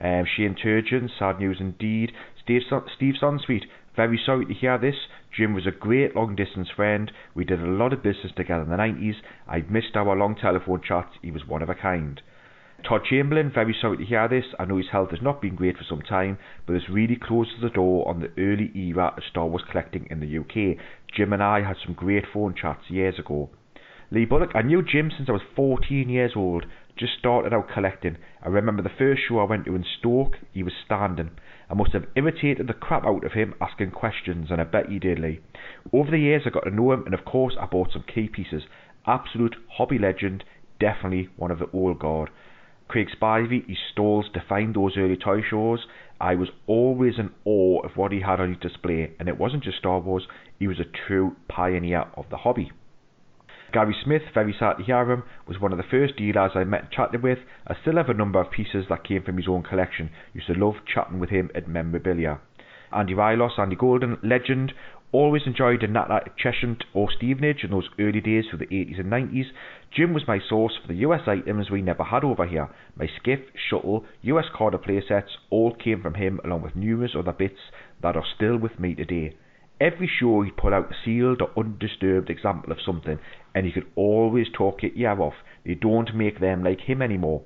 [0.00, 2.12] Um, Shane Turgeon, sad news indeed.
[2.40, 2.62] Steve,
[2.94, 3.64] Steve Sansweet,
[3.96, 4.94] very sorry to hear this.
[5.36, 7.10] Jim was a great long distance friend.
[7.34, 9.16] We did a lot of business together in the 90s.
[9.48, 11.14] I've missed our long telephone chats.
[11.20, 12.22] He was one of a kind.
[12.84, 14.44] Todd Chamberlain, very sorry to hear this.
[14.58, 17.60] I know his health has not been great for some time, but this really closes
[17.60, 20.78] the door on the early era of Star Wars collecting in the UK.
[21.14, 23.50] Jim and I had some great phone chats years ago.
[24.12, 28.16] Lee Bullock, I knew Jim since I was 14 years old, just started out collecting.
[28.42, 31.30] I remember the first show I went to in Stoke, he was standing.
[31.68, 35.00] I must have imitated the crap out of him asking questions, and I bet he
[35.00, 35.40] did, Lee.
[35.92, 38.28] Over the years I got to know him, and of course I bought some key
[38.28, 38.62] pieces.
[39.04, 40.44] Absolute hobby legend,
[40.78, 42.30] definitely one of the old guard.
[42.88, 45.86] Craig Spivey, his stalls defined those early toy shows.
[46.20, 49.62] I was always in awe of what he had on his display, and it wasn't
[49.62, 50.26] just Star Wars,
[50.58, 52.72] he was a true pioneer of the hobby.
[53.70, 56.84] Gary Smith, very sad to hear him, was one of the first dealers I met
[56.84, 57.40] and chatted with.
[57.66, 60.08] I still have a number of pieces that came from his own collection.
[60.32, 62.40] Used to love chatting with him at memorabilia.
[62.90, 64.72] Andy Rylos, Andy Golden, legend,
[65.12, 69.10] always enjoyed the Nat Cheshire or Stevenage in those early days through the 80s and
[69.10, 69.46] 90s.
[69.94, 72.68] Jim was my source for the US items we never had over here.
[72.96, 77.60] My skiff, shuttle, US Carter playsets all came from him along with numerous other bits
[78.02, 79.36] that are still with me today.
[79.80, 83.18] Every show he'd pull out a sealed or undisturbed example of something,
[83.54, 85.34] and he could always talk it yeah off.
[85.64, 87.42] They don't make them like him anymore.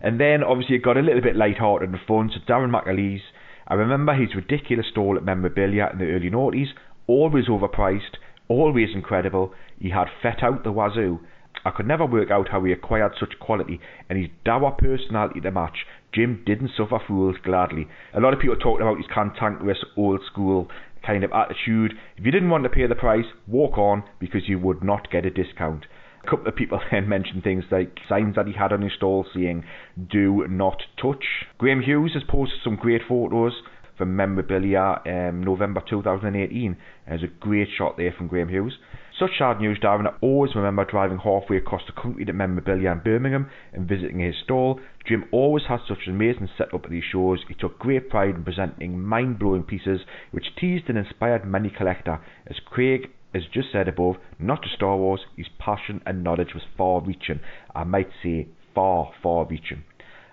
[0.00, 3.20] And then obviously it got a little bit light-hearted and fun, so Darren McAleese,
[3.68, 6.70] I remember his ridiculous stall at memorabilia in the early noughties,
[7.10, 8.16] always overpriced,
[8.48, 9.52] always incredible.
[9.78, 11.20] He had fet out the wazoo.
[11.64, 15.50] I could never work out how he acquired such quality and his dour personality to
[15.50, 15.84] match.
[16.14, 17.88] Jim didn't suffer fools gladly.
[18.14, 20.68] A lot of people talked about his cantankerous, old school
[21.04, 21.94] kind of attitude.
[22.16, 25.26] If you didn't want to pay the price, walk on because you would not get
[25.26, 25.86] a discount.
[26.24, 29.26] A couple of people then mentioned things like signs that he had on his stall
[29.34, 29.64] saying,
[30.10, 31.24] do not touch.
[31.58, 33.54] Graham Hughes has posted some great photos
[34.00, 36.76] from memorabilia um, November 2018.
[37.06, 38.78] There's a great shot there from Graham Hughes.
[39.18, 40.06] Such sad news, Darren.
[40.06, 44.36] I always remember driving halfway across the country to memorabilia in Birmingham and visiting his
[44.42, 44.80] stall.
[45.06, 47.40] Jim always had such an amazing setup at these shows.
[47.46, 50.00] He took great pride in presenting mind blowing pieces
[50.30, 52.20] which teased and inspired many collector.
[52.46, 56.64] As Craig as just said above, not just Star Wars, his passion and knowledge was
[56.76, 57.40] far reaching.
[57.74, 59.84] I might say far, far reaching.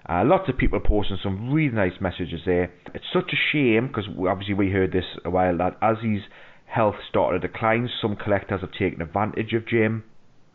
[0.09, 2.71] Uh, lots of people posting some really nice messages there.
[2.93, 6.21] It's such a shame because obviously we heard this a while that as his
[6.65, 10.03] health started to decline, some collectors have taken advantage of Jim.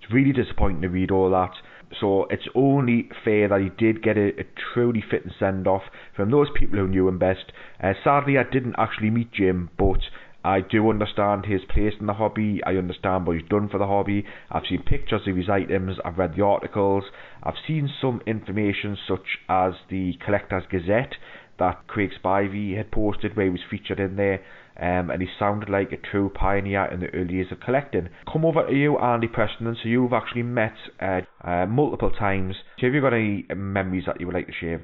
[0.00, 1.52] It's really disappointing to read all that.
[2.00, 5.82] So it's only fair that he did get a, a truly fitting send off
[6.16, 7.52] from those people who knew him best.
[7.82, 10.00] Uh, sadly, I didn't actually meet Jim, but
[10.44, 12.60] I do understand his place in the hobby.
[12.66, 14.24] I understand what he's done for the hobby.
[14.50, 15.98] I've seen pictures of his items.
[16.04, 17.04] I've read the articles.
[17.42, 21.14] I've seen some information, such as the Collector's Gazette
[21.58, 24.40] that Craig Spivey had posted, where he was featured in there.
[24.80, 28.08] Um, and he sounded like a true pioneer in the early years of collecting.
[28.32, 32.56] Come over to you, Andy Preston, so you've actually met uh, uh, multiple times.
[32.80, 34.80] So have you got any memories that you would like to share?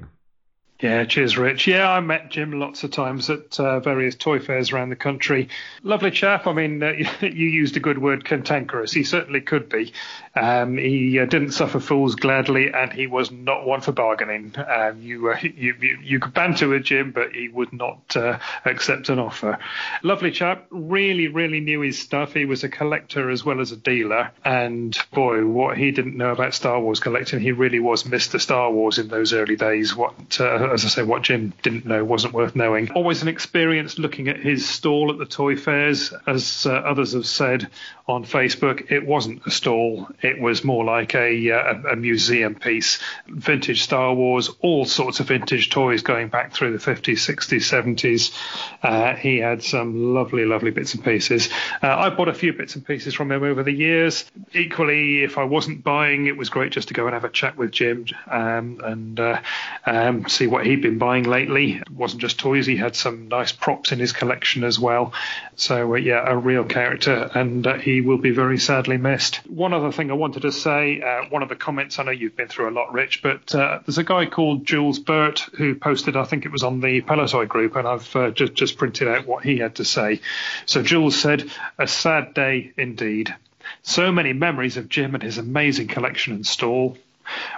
[0.81, 1.67] Yeah, cheers, Rich.
[1.67, 5.49] Yeah, I met Jim lots of times at uh, various toy fairs around the country.
[5.83, 6.47] Lovely chap.
[6.47, 8.93] I mean, uh, you used a good word, cantankerous.
[8.93, 9.91] He certainly could be.
[10.37, 14.55] Um, he uh, didn't suffer fools gladly, and he was not one for bargaining.
[14.55, 18.39] Um, you, uh, you, you, you could banter with Jim, but he would not uh,
[18.63, 19.59] accept an offer.
[20.01, 20.65] Lovely chap.
[20.69, 22.33] Really, really knew his stuff.
[22.33, 26.31] He was a collector as well as a dealer, and boy, what he didn't know
[26.31, 28.39] about Star Wars collecting, he really was Mr.
[28.39, 29.93] Star Wars in those early days.
[29.93, 32.91] What uh, as I say, what Jim didn't know wasn't worth knowing.
[32.91, 36.13] Always an experience looking at his stall at the toy fairs.
[36.27, 37.69] As uh, others have said
[38.07, 42.99] on Facebook, it wasn't a stall, it was more like a, uh, a museum piece.
[43.27, 48.33] Vintage Star Wars, all sorts of vintage toys going back through the 50s, 60s, 70s.
[48.81, 51.49] Uh, he had some lovely, lovely bits and pieces.
[51.83, 54.25] Uh, I bought a few bits and pieces from him over the years.
[54.53, 57.57] Equally, if I wasn't buying, it was great just to go and have a chat
[57.57, 59.39] with Jim um, and uh,
[59.85, 61.73] um, see what he'd been buying lately.
[61.73, 65.13] It wasn't just toys, he had some nice props in his collection as well.
[65.55, 69.37] So, uh, yeah, a real character, and uh, he will be very sadly missed.
[69.47, 72.35] One other thing I wanted to say, uh, one of the comments, I know you've
[72.35, 76.15] been through a lot, Rich, but uh, there's a guy called Jules Burt who posted,
[76.15, 79.27] I think it was on the Palitoy group, and I've uh, just, just printed out
[79.27, 80.21] what he had to say.
[80.65, 83.35] So Jules said, a sad day indeed.
[83.83, 86.97] So many memories of Jim and his amazing collection and stall.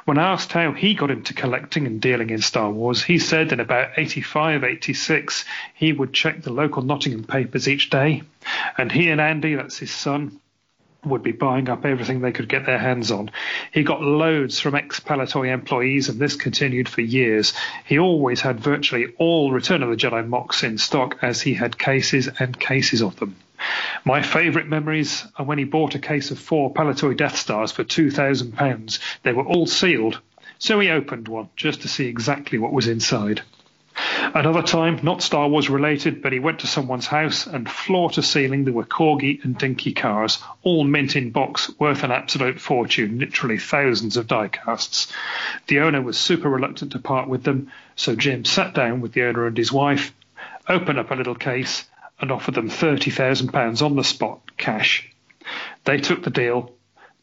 [0.06, 3.60] When asked how he got into collecting and dealing in Star Wars, he said in
[3.60, 8.24] about 85, 86, he would check the local Nottingham papers each day.
[8.78, 10.40] And he and Andy, that's his son,
[11.06, 13.32] would be buying up everything they could get their hands on.
[13.74, 17.54] He got loads from ex Palitoy employees, and this continued for years.
[17.86, 21.78] He always had virtually all Return of the Jedi MOCs in stock, as he had
[21.78, 23.36] cases and cases of them.
[24.04, 27.84] My favourite memories are when he bought a case of four Palitoy Death Stars for
[27.84, 29.00] £2,000.
[29.24, 30.20] They were all sealed,
[30.58, 33.42] so he opened one just to see exactly what was inside.
[34.34, 38.24] Another time, not Star Wars related, but he went to someone's house and floor to
[38.24, 43.20] ceiling there were Corgi and Dinky cars, all mint in box, worth an absolute fortune,
[43.20, 45.12] literally thousands of die casts.
[45.68, 49.24] The owner was super reluctant to part with them, so Jim sat down with the
[49.24, 50.14] owner and his wife,
[50.70, 51.86] opened up a little case,
[52.22, 55.10] and offered them £30,000 on the spot, cash.
[55.86, 56.72] They took the deal.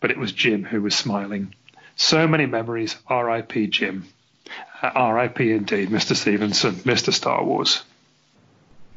[0.01, 1.55] but it was Jim who was smiling.
[1.97, 2.97] So many memories.
[3.09, 3.66] R.I.P.
[3.69, 4.07] Jim.
[4.83, 5.51] Uh, R.I.P.
[5.53, 6.15] indeed, Mr.
[6.15, 7.12] Stevenson, Mr.
[7.12, 7.83] Star Wars.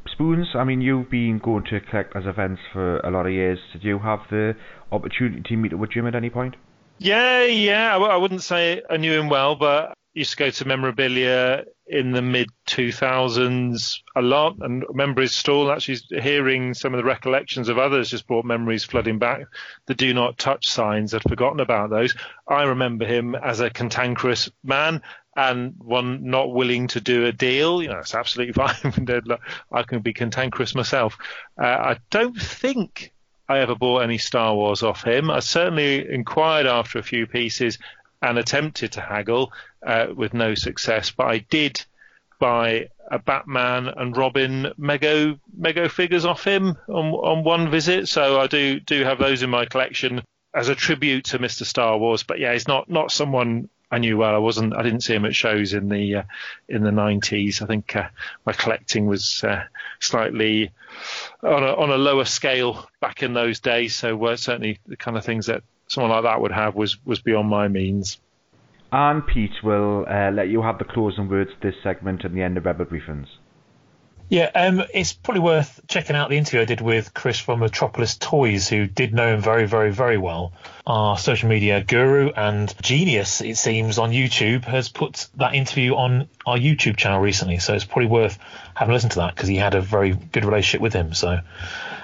[0.07, 3.59] Spoons, I mean, you've been going to collect collectors events for a lot of years.
[3.73, 4.55] Did you have the
[4.91, 6.55] opportunity to meet with Jim at any point?
[6.99, 7.89] Yeah, yeah.
[7.89, 11.65] I, w- I wouldn't say I knew him well, but used to go to memorabilia
[11.91, 15.71] in the mid 2000s a lot and remember his stall.
[15.71, 19.41] Actually hearing some of the recollections of others just brought memories flooding back.
[19.87, 22.15] The do not touch signs i'd forgotten about those.
[22.47, 25.01] I remember him as a cantankerous man
[25.35, 27.83] and one not willing to do a deal.
[27.83, 28.53] You know it's absolutely
[28.93, 29.27] fine.
[29.71, 31.17] I can be cantankerous myself.
[31.61, 33.11] Uh, i don't think
[33.49, 35.29] I ever bought any Star Wars off him.
[35.29, 37.79] I certainly inquired after a few pieces
[38.21, 39.51] and attempted to haggle
[39.85, 41.11] uh, with no success.
[41.11, 41.83] But I did
[42.39, 48.39] buy a Batman and Robin Mego Mego figures off him on on one visit, so
[48.39, 50.21] I do do have those in my collection
[50.53, 51.63] as a tribute to Mr.
[51.65, 52.23] Star Wars.
[52.23, 54.33] But yeah, he's not not someone I knew well.
[54.33, 54.73] I wasn't.
[54.73, 56.23] I didn't see him at shows in the uh,
[56.69, 57.61] in the nineties.
[57.61, 58.07] I think uh,
[58.45, 59.63] my collecting was uh,
[59.99, 60.71] slightly
[61.43, 63.95] on a on a lower scale back in those days.
[63.95, 67.19] So uh, certainly the kind of things that someone like that would have was was
[67.19, 68.19] beyond my means.
[68.93, 72.57] And Pete will uh, let you have the closing words this segment and the end
[72.57, 73.27] of Rebel Briefings.
[74.31, 78.15] Yeah, um, it's probably worth checking out the interview I did with Chris from Metropolis
[78.15, 80.53] Toys, who did know him very, very, very well.
[80.87, 86.29] Our social media guru and genius, it seems, on YouTube has put that interview on
[86.45, 87.59] our YouTube channel recently.
[87.59, 88.39] So it's probably worth
[88.73, 91.13] having a listen to that because he had a very good relationship with him.
[91.13, 91.39] So,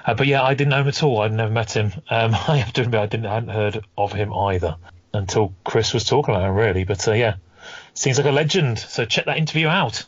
[0.06, 1.22] uh, but yeah, I didn't know him at all.
[1.22, 1.94] I'd never met him.
[2.10, 4.76] Um, I have to admit, I didn't I hadn't heard of him either
[5.14, 6.84] until Chris was talking about him, really.
[6.84, 7.36] But uh, yeah,
[7.94, 8.80] seems like a legend.
[8.80, 10.06] So check that interview out.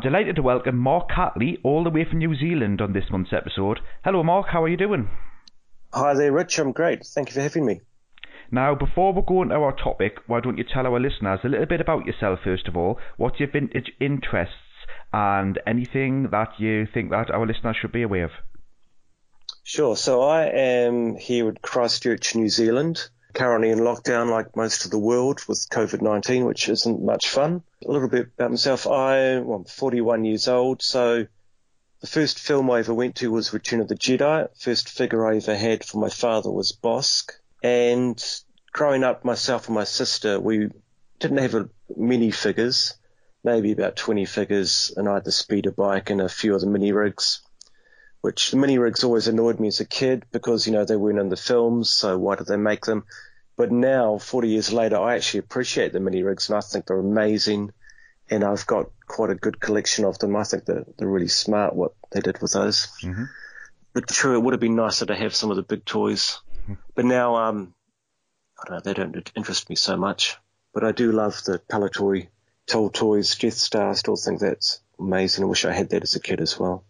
[0.00, 3.80] Delighted to welcome Mark Catley all the way from New Zealand on this month's episode.
[4.04, 4.46] Hello, Mark.
[4.48, 5.08] How are you doing?
[5.92, 6.58] Hi there, Rich.
[6.58, 7.04] I'm great.
[7.04, 7.80] Thank you for having me.
[8.50, 11.66] Now, before we go into our topic, why don't you tell our listeners a little
[11.66, 12.98] bit about yourself, first of all?
[13.16, 14.54] What's your vintage interests
[15.12, 18.30] and anything that you think that our listeners should be aware of?
[19.64, 19.96] Sure.
[19.96, 24.98] So I am here at Christchurch, New Zealand currently in lockdown like most of the
[24.98, 27.62] world with COVID-19, which isn't much fun.
[27.86, 28.86] A little bit about myself.
[28.86, 31.26] I, well, I'm 41 years old, so
[32.00, 34.48] the first film I ever went to was Return of the Jedi.
[34.58, 37.32] First figure I ever had for my father was Bossk.
[37.62, 38.22] And
[38.72, 40.68] growing up, myself and my sister, we
[41.18, 42.94] didn't have many figures,
[43.44, 46.66] maybe about 20 figures, and I had the speeder bike and a few of the
[46.66, 47.40] mini rigs
[48.22, 51.18] which the mini rigs always annoyed me as a kid because, you know, they weren't
[51.18, 53.04] in the films, so why did they make them?
[53.56, 56.98] But now, 40 years later, I actually appreciate the mini rigs and I think they're
[56.98, 57.72] amazing.
[58.30, 60.36] And I've got quite a good collection of them.
[60.36, 62.86] I think they're, they're really smart what they did with those.
[63.02, 63.24] Mm-hmm.
[63.92, 66.40] But true, it would have been nicer to have some of the big toys.
[66.62, 66.74] Mm-hmm.
[66.94, 67.74] But now, um,
[68.58, 70.38] I don't know, they don't interest me so much.
[70.72, 72.28] But I do love the Palitoy
[72.68, 73.90] Toltoys, Death Star.
[73.90, 75.44] I still think that's amazing.
[75.44, 76.84] I wish I had that as a kid as well.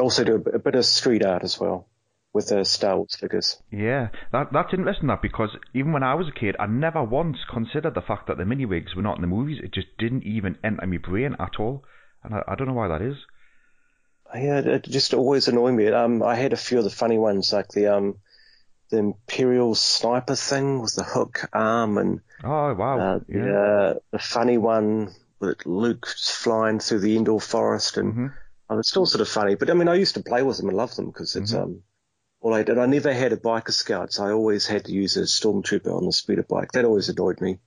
[0.00, 1.86] I also do a, a bit of street art as well
[2.32, 3.58] with the Star Wars figures.
[3.70, 5.08] Yeah, that that's interesting.
[5.08, 8.38] That because even when I was a kid, I never once considered the fact that
[8.38, 9.60] the mini rigs were not in the movies.
[9.62, 11.84] It just didn't even enter my brain at all,
[12.24, 13.16] and I, I don't know why that is.
[14.34, 15.88] Yeah, it just always annoyed me.
[15.88, 18.16] Um, I had a few of the funny ones, like the um,
[18.88, 23.42] the Imperial sniper thing with the hook arm, and oh wow, uh, yeah.
[23.42, 28.26] the, uh, the funny one with Luke flying through the Endor forest, and mm-hmm
[28.70, 30.68] um, it's still sort of funny, but I mean, I used to play with them
[30.68, 31.62] and love them because it's, mm-hmm.
[31.62, 31.82] um,
[32.40, 32.78] all I did.
[32.78, 36.06] I never had a biker scout, so I always had to use a stormtrooper on
[36.06, 36.72] the speeder bike.
[36.72, 37.58] That always annoyed me,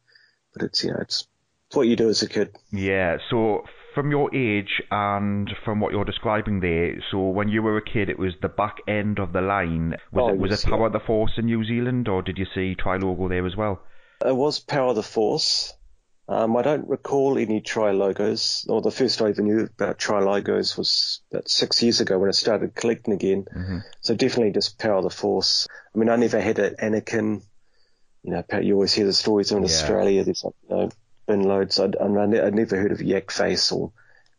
[0.54, 1.28] but it's, you know, it's,
[1.68, 2.56] it's what you do as a kid.
[2.72, 3.18] Yeah.
[3.30, 7.84] So from your age and from what you're describing there, so when you were a
[7.84, 9.96] kid, it was the back end of the line.
[10.12, 10.86] Was, Oh, it, was yes, it Power yeah.
[10.88, 13.82] of the Force in New Zealand, or did you see Tri Logo there as well?
[14.26, 15.74] It was Power of the Force.
[16.28, 20.20] Um, I don't recall any Tri logos, or the first I even knew about Tri
[20.22, 23.46] logos was about six years ago when I started collecting again.
[23.54, 23.80] Mm-hmm.
[24.02, 25.68] So definitely just Power of the Force.
[25.94, 27.42] I mean, I never had an Anakin.
[28.24, 29.66] You know, you always hear the stories in Yeah.
[29.66, 30.24] Australia.
[30.24, 30.90] There's like, you know,
[31.28, 31.78] bin loads.
[31.80, 33.92] I'd, I ne- I'd never heard of Yak Face or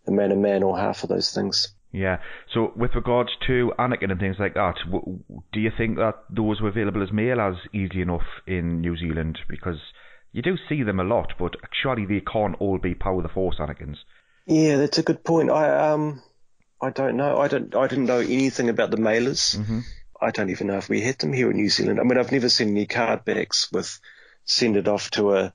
[0.06, 1.68] the Amanaman or half of those things.
[1.92, 2.20] Yeah.
[2.54, 5.20] So with regards to Anakin and things like that, w-
[5.52, 9.38] do you think that those were available as mail as easily enough in New Zealand?
[9.48, 9.76] Because
[10.34, 13.56] you do see them a lot, but surely they can't all be Power the Force
[13.58, 13.98] Anakins.
[14.46, 15.50] Yeah, that's a good point.
[15.50, 16.20] I um,
[16.82, 17.38] I don't know.
[17.38, 17.74] I don't.
[17.74, 19.56] I didn't know anything about the mailers.
[19.56, 19.78] Mm-hmm.
[20.20, 22.00] I don't even know if we had them here in New Zealand.
[22.00, 24.00] I mean, I've never seen any card backs with
[24.44, 25.52] send it off to a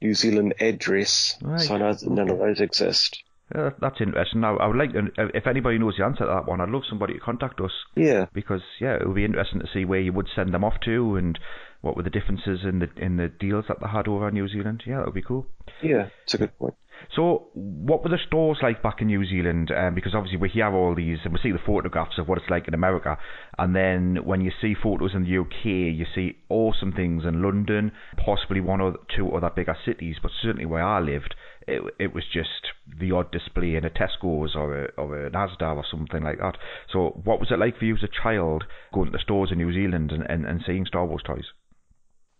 [0.00, 1.36] New Zealand address.
[1.42, 1.60] Right.
[1.60, 3.22] So I know that none of those exist.
[3.54, 4.42] Yeah, that's interesting.
[4.42, 6.82] Now, I would like to, if anybody knows the answer to that one, I'd love
[6.88, 8.26] somebody to contact us Yeah.
[8.32, 11.16] because yeah, it would be interesting to see where you would send them off to
[11.16, 11.36] and
[11.80, 14.48] what were the differences in the in the deals that they had over in New
[14.48, 14.82] Zealand.
[14.86, 15.46] Yeah, that would be cool.
[15.82, 16.74] Yeah, it's a good point.
[17.16, 19.70] So, what were the stores like back in New Zealand?
[19.70, 22.50] Um, because obviously we hear all these and we see the photographs of what it's
[22.50, 23.16] like in America,
[23.58, 27.92] and then when you see photos in the UK, you see awesome things in London,
[28.16, 31.34] possibly one or two other bigger cities, but certainly where I lived,
[31.66, 35.76] it, it was just the odd display in a Tesco's or a, or a Asda
[35.76, 36.58] or something like that.
[36.92, 39.58] So, what was it like for you as a child going to the stores in
[39.58, 41.46] New Zealand and, and, and seeing Star Wars toys?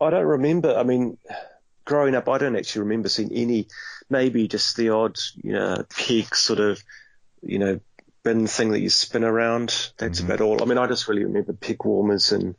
[0.01, 0.77] I don't remember.
[0.77, 1.19] I mean,
[1.85, 3.69] growing up, I don't actually remember seeing any.
[4.09, 6.83] Maybe just the odd, you know, peg sort of,
[7.43, 7.81] you know,
[8.23, 9.93] bin thing that you spin around.
[9.99, 10.63] That's about all.
[10.63, 12.57] I mean, I just really remember pig warmers and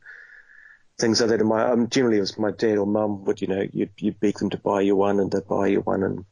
[0.98, 1.40] things like that.
[1.40, 4.12] And my um, generally it was my dad or mum would, you know, you'd you
[4.12, 6.02] beg them to buy you one, and they'd buy you one.
[6.02, 6.24] And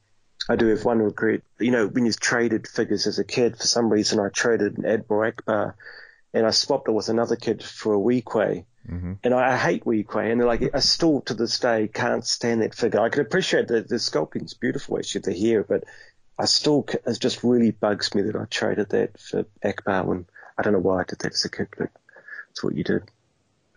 [0.49, 1.43] I do have one regret.
[1.59, 4.87] You know, when you traded figures as a kid, for some reason I traded an
[4.87, 5.75] Admiral Ackbar,
[6.33, 8.65] and I swapped it with another kid for a Weequay.
[8.89, 12.75] And I, I hate Weequay, and like I still to this day can't stand that
[12.75, 13.01] figure.
[13.01, 15.85] I can appreciate that the sculpting's beautiful, actually, the hair, but
[16.39, 20.27] I still it just really bugs me that I traded that for Ackbar when
[20.59, 21.91] I don't know why I did that as a kid, but
[22.51, 23.03] it's what you did.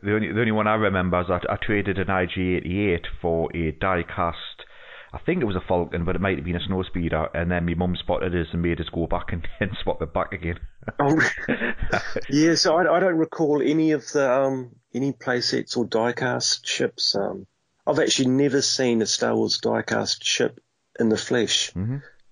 [0.01, 3.71] The only the only one I remember is that I traded an IG88 for a
[3.71, 4.37] die cast.
[5.13, 7.65] I think it was a Falcon, but it might have been a Snowspeeder, and then
[7.67, 10.59] my mum spotted us and made us go back and, and swap it back again.
[10.99, 11.21] Oh,
[12.29, 12.55] yeah.
[12.55, 17.15] So I, I don't recall any of the um any playsets or diecast ships.
[17.15, 17.47] Um,
[17.85, 20.59] I've actually never seen a Star Wars diecast ship
[20.99, 21.71] in the flesh,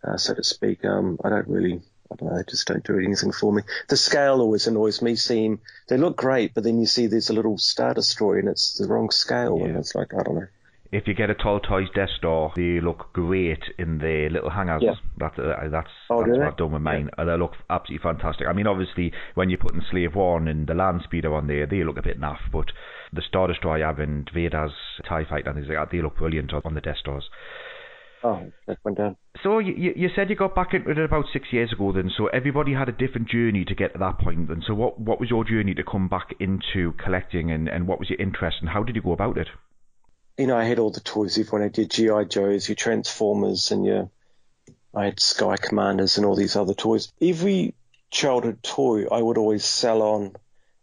[0.03, 0.85] uh, so to speak.
[0.85, 1.81] Um, I don't really.
[2.11, 3.61] I don't know, they just don't do anything for me.
[3.87, 5.15] The scale always annoys me.
[5.15, 8.77] Seeing they look great, but then you see there's a little Star Destroyer and it's
[8.77, 10.47] the wrong scale, and it's like I don't know.
[10.91, 14.81] If you get a Toltoys Death Star, they look great in the little hangars.
[14.83, 14.95] Yeah.
[15.17, 16.47] That's uh, that's Oh, that's what?
[16.47, 17.09] I've done with mine.
[17.17, 18.45] Uh, They look absolutely fantastic.
[18.47, 21.85] I mean, obviously, when you're putting Slave One and the Land Speeder on there, they
[21.85, 22.65] look a bit naff, but
[23.13, 24.73] the Star Destroyer I have and Vader's
[25.07, 27.29] Tie Fighter and things like that, they look brilliant on, the Death Stars.
[28.23, 29.15] Oh, that went down.
[29.41, 32.11] So you, you you said you got back into it about six years ago then,
[32.15, 34.61] so everybody had a different journey to get to that point then.
[34.67, 38.09] So what, what was your journey to come back into collecting and, and what was
[38.09, 39.47] your interest and how did you go about it?
[40.37, 41.37] You know, I had all the toys.
[41.37, 44.09] Everyone had your GI Joes, your Transformers, and your
[44.93, 47.11] I had Sky Commanders and all these other toys.
[47.21, 47.75] Every
[48.09, 50.35] childhood toy I would always sell on,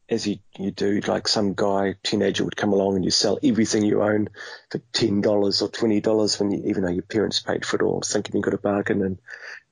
[0.08, 1.00] as you you do.
[1.00, 4.28] Like some guy teenager would come along and you sell everything you own
[4.70, 7.82] for ten dollars or twenty dollars when you, even though your parents paid for it
[7.82, 9.18] all, thinking you got a bargain, and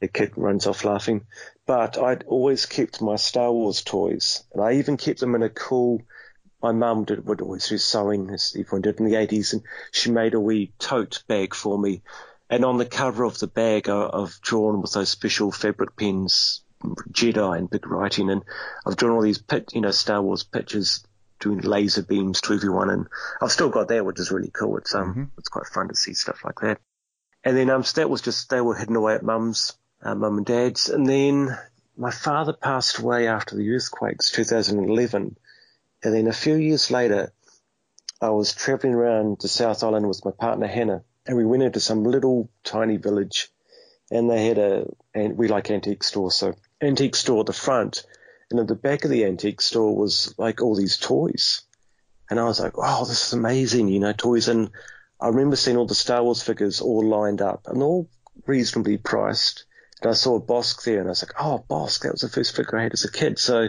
[0.00, 1.22] the kid runs off laughing.
[1.66, 5.48] But I'd always kept my Star Wars toys, and I even kept them in a
[5.48, 6.02] cool
[6.66, 9.62] my mum did, would always do sewing, as everyone did in the 80s, and
[9.92, 12.02] she made a wee tote bag for me.
[12.50, 16.62] And on the cover of the bag, I, I've drawn with those special fabric pens,
[16.82, 18.42] Jedi and big writing, and
[18.84, 21.04] I've drawn all these, pit, you know, Star Wars pictures
[21.38, 23.06] doing laser beams to everyone, and
[23.40, 24.78] I've still got that, which is really cool.
[24.78, 26.80] It's um, it's quite fun to see stuff like that.
[27.44, 30.38] And then um, so that was just they were hidden away at mum's, uh, mum
[30.38, 31.56] and dad's, and then
[31.96, 35.36] my father passed away after the earthquakes, 2011.
[36.02, 37.32] And then a few years later,
[38.20, 41.80] I was traveling around the South Island with my partner Hannah, and we went into
[41.80, 43.50] some little tiny village,
[44.10, 48.06] and they had a, and we like antique stores, so antique store at the front,
[48.50, 51.62] and at the back of the antique store was like all these toys,
[52.30, 54.70] and I was like, wow, this is amazing, you know, toys, and
[55.20, 58.08] I remember seeing all the Star Wars figures all lined up, and all
[58.46, 59.65] reasonably priced.
[60.02, 62.28] And I saw a Bossk there, and I was like, oh, Bossk, that was the
[62.28, 63.38] first figure I had as a kid.
[63.38, 63.68] So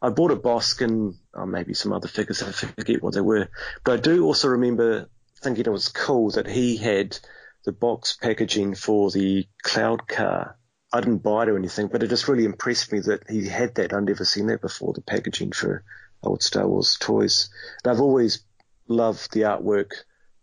[0.00, 3.48] I bought a Bossk and oh, maybe some other figures, I forget what they were.
[3.84, 5.08] But I do also remember
[5.42, 7.18] thinking it was cool that he had
[7.64, 10.56] the box packaging for the Cloud car
[10.92, 13.74] I didn't buy it or anything, but it just really impressed me that he had
[13.74, 13.92] that.
[13.92, 15.84] I'd never seen that before, the packaging for
[16.22, 17.50] old Star Wars toys.
[17.84, 18.44] And I've always
[18.88, 19.90] loved the artwork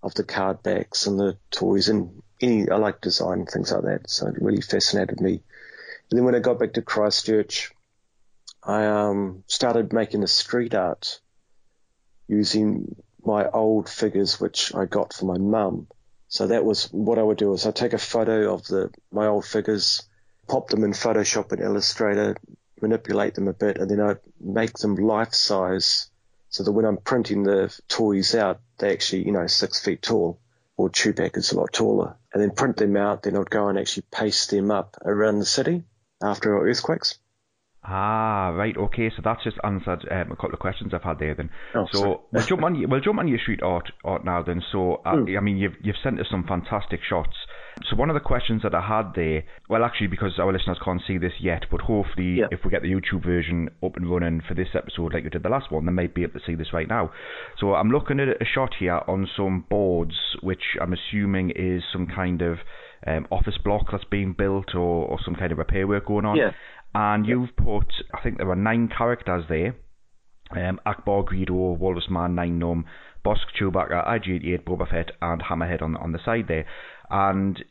[0.02, 3.84] of the card backs and the toys and any, I like design and things like
[3.84, 4.10] that.
[4.10, 5.42] So it really fascinated me.
[6.10, 7.72] And then when I got back to Christchurch,
[8.64, 11.20] I um, started making a street art
[12.28, 12.96] using
[13.26, 15.88] my old figures, which I got for my mum.
[16.28, 19.28] So that was what I would do is I'd take a photo of the my
[19.28, 20.04] old figures,
[20.48, 22.36] pop them in Photoshop and Illustrator,
[22.82, 26.10] manipulate them a bit, and then I'd make them life size
[26.50, 30.40] so that when I'm printing the toys out, they actually, you know, six feet tall,
[30.78, 33.24] or Chewbacca is a lot taller, and then print them out.
[33.24, 35.84] Then I'd go and actually paste them up around the city
[36.22, 37.20] after earthquakes.
[37.86, 39.10] Ah, right, okay.
[39.14, 41.36] So that's just answered um, a couple of questions I've had there.
[41.36, 42.90] Then, Oh, so we'll jump on.
[42.90, 44.42] We'll jump on your street art art now.
[44.42, 45.38] Then, so uh, Hmm.
[45.38, 47.36] I mean, you've you've sent us some fantastic shots.
[47.90, 51.02] So one of the questions that I had there, well, actually, because our listeners can't
[51.06, 52.46] see this yet, but hopefully, Yeah.
[52.52, 55.44] if we get the YouTube version up and running for this episode, like you did
[55.44, 57.12] the last one, they might be able to see this right now.
[57.58, 62.08] So I'm looking at a shot here on some boards, which I'm assuming is some
[62.08, 62.60] kind of
[63.06, 66.38] um, office block that's being built or, or some kind of repair work going on.
[66.38, 66.52] Yeah.
[66.96, 69.76] And you've put, I think there were nine characters there.
[70.52, 72.84] Um, Ackbar, Greedo, Walrus Man, Nien Nunb,
[73.26, 76.66] Bossk, Chewbacca, IG-88, Boba Fett, and Hammerhead on on the side there.
[77.14, 77.64] And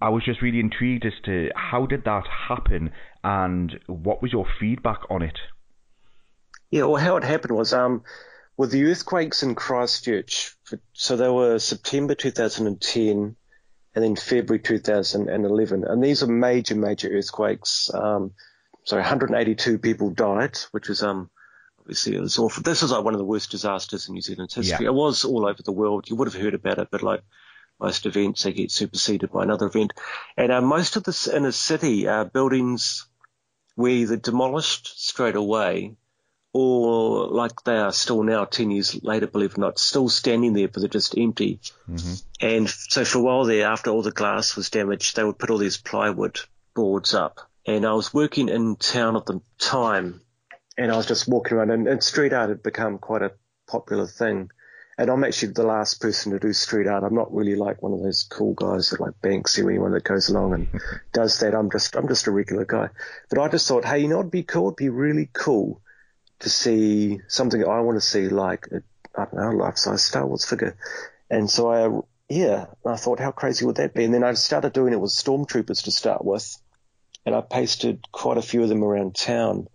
[0.00, 2.90] I was just really intrigued as to how did that happen,
[3.22, 5.38] and what was your feedback on it?
[6.72, 8.02] Yeah, well, how it happened was um,
[8.56, 13.36] with the earthquakes in Christchurch, for, so they were September 2010
[13.94, 15.84] and then February 2011.
[15.84, 17.88] And these are major, major earthquakes.
[17.94, 18.32] Um,
[18.82, 21.30] so 182 people died, which is um,
[21.78, 22.64] obviously it was awful.
[22.64, 24.86] This is like one of the worst disasters in New Zealand's history.
[24.86, 24.90] Yeah.
[24.90, 26.10] It was all over the world.
[26.10, 27.22] You would have heard about it, but like
[27.82, 29.92] most events, they get superseded by another event.
[30.36, 33.06] And uh, most of the inner city uh, buildings
[33.76, 35.96] were either demolished straight away
[36.52, 40.52] or like they are still now, 10 years later, believe it or not, still standing
[40.52, 41.60] there, but they're just empty.
[42.40, 45.50] And so for a while there, after all the glass was damaged, they would put
[45.50, 46.40] all these plywood
[46.74, 47.40] boards up.
[47.66, 50.20] And I was working in town at the time,
[50.76, 53.32] and I was just walking around, and, and street art had become quite a
[53.66, 54.50] popular thing.
[55.02, 57.02] And I'm actually the last person to do street art.
[57.02, 60.04] I'm not really like one of those cool guys that like Banksy or anyone that
[60.04, 60.68] goes along and
[61.12, 61.56] does that.
[61.56, 62.88] I'm just I'm just a regular guy.
[63.28, 64.68] But I just thought, hey, you know, it'd be cool.
[64.68, 65.80] It'd be really cool
[66.38, 68.84] to see something I want to see, like a,
[69.20, 70.76] I don't know, a life-size Star Wars figure.
[71.28, 72.02] And so I,
[72.32, 74.04] yeah, I thought, how crazy would that be?
[74.04, 76.56] And then I started doing it with stormtroopers to start with,
[77.26, 79.66] and I pasted quite a few of them around town.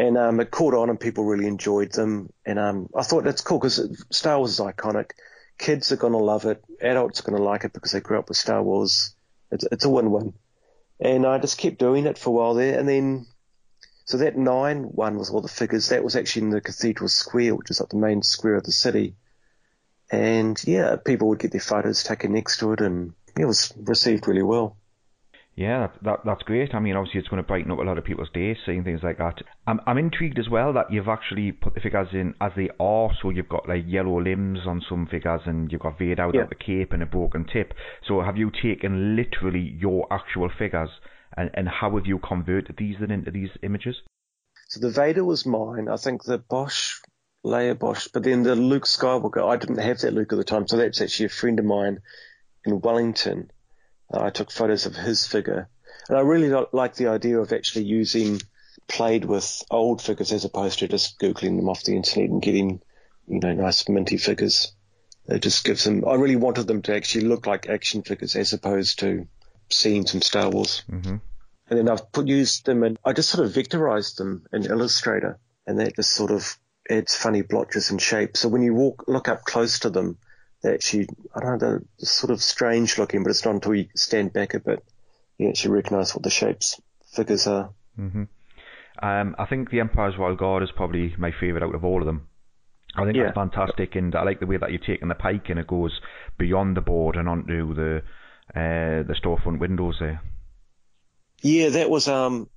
[0.00, 2.32] And um, it caught on, and people really enjoyed them.
[2.46, 5.10] And um, I thought that's cool because Star Wars is iconic.
[5.58, 6.64] Kids are going to love it.
[6.80, 9.14] Adults are going to like it because they grew up with Star Wars.
[9.50, 10.32] It's, it's a win-win.
[11.00, 13.26] And I just kept doing it for a while there, and then
[14.06, 17.56] so that nine one with all the figures, that was actually in the Cathedral Square,
[17.56, 19.16] which is like the main square of the city.
[20.10, 24.26] And yeah, people would get their photos taken next to it, and it was received
[24.26, 24.76] really well.
[25.60, 26.74] Yeah, that, that that's great.
[26.74, 29.02] I mean, obviously, it's going to brighten up a lot of people's days, seeing things
[29.02, 29.42] like that.
[29.66, 33.10] I'm I'm intrigued as well that you've actually put the figures in as they are.
[33.20, 36.46] So you've got like yellow limbs on some figures, and you've got Vader without Yeah.
[36.48, 37.74] the cape and a broken tip.
[38.08, 40.88] So have you taken literally your actual figures,
[41.36, 43.96] and and how have you converted these then into these images?
[44.68, 45.88] So the Vader was mine.
[45.90, 47.02] I think the Bossk,
[47.44, 50.66] Leia Bossk, but then the Luke Skywalker, I didn't have that Luke at the time,
[50.66, 51.98] so that's actually a friend of mine
[52.64, 53.50] in Wellington.
[54.12, 55.68] I took photos of his figure,
[56.08, 58.40] and I really like the idea of actually using
[58.88, 62.80] played with old figures as opposed to just googling them off the internet and getting,
[63.28, 64.72] you know, nice minty figures.
[65.26, 66.04] It just gives them.
[66.06, 69.28] I really wanted them to actually look like action figures as opposed to
[69.68, 71.16] scenes from Star Wars hmm
[71.70, 75.38] and then I've put used them and I just sort of vectorized them in Illustrator,
[75.66, 76.58] and that just sort of
[76.90, 78.40] adds funny blotches and shapes.
[78.40, 80.18] So when you walk look up close to them,
[80.62, 83.86] they actually I don't know they're sort of strange looking, but it's not until you
[83.94, 84.84] stand back a bit
[85.38, 86.80] you actually recognise what the shapes
[87.12, 87.70] figures are.
[87.96, 88.24] hmm
[89.02, 92.06] Um, I think the Empire's Royal Guard is probably my favourite out of all of
[92.06, 92.28] them.
[92.94, 93.24] I think Yeah.
[93.24, 96.00] that's fantastic, and I like the way that you're taking the pike and it goes
[96.38, 98.02] beyond the board and onto the
[98.54, 100.20] uh, the storefront windows there.
[101.42, 102.48] Yeah, that was um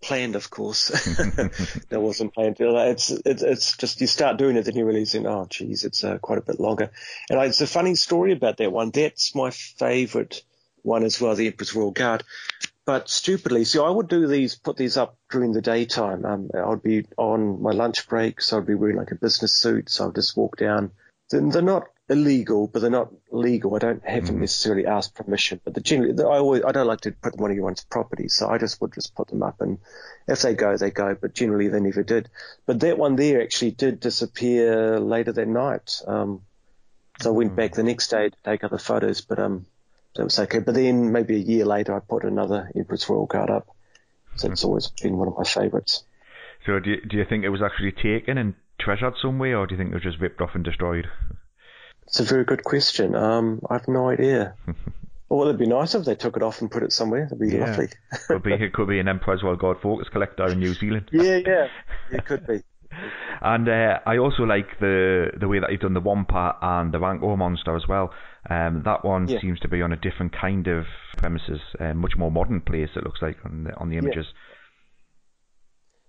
[0.00, 0.88] planned, of course.
[1.88, 2.56] that wasn't planned.
[2.58, 6.18] It's, it's it's just you start doing it, then you realize, oh, geez, it's uh,
[6.18, 6.90] quite a bit longer.
[7.30, 8.90] And it's a funny story about that one.
[8.90, 10.42] That's my favourite
[10.82, 12.22] one as well, the Emperor's Royal Guard.
[12.86, 16.24] But stupidly, so I would do these, put these up during the daytime.
[16.24, 19.90] Um, I'd be on my lunch break, so I'd be wearing like a business suit,
[19.90, 20.92] so I'd just walk down.
[21.30, 23.74] Then they're not illegal, but they're not legal.
[23.74, 24.40] I don't haven't Mhm.
[24.40, 27.44] necessarily asked permission, but the generally, the, I always I don't like to put them
[27.44, 29.78] on anyone's property, so I just would just put them up, and
[30.28, 31.16] if they go, they go.
[31.20, 32.28] But generally, they never did.
[32.66, 36.00] But that one there actually did disappear later that night.
[36.06, 36.42] Um,
[37.20, 39.66] so I went back the next day to take other photos, but um,
[40.14, 40.60] that was okay.
[40.60, 43.66] But then maybe a year later, I put another Emperor's Royal Guard up.
[44.36, 46.04] So it's always been one of my favourites.
[46.66, 49.74] So do you, do you think it was actually taken and treasured somewhere, or do
[49.74, 51.08] you think it was just ripped off and destroyed?
[52.06, 53.14] It's a very good question.
[53.14, 54.54] Um, I have no idea.
[55.28, 57.24] well, it'd be nice if they took it off and put it somewhere.
[57.26, 57.66] It'd be Yeah.
[57.70, 57.88] lovely.
[58.28, 61.08] could be it could be an Emperor's Royal Guard Focus collector in New Zealand.
[61.12, 61.68] yeah, yeah,
[62.10, 62.62] it could be.
[63.42, 66.98] And uh, I also like the the way that you've done the Wampa and the
[66.98, 68.14] Rancor monster as well.
[68.48, 69.40] Um, that one Yeah.
[69.40, 70.86] seems to be on a different kind of
[71.18, 72.88] premises, uh, much more modern place.
[72.96, 74.26] It looks like on the on the images.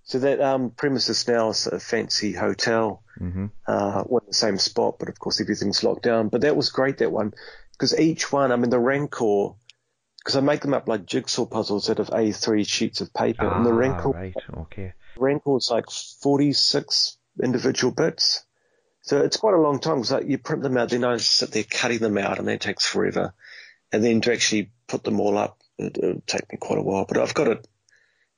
[0.04, 4.58] So that um, premises now is a fancy hotel, hmm uh, one in the same
[4.58, 6.30] spot, but of course everything's locked down.
[6.30, 7.34] But that was great, that one,
[7.74, 9.56] because each one, I mean, the Rancor,
[10.20, 13.66] because I make them up like jigsaw puzzles out of A3 sheets of paper, and
[13.66, 14.94] the Ah, Rancor, right, okay.
[15.18, 18.44] Rancor's like 46 individual bits.
[19.02, 21.52] So it's quite a long time because like, you print them out, then I sit
[21.52, 23.34] there cutting them out, and that takes forever.
[23.92, 27.06] And then to actually put them all up, it, it'll take me quite a while.
[27.06, 27.68] But I've got it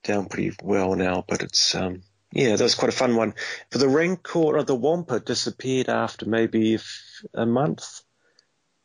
[0.03, 1.23] down pretty well now.
[1.27, 3.33] But it's um, yeah, that was quite a fun one.
[3.71, 6.79] For the Rancor, or the Wampa disappeared after maybe
[7.33, 8.01] a month.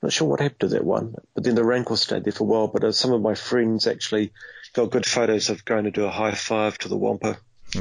[0.02, 2.46] Not sure what happened to that one, but then the Rancor stayed there for a
[2.46, 2.68] while.
[2.68, 4.32] But uh, some of my friends actually
[4.74, 7.38] got good photos of going to do a high five to the Wampa.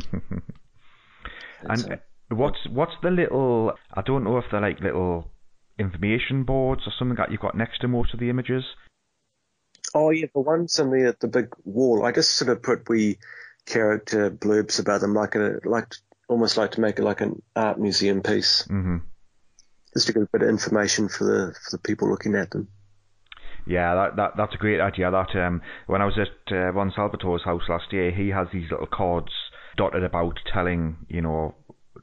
[1.69, 1.95] And uh,
[2.29, 3.73] what's what's the little?
[3.93, 5.31] I don't know if they're like little
[5.79, 8.63] information boards or something that you've got next to most of the images.
[9.95, 12.05] Oh yeah, the ones in the the big wall.
[12.05, 13.17] I just sort of put wee
[13.65, 15.93] character blurbs about them, like a like
[16.27, 18.97] almost like to make it like an art museum piece, hmm
[19.93, 22.67] just to give a bit of information for the for the people looking at them.
[23.65, 25.09] Yeah, that, that that's a great idea.
[25.11, 28.69] That um, when I was at uh, Ron Salvatore's house last year, he has these
[28.69, 29.31] little cards
[29.77, 31.55] dotted about telling you know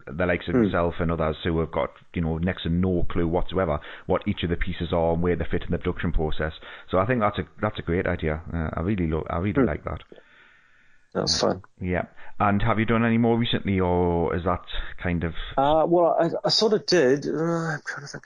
[0.06, 0.62] the likes of Hmm.
[0.62, 4.42] himself and others who have got you know next to no clue whatsoever what each
[4.42, 6.52] of the pieces are and where they fit in the production process.
[6.90, 8.40] So I think that's a that's a great idea.
[8.52, 9.66] Uh, I really lo- I really Hmm.
[9.66, 10.00] like that.
[11.14, 11.62] That was fun.
[11.80, 12.06] Yeah.
[12.38, 14.62] And have you done any more recently, or is that
[15.02, 17.26] kind of Uh, well, I, I sort of did.
[17.26, 18.24] Uh, I'm trying to think.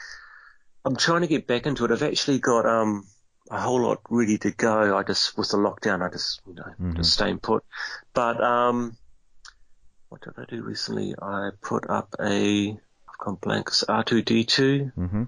[0.84, 1.90] I'm trying to get back into it.
[1.90, 3.06] I've actually got um
[3.50, 4.96] a whole lot ready to go.
[4.96, 6.96] I just with the lockdown, I just you know Mhm.
[6.96, 7.64] just staying put.
[8.12, 8.96] But um,
[10.10, 11.14] what did I do recently?
[11.20, 13.68] I put up a I've gone blank.
[13.68, 14.92] It's R2D2.
[14.94, 15.24] hmm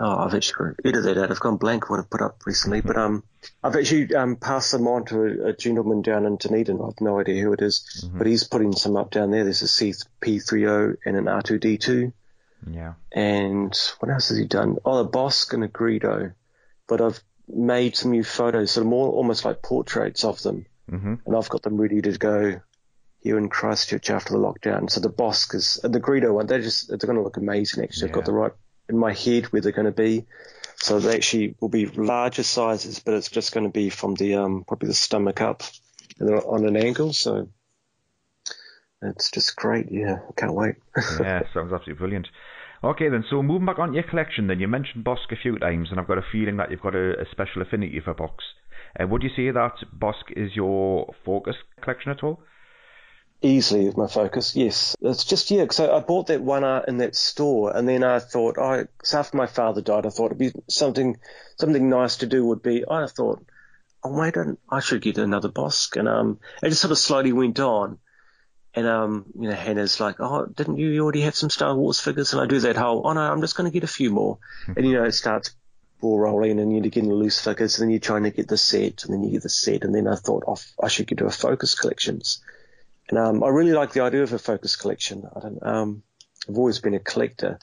[0.00, 1.30] Oh, I've actually edited that out.
[1.30, 3.24] I've gone blank what I put up recently, but um,
[3.62, 6.80] I've actually um passed them on to a, a gentleman down in Dunedin.
[6.80, 8.18] I've no idea who it is, Mhm.
[8.18, 9.44] but he's putting some up down there.
[9.44, 12.12] There's a C-3PO and an R2D2,
[12.70, 12.94] Yeah.
[13.12, 14.78] and what else has he done?
[14.84, 16.32] Oh, a Bossk and a Greedo,
[16.86, 21.14] but I've made some new photos, so more almost like portraits of them, Mm-hmm.
[21.26, 22.60] and I've got them ready to go
[23.20, 24.88] here in Christchurch after the lockdown.
[24.90, 26.46] So the Bossk is the Greedo one.
[26.46, 27.82] They're just they're going to look amazing.
[27.84, 28.52] Actually, I've got the right
[28.88, 30.24] in my head where they're going to be.
[30.80, 34.36] So they actually will be larger sizes, but it's just going to be from the
[34.36, 35.62] um probably the stomach up,
[36.18, 37.12] and they're on an angle.
[37.12, 37.48] So
[39.02, 39.86] it's just great.
[39.90, 40.76] Yeah, I can't wait.
[41.20, 42.28] yeah, sounds absolutely brilliant.
[42.82, 45.58] Okay, then, so moving back on to your collection, then you mentioned Bossk a few
[45.58, 48.38] times, and I've got a feeling that you've got a, a special affinity for Bossk.
[48.98, 52.40] Uh, would you say that Bossk is your focus collection at all?
[53.40, 54.96] Easily with my focus, yes.
[55.00, 58.18] It's just yeah, So I, bought that one art in that store, and then I
[58.18, 61.18] thought, oh, after my father died, I thought it'd be something
[61.56, 62.84] something nice to do would be.
[62.90, 63.44] I thought,
[64.02, 67.32] oh wait, I, I should get another Bossk, and um, it just sort of slowly
[67.32, 67.98] went on.
[68.74, 72.32] And um, you know, Hannah's like, oh, didn't you already have some Star Wars figures?
[72.32, 74.38] And I do that whole, oh no, I'm just going to get a few more,
[74.66, 75.54] and you know, it starts
[76.00, 79.04] ball rolling, and you're getting loose figures, and then you're trying to get the set,
[79.04, 81.26] and then you get the set, and then I thought, oh, I should get to
[81.26, 82.42] a focus collections.
[83.08, 85.28] And um, I really like the idea of a focus collection.
[85.34, 86.02] I don't, um,
[86.48, 87.58] I've always been a collector,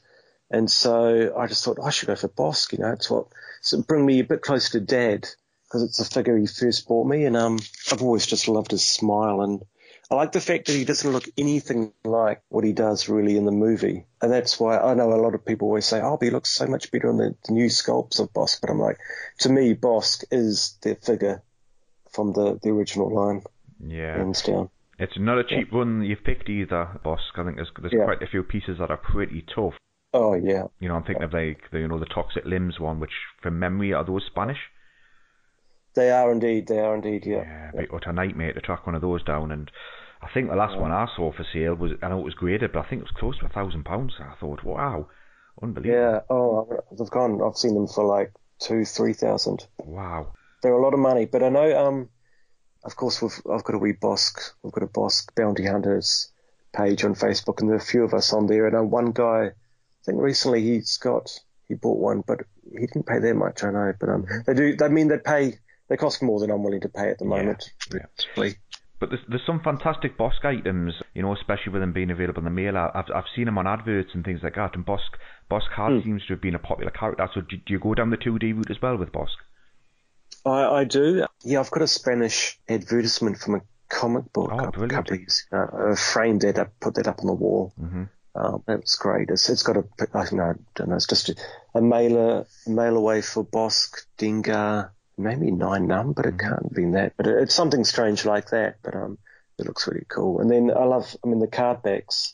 [0.50, 2.74] and so I just thought I should go for Bossk.
[2.74, 3.28] You know, it's what
[3.62, 5.28] so bring me a bit closer to Dad
[5.68, 7.60] because it's the figure he first bought me, and um,
[7.92, 9.62] I've always just loved his smile, and
[10.10, 13.46] I like the fact that he doesn't look anything like what he does really in
[13.46, 16.26] the movie, and that's why I know a lot of people always say, "Oh, but
[16.26, 18.98] he looks so much better on the, the new sculpts of Bossk," but I'm like,
[19.40, 21.44] to me, Bossk is the figure
[22.12, 23.44] from the the original line,
[23.80, 24.16] Yeah.
[24.16, 24.70] hands down.
[24.98, 27.38] It's not a cheap one you've picked either, Bossk.
[27.38, 28.06] I think there's, there's Yeah.
[28.06, 29.74] quite a few pieces that are pretty tough.
[30.14, 33.02] Oh yeah, You know, I'm thinking of like the you know the toxic limbs one,
[33.02, 33.12] which
[33.42, 34.60] from memory are those Spanish?
[35.96, 36.68] They are indeed.
[36.68, 37.26] They are indeed.
[37.26, 37.44] Yeah.
[37.44, 39.52] Yeah, but what a nightmare to track one of those down.
[39.52, 39.70] And
[40.22, 42.72] I think the last one I saw for sale was I know it was graded,
[42.72, 44.14] but I think it was close to a thousand pounds.
[44.20, 45.08] I thought, wow,
[45.62, 45.98] Unbelievable.
[46.02, 46.20] Yeah.
[46.30, 46.68] Oh,
[46.98, 47.42] they've gone.
[47.42, 49.68] I've seen them for like two, three thousand.
[49.80, 50.34] Wow.
[50.62, 51.88] They're a lot of money, but I know.
[51.88, 52.10] Um,
[52.86, 54.52] of course, we've I've got a wee Bossk.
[54.62, 56.32] We've got a Bossk Bounty Hunters
[56.74, 58.68] page on Facebook, and there are a few of us on there.
[58.68, 61.32] And uh, one guy, I think recently he's got
[61.68, 62.42] he bought one, but
[62.72, 63.64] he didn't pay that much.
[63.64, 64.76] I know, but um, they do.
[64.76, 65.60] They mean they pay.
[65.88, 67.72] They cost more than I'm willing to pay at the moment.
[67.94, 68.06] yeah.
[68.38, 68.56] Really.
[68.98, 72.46] But there's, there's some fantastic Bossk items, you know, especially with them being available in
[72.46, 72.78] the mail.
[72.78, 74.76] I've I've seen them on adverts and things like that.
[74.76, 77.28] And Bossk Bossk Hard seems to have been a popular character.
[77.34, 79.36] So do, do you go down the 2D route as well with Bossk?
[80.46, 81.26] I, I do.
[81.44, 84.92] Yeah, I've got a Spanish advertisement from a comic book Oh, a brilliant.
[84.92, 85.92] couple of years ago.
[85.92, 87.74] I framed that up, put that up on the wall.
[87.82, 88.04] Mm-hmm.
[88.36, 89.30] Um, that was great.
[89.30, 91.36] It's, it's got a, I don't know, I don't know, it's just a,
[91.74, 96.36] a mailer, a mail away for Bossk, Dengar, maybe Nien Nunb, but Mm-hmm.
[96.36, 97.14] it can't be that.
[97.16, 98.78] But it, it's something strange like that.
[98.84, 99.18] But um,
[99.58, 100.42] it looks really cool.
[100.42, 102.34] And then I love, I mean, the card backs.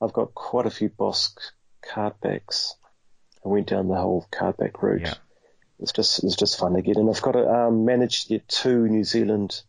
[0.00, 1.34] I've got quite a few Bossk
[1.92, 2.74] card backs.
[3.44, 5.00] I went down the whole card back route.
[5.02, 5.14] Yeah.
[5.82, 6.96] It's just it's just fun to get.
[6.96, 9.62] And I've got to um, manage to get two New Zealand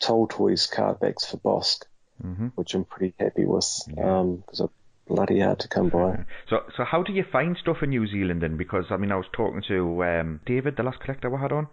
[0.00, 1.82] Toltoys card backs for Bossk,
[2.24, 2.48] Mm-hmm.
[2.56, 4.68] which I'm pretty happy with because they're
[5.06, 6.24] bloody hard to come by.
[6.50, 8.56] So so how do you find stuff in New Zealand then?
[8.56, 11.68] Because I mean I was talking to um, David, the last collector we had on.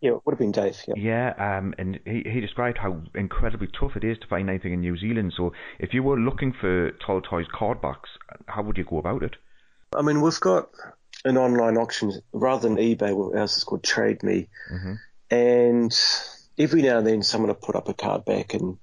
[0.00, 0.78] Yeah, it would have been Dave.
[0.88, 0.94] Yeah.
[0.96, 4.80] Yeah, um, and he, he described how incredibly tough it is to find anything in
[4.80, 5.34] New Zealand.
[5.36, 8.08] So if you were looking for Toltoys card backs,
[8.46, 9.36] how would you go about it?
[9.94, 10.70] I mean, we've got
[11.24, 13.36] an online auction rather than eBay.
[13.38, 14.98] Ours is called Trade Me, Mhm.
[15.30, 16.00] and
[16.58, 18.78] every now and then someone will put up a card back, and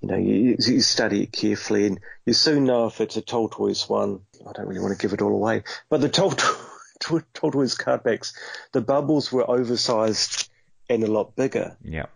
[0.00, 3.88] you know you, you study it carefully, and you soon know if it's a Toltoys
[3.88, 4.20] one.
[4.46, 6.32] I don't really want to give it all away, but the Toll
[7.34, 8.32] Toys card backs,
[8.72, 10.48] the bubbles were oversized
[10.88, 11.76] and a lot bigger.
[11.82, 12.06] Yeah.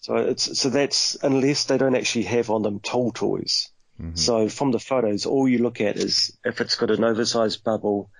[0.00, 3.68] So it's so that's unless they don't actually have on them Toltoys.
[4.14, 8.10] So from the photos, all you look at is if it's got an oversized bubble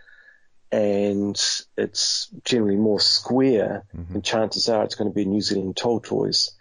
[0.72, 1.38] and
[1.76, 3.84] it's generally more square,
[4.14, 6.52] and chances are it's going to be New Zealand Toltoys.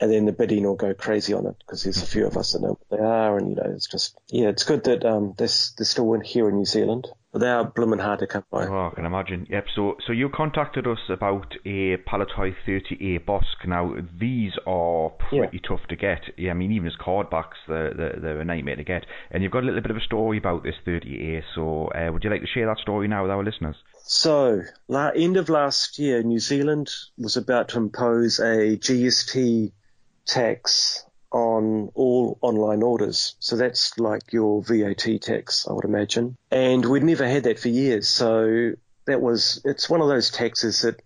[0.00, 2.52] And then the bidding will go crazy on it because there's a few of us
[2.52, 5.34] that know what they are, and you know it's just yeah, it's good that um
[5.36, 8.44] they're, they're still in here in New Zealand, but they are blooming hard to come
[8.50, 8.66] by.
[8.66, 9.46] Oh, I can imagine.
[9.48, 9.66] Yep.
[9.74, 13.66] So, so you contacted us about a Palitoy 30A Bossk.
[13.66, 16.22] Now, these are pretty tough to get.
[16.36, 19.06] Yeah, I mean, even as card backs, they're, they're, they're a nightmare to get.
[19.30, 21.42] And you've got a little bit of a story about this 30A.
[21.54, 23.76] So, uh, would you like to share that story now with our listeners?
[24.02, 29.70] So, la- end of last year, New Zealand was about to impose a GST
[30.26, 33.36] tax on all online orders.
[33.38, 36.36] So that's like your VAT tax, I would imagine.
[36.50, 38.08] And we'd never had that for years.
[38.08, 38.72] So
[39.06, 41.00] that was, it's one of those taxes that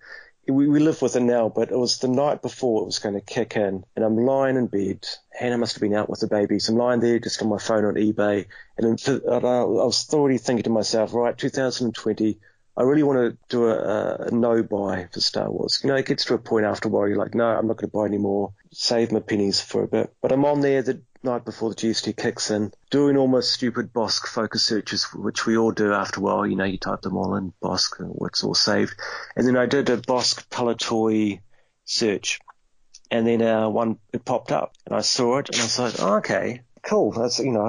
[0.49, 3.15] we, we live with it now, but it was the night before it was going
[3.15, 3.85] to kick in.
[3.97, 5.07] And I'm lying in bed.
[5.33, 6.69] Hannah must have been out with the babies.
[6.69, 8.47] I'm lying there just on my phone on eBay.
[8.77, 12.39] And I was already thinking to myself, right, 2020,
[12.77, 15.81] I really want to do a, a no buy for Star Wars.
[15.83, 17.77] You know, it gets to a point after a while you're like, no, I'm not
[17.77, 18.53] going to buy any more.
[18.73, 20.13] Save my pennies for a bit.
[20.21, 23.93] But I'm on there the night before the GST kicks in, doing all my stupid
[23.93, 26.47] Bossk focus searches, which we all do after a while.
[26.47, 28.95] You know, you type them all in Bossk, and it's all saved.
[29.37, 31.41] And then I did a Bossk Palitoy
[31.85, 32.41] search,
[33.11, 35.95] and then uh, one it popped up, and I saw it, and I was like,
[36.01, 37.12] oh, okay, cool.
[37.12, 37.65] That's you know,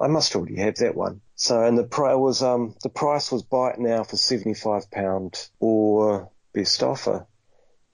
[0.00, 1.20] I, I, must already have that one.
[1.34, 4.90] So and the price was um the price was buy it now for seventy five
[4.90, 7.26] pound or best offer,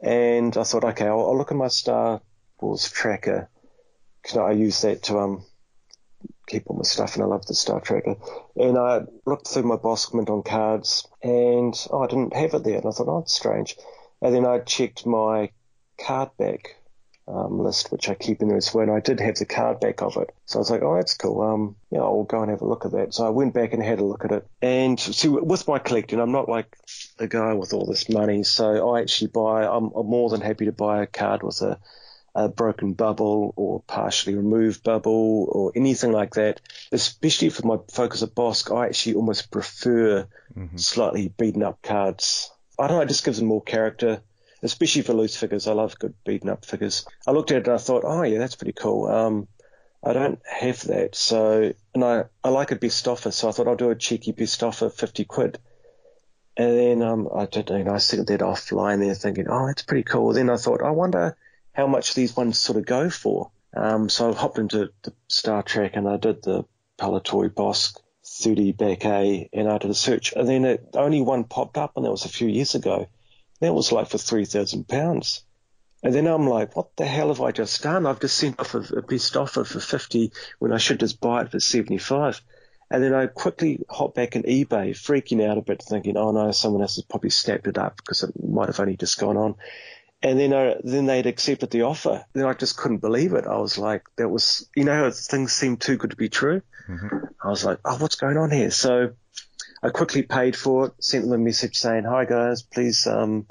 [0.01, 2.21] and I thought okay, I'll, I'll look at my Star
[2.61, 3.49] Wars tracker
[4.23, 5.45] because I use that to um
[6.49, 8.17] keep all my stuff, and I love the Star Tracker.
[8.57, 12.65] And I looked through my Bossk mint on cards, and oh, I didn't have it
[12.65, 13.77] there, and I thought, oh, it's strange.
[14.21, 15.51] And then I checked my
[16.01, 16.78] card back
[17.29, 19.81] um, list, which I keep in there as well, and I did have the card
[19.81, 20.31] back of it.
[20.47, 21.43] So I was like, oh, that's cool.
[21.43, 23.15] Um, yeah, I'll go and have a look at that.
[23.15, 24.47] So I went back and had a look at it.
[24.63, 26.77] And see, with my collecting, I'm not like
[27.19, 29.67] a guy with all this money, so I actually buy.
[29.67, 31.79] I'm, I'm more than happy to buy a card with a
[32.35, 36.61] a broken bubble or partially removed bubble or anything like that.
[36.93, 40.27] Especially for my focus at Bossk, I actually almost prefer
[40.79, 42.53] slightly beaten up cards.
[42.79, 44.21] I don't know, it just gives them more character,
[44.63, 45.67] especially for loose figures.
[45.67, 47.07] I love good beaten up figures.
[47.27, 49.07] I looked at it and I thought, oh yeah, that's pretty cool.
[49.07, 49.49] Um,
[50.05, 53.67] I don't have that, so and I, I like a best offer, so I thought
[53.67, 55.59] I'll do a cheeky best offer, fifty quid.
[56.57, 59.69] And then um, I did, you know, I sent that off lying there thinking, oh,
[59.69, 60.33] that's pretty cool.
[60.33, 61.37] Then I thought, I wonder
[61.73, 63.53] how much these ones sort of go for.
[63.77, 66.65] Um, so I hopped into the Star Trek and I did the
[66.99, 70.33] Palitoy Bossk 30 back A and I did a search.
[70.33, 73.09] And then it, only one popped up and that was a few years ago.
[73.61, 75.41] That was like for £3,000.
[76.03, 78.07] And then I'm like, what the hell have I just done?
[78.07, 81.51] I've just sent off a, best offer for 50 when I should just buy it
[81.51, 82.41] for 75.
[82.91, 86.53] And then I quickly hop back in eBay, freaking out a bit, thinking, oh no,
[86.53, 89.57] someone else has probably snapped it up because it might have only just gone on.
[90.23, 92.25] And then, uh, then they'd accepted the offer.
[92.33, 93.47] Then I just couldn't believe it.
[93.47, 96.63] I was like, that was, you know, things seem too good to be true.
[96.89, 97.27] Mm-hmm.
[97.43, 98.71] I was like, oh, what's going on here?
[98.71, 99.13] So
[99.83, 103.47] I quickly paid for it, sent them a message saying, hi guys, please, um,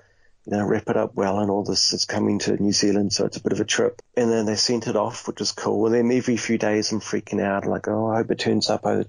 [0.46, 3.26] you know, wrap it up well and all this is coming to New Zealand, so
[3.26, 4.02] it's a bit of a trip.
[4.16, 5.86] And then they sent it off, which is cool.
[5.86, 8.86] And then every few days I'm freaking out, like, oh, I hope it turns up.
[8.86, 9.06] I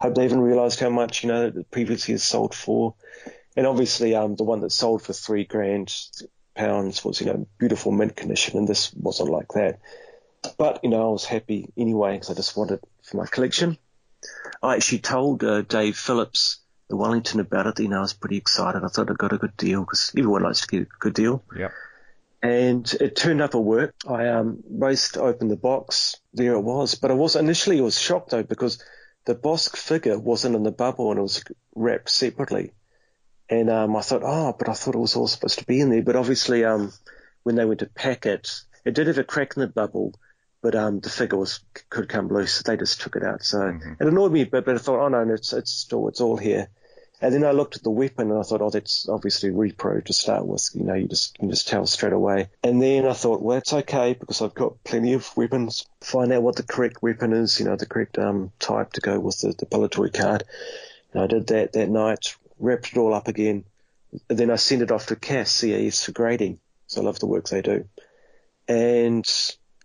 [0.00, 2.94] hope they even realised how much, you know, it previously has sold for.
[3.56, 5.92] And obviously, um, the one that sold for three grand
[6.54, 9.80] pounds was, you know, beautiful mint condition, and this wasn't like that.
[10.56, 13.76] But, you know, I was happy anyway because I just wanted for my collection.
[14.62, 17.80] I actually told uh, Dave Phillips the Wellington about it.
[17.80, 18.84] You know, I was pretty excited.
[18.84, 21.42] I thought I got a good deal because everyone likes to get a good deal.
[21.56, 21.72] Yep.
[22.42, 23.94] And it turned up at work.
[24.08, 26.16] I um, raced open the box.
[26.32, 26.94] There it was.
[26.94, 28.82] But I was initially I was shocked though because
[29.26, 31.44] the Bossk figure wasn't in the bubble and it was
[31.74, 32.72] wrapped separately.
[33.48, 35.90] And um, I thought, oh, but I thought it was all supposed to be in
[35.90, 36.02] there.
[36.02, 36.92] But obviously, um,
[37.42, 38.50] when they went to pack it,
[38.84, 40.14] it did have a crack in the bubble,
[40.62, 42.62] but um, the figure was could come loose.
[42.62, 43.42] They just took it out.
[43.42, 43.92] So Mm-hmm.
[44.00, 46.36] it annoyed me a bit, but I thought, oh no, it's it's still it's all
[46.36, 46.68] here.
[47.22, 50.12] And then I looked at the weapon and I thought, oh, that's obviously repro to
[50.14, 50.70] start with.
[50.72, 52.48] You know, you just you just tell straight away.
[52.62, 55.84] And then I thought, well, it's okay because I've got plenty of weapons.
[56.00, 59.20] Find out what the correct weapon is, you know, the correct um, type to go
[59.20, 60.44] with the, the Palitoy card.
[61.12, 63.64] And I did that that night, wrapped it all up again.
[64.30, 66.58] And then I sent it off to CAS, CAS for grading.
[66.86, 67.84] So I love the work they do.
[68.66, 69.26] And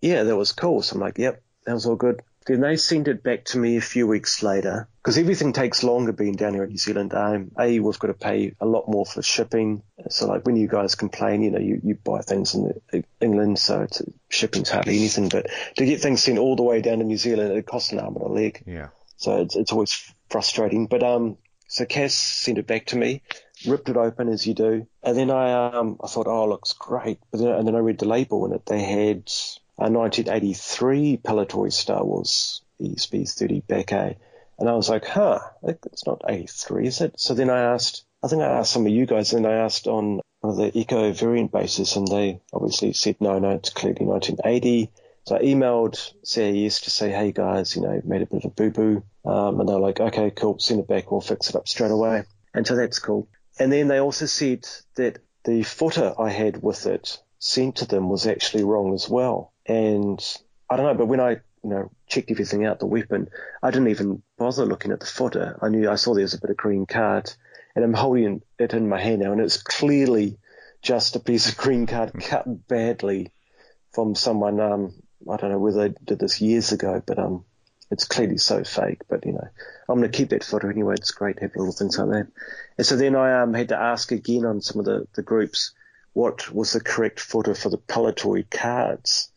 [0.06, 0.82] yeah, that was cool.
[0.82, 2.22] So I'm like, yep, that was all good.
[2.46, 6.12] Then they sent it back to me a few weeks later because everything takes longer
[6.12, 7.12] being down here in New Zealand.
[7.16, 9.82] Um, a, we've got to pay a lot more for shipping.
[10.10, 12.80] So like when you guys complain, you know, you, you buy things in
[13.20, 15.30] England, so it's, shipping's hardly anything.
[15.30, 18.00] But to get things sent all the way down to New Zealand, it costs an
[18.00, 18.64] arm and a leg.
[18.68, 18.90] Yeah.
[19.18, 20.86] So it's, it's always frustrating.
[20.86, 23.24] But um, so CAS sent it back to me,
[23.66, 26.74] ripped it open as you do, and then I um I thought, oh, it looks
[26.74, 27.20] great.
[27.32, 29.32] But then, and then I read the label and it they had
[29.78, 33.92] a 1983 Palitoy Star Wars ESP 30 back
[34.58, 37.20] and I was like, huh, it's not 83, is it?
[37.20, 39.88] So then I asked, I think I asked some of you guys, and I asked
[39.88, 44.06] on one of the Eco variant bases, and they obviously said no, no, it's clearly
[44.06, 44.92] 1980.
[45.26, 48.54] So I emailed CAS to say, hey guys, you know, made a bit of a
[48.54, 49.04] boo boo.
[49.30, 52.24] Um, and they're like, okay, cool, send it back, we'll fix it up straight away.
[52.54, 53.28] And so that's cool.
[53.60, 58.10] And then they also said that the footer I had with it sent to them
[58.10, 59.52] was actually wrong as well.
[59.68, 60.20] And
[60.70, 61.32] I don't know, but when I,
[61.64, 63.30] you know, checked everything out, the weapon,
[63.64, 65.58] I didn't even bother looking at the footer.
[65.62, 67.32] I knew I saw there was a bit of green card
[67.76, 70.38] and I'm holding it in my hand now and it's clearly
[70.82, 73.32] just a piece of green card cut badly
[73.92, 74.94] from someone, um,
[75.30, 77.46] I don't know whether they did this years ago, but um,
[77.90, 79.02] it's clearly so fake.
[79.08, 79.48] But you know,
[79.88, 80.96] I'm going to keep that footer anyway.
[80.96, 82.28] It's great to have little things like that.
[82.78, 85.74] And so then I um, had to ask again on some of the, the groups
[86.14, 89.32] what was the correct footer for the Palitoy cards.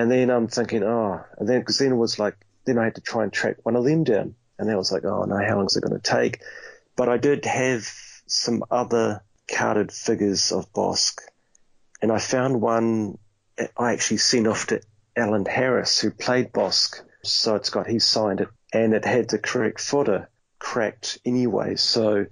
[0.00, 3.02] And then I'm thinking, oh, and then because then was like, then I had to
[3.02, 5.56] try and track one of them down, and then I was like, oh no, how
[5.56, 6.40] long is it going to take?
[6.96, 7.86] But I did have
[8.26, 9.22] some other
[9.54, 11.18] carded figures of Bossk,
[12.00, 13.18] and I found one
[13.76, 14.80] I actually sent off to
[15.18, 17.02] Alan Harris, who played Bossk.
[17.22, 21.76] So it's got, he signed it and it had the correct footer cracked anyway.
[21.76, 22.24] So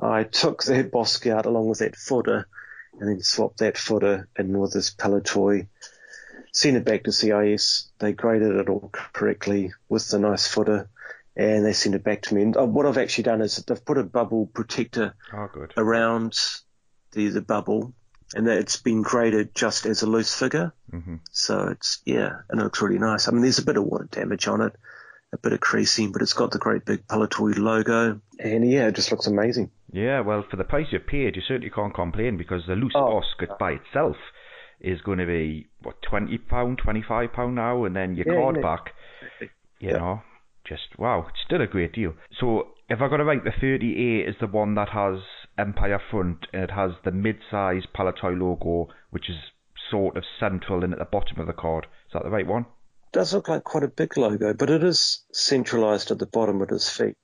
[0.00, 2.46] I took that Bossk out along with that footer
[3.00, 5.66] and then swapped that footer in with this Palitoy,
[6.58, 7.88] sent it back to CAS.
[8.00, 10.88] They graded it all correctly with the nice footer
[11.36, 12.42] and they sent it back to me.
[12.42, 16.36] And uh, what I've actually done is they've put a bubble protector Oh, around
[17.12, 17.94] the, the bubble
[18.34, 20.72] and that it's been graded just as a loose figure.
[20.92, 21.16] Mm-hmm.
[21.30, 23.28] So it's, yeah, and it looks really nice.
[23.28, 24.72] I mean, there's a bit of water damage on it,
[25.32, 28.20] a bit of creasing, but it's got the great big Palitoy logo.
[28.40, 29.70] And yeah, it just looks amazing.
[29.92, 33.22] Yeah, well, for the price you paid, you certainly can't complain because the loose Oh.
[33.22, 34.16] Bossk by itself
[34.80, 38.34] is going to be what twenty pound, twenty five pound now, and then your Yeah,
[38.34, 38.62] card yeah.
[38.62, 38.94] back.
[39.80, 39.98] You Yeah.
[39.98, 40.22] know,
[40.64, 42.14] just wow, it's still a great deal.
[42.40, 45.20] So if I got it right, the 30A is the one that has
[45.56, 49.36] Empire front and it has the mid-size Palitoy logo, which is
[49.90, 51.86] sort of central and at the bottom of the card.
[52.06, 52.66] Is that the right one?
[53.12, 56.68] does look like quite a big logo, but it is centralized at the bottom of
[56.68, 57.16] his feet.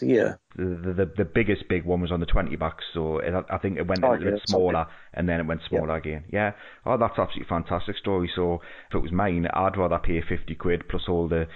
[0.00, 0.64] So yeah, The,
[0.96, 3.86] the the biggest big one was on the 20 bucks, so it, I think it
[3.86, 6.24] went Oh, a little yeah, bit smaller and then it went smaller again.
[6.32, 6.52] Yeah.
[6.84, 8.28] Oh, that's absolutely fantastic story.
[8.34, 8.54] So
[8.88, 11.46] if it was mine, I'd rather pay 50 quid plus all the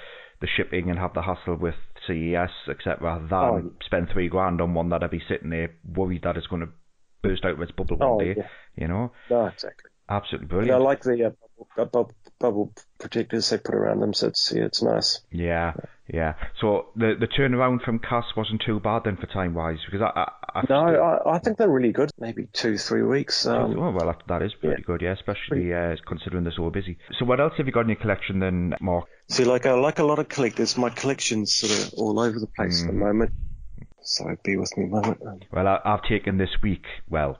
[0.40, 1.74] the shipping and have the hassle with
[2.06, 6.22] CAS, etc., than Oh, spend three grand on one that I'd be sitting there worried
[6.22, 6.68] that it's going to
[7.22, 8.36] burst out of its bubble one Oh, day.
[8.36, 8.48] yeah.
[8.76, 9.90] You know, no, exactly.
[10.08, 14.28] absolutely And I like the uh, bubble, bubble, bubble protectors they put around them, so
[14.28, 15.20] it's yeah, it's nice.
[15.30, 15.86] Yeah, Yeah.
[16.60, 20.20] So the the turnaround from CAS wasn't too bad then for time wise because I,
[20.20, 22.10] I, I No, I, I think they're really good.
[22.18, 23.46] Maybe two, three weeks.
[23.46, 26.98] Um, oh well, that, that is pretty good, yeah, especially uh, considering they're so busy.
[27.18, 29.06] So what else have you got in your collection then, Mark?
[29.28, 32.48] See, like uh, like a lot of collectors, my collection's sort of all over the
[32.48, 33.32] place at the moment.
[34.02, 35.22] So be with me a moment.
[35.26, 36.84] Um, Well, I, I've taken this week.
[37.08, 37.38] Well,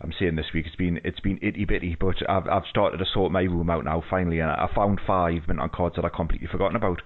[0.00, 0.66] I'm saying this week.
[0.66, 3.84] It's been it's been itty bitty, but I've I've started to sort my room out
[3.84, 7.00] now finally, and I found five mint on cards that I completely forgotten about.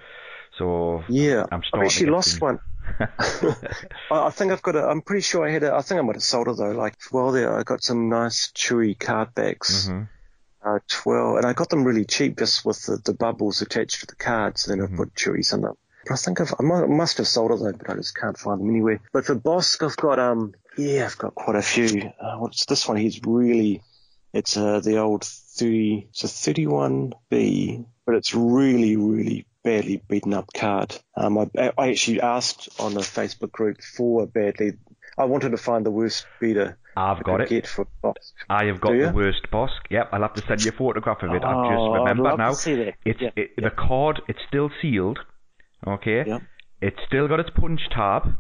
[0.59, 1.81] So Yeah, I'm I've starting.
[1.81, 2.59] to actually lost one.
[3.01, 3.57] I,
[4.11, 4.87] I think I've got a.
[4.87, 5.75] I'm pretty sure I had a.
[5.75, 6.71] I think I might have sold it though.
[6.71, 9.89] Like, well, there I got some nice chewy card backs.
[9.89, 10.09] Mhm.
[10.65, 14.07] Uh, twelve, and I got them really cheap just with the, the bubbles attached to
[14.07, 14.65] the cards.
[14.65, 15.75] Then I put chewies in them.
[16.05, 18.37] But I think I've, I mu- must have sold it though, but I just can't
[18.37, 19.01] find them anywhere.
[19.13, 22.11] But for Bossk, I've got um, yeah, I've got quite a few.
[22.21, 22.97] Uh, what's this one?
[22.97, 23.83] He's really,
[24.33, 30.33] it's uh, the old thirty, it's a thirty-one B, but it's really, really badly beaten
[30.33, 30.97] up card.
[31.17, 34.73] Um, I, I actually asked on the Facebook group for a badly.
[35.19, 37.49] I wanted to find the worst beater I've got it.
[37.49, 38.33] get for Bossk.
[38.49, 39.81] I have got the worst Bossk.
[39.91, 41.43] Yep, I'll have to send you a photograph of it.
[41.45, 42.53] I've Oh, just I'd remembered love to now.
[42.53, 42.95] see that.
[43.05, 43.69] It's Yeah, it, yeah.
[43.69, 44.23] the card.
[44.29, 45.19] It's still sealed.
[45.87, 46.25] Okay.
[46.27, 46.43] Yep.
[46.81, 48.35] It's still got its punch tab,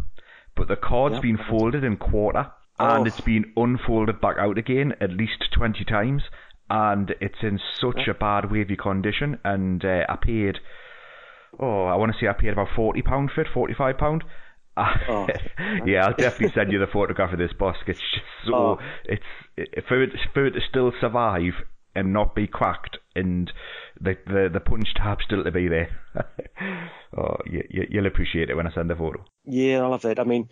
[0.54, 1.22] but the card's Yep.
[1.22, 2.46] been folded in quarter
[2.78, 3.04] and Oh.
[3.06, 6.22] it's been unfolded back out again at least twenty times,
[6.70, 9.38] and it's in such a bad wavy condition.
[9.44, 10.58] And uh, I paid.
[11.58, 14.24] Oh, I want to say I paid about forty pound for it, forty five pound.
[14.78, 15.26] Oh.
[15.86, 17.88] yeah, I'll definitely send you the photograph of this Bossk.
[17.88, 18.78] It's just so Oh.
[19.06, 19.24] it's
[19.56, 21.54] it, for it for it to still survive
[21.94, 23.50] and not be cracked and
[23.98, 25.98] the the, the punch tab still to be there.
[27.16, 29.24] oh, you, you, you'll appreciate it when I send the photo.
[29.46, 30.20] Yeah, I love that.
[30.20, 30.50] I mean,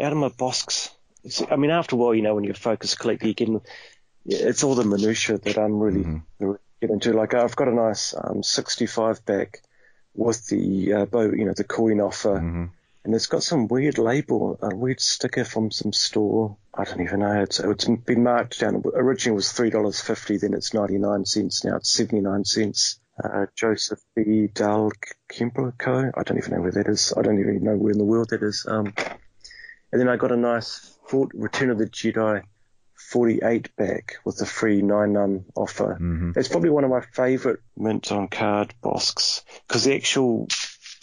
[0.00, 0.90] out of my Bossks,
[1.50, 3.60] I mean, after a while, you know, when you're a focus collector, you can,
[4.24, 6.04] it's all the minutiae that I'm really,
[6.38, 7.12] really get into.
[7.12, 9.62] Like, I've got a nice um, 65 back
[10.14, 12.36] with the uh, bow, you know, the coin offer,
[13.04, 16.56] and it's got some weird label, a weird sticker from some store.
[16.72, 17.42] I don't even know.
[17.42, 18.82] It's it's been marked down.
[18.94, 21.64] Originally it was three dollars fifty, then it's ninety nine cents.
[21.64, 22.98] Now it's seventy nine cents.
[23.22, 24.48] Uh, Joseph B.
[24.52, 24.90] Dal
[25.32, 26.10] Kemperco.
[26.16, 27.12] I don't even know where that is.
[27.16, 28.66] I don't even know where in the world that is.
[28.68, 28.92] Um,
[29.92, 32.42] and then I got a nice Fort, Return of the Jedi
[32.96, 35.98] 48 back with the free Nien Nunb offer.
[36.36, 40.48] It's probably one of my favourite mint on card Bossks because the actual,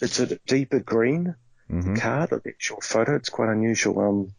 [0.00, 1.34] it's a deeper green
[1.70, 1.94] Mm-hmm.
[1.94, 3.16] card, the actual photo.
[3.16, 3.98] It's quite unusual.
[3.98, 4.34] Um,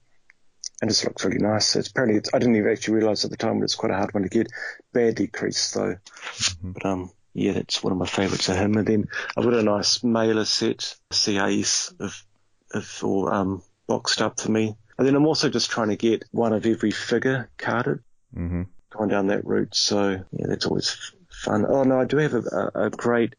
[0.82, 1.76] and it just looks really nice.
[1.76, 3.96] It's apparently, it's, I didn't even actually realise at the time, but it's quite a
[3.96, 4.52] hard one to get.
[4.92, 5.96] Badly creased though.
[6.62, 8.78] But um, yeah, that's one of my favourites of him.
[8.78, 12.24] And then I've got a nice mailer set, CAs of,
[12.72, 14.76] of all um, boxed up for me.
[14.98, 18.00] And then I'm also just trying to get one of every figure carded,
[18.36, 18.64] Mm-hmm.
[18.90, 19.76] going down that route.
[19.76, 21.66] So yeah, that's always fun.
[21.68, 23.36] Oh no, I do have a, a, great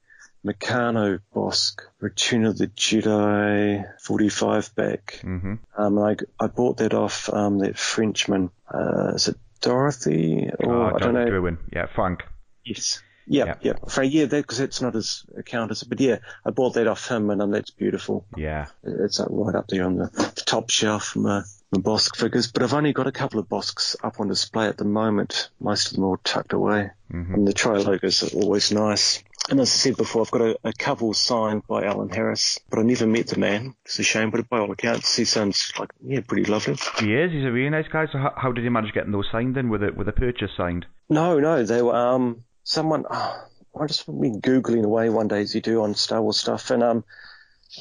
[0.46, 5.20] Meccano Bossk Return of the Jedi 45 back.
[5.24, 5.54] Mm-hmm.
[5.76, 8.50] Um, I, I bought that off um, that Frenchman.
[8.72, 10.50] Uh, is it Dorothy?
[10.60, 11.56] Or Oh, I don't know.
[11.72, 12.22] Yeah, Frank.
[12.64, 13.02] Yes.
[13.26, 13.54] Yeah, Yeah.
[13.62, 13.72] yeah.
[13.88, 15.82] Frank, yeah, because it's not as account, is?
[15.84, 18.26] But yeah, I bought that off him, and um, that's beautiful.
[18.36, 18.66] Yeah.
[18.82, 21.42] It's like right up there on the, the top shelf from uh,
[21.72, 22.50] my Bossk figures.
[22.50, 25.50] But I've only got a couple of Bossks up on display at the moment.
[25.60, 26.90] Most of them are all tucked away.
[27.10, 29.22] And the Trilogos are always nice.
[29.48, 32.78] And as I said before, I've got a, a couple signed by Alan Harris, but
[32.80, 33.74] I never met the man.
[33.84, 36.74] It's a shame, but by all accounts, he sounds like, yeah, pretty lovely.
[36.98, 37.30] He is.
[37.30, 38.06] He's a really nice guy.
[38.10, 40.50] So how, how did he manage getting those signed in with a with a purchase
[40.56, 40.86] signed?
[41.08, 43.04] No, no, they were um someone.
[43.08, 43.44] Oh,
[43.80, 46.82] I just been googling away one day as you do on Star Wars stuff, and
[46.82, 47.04] um,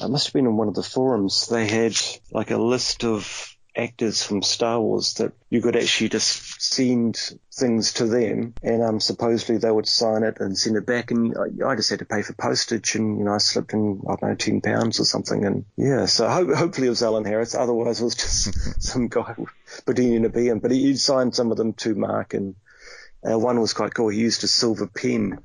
[0.00, 1.46] I must have been on one of the forums.
[1.48, 1.96] They had
[2.30, 7.16] like a list of actors from Star Wars that you could actually just send
[7.52, 11.36] things to them, and um, supposedly they would sign it and send it back, and
[11.36, 14.16] I, I just had to pay for postage, and you know I slipped in I
[14.16, 17.54] don't know ten pounds or something, and yeah, so ho- hopefully it was Alan Harris.
[17.54, 19.34] Otherwise, it was just some guy
[19.84, 22.56] pretending to be him, but he, he signed some of them to Mark and.
[23.28, 24.08] Uh, one was quite cool.
[24.08, 25.38] He used a silver pen,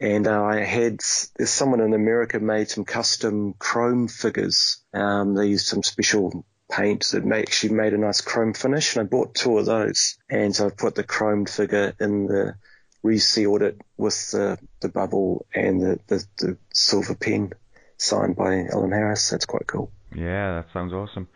[0.00, 1.00] and uh, I had
[1.36, 4.82] there's someone in America made some custom chrome figures.
[4.94, 9.08] Um, they used some special paint that actually made a nice chrome finish, and I
[9.08, 10.16] bought two of those.
[10.30, 12.54] And so I put the chromed figure in the
[13.02, 17.52] resealed it with the, the bubble and the, the, the silver pen
[17.98, 19.30] signed by Alan Harris.
[19.30, 19.90] That's quite cool.
[20.14, 21.28] Yeah, that sounds awesome.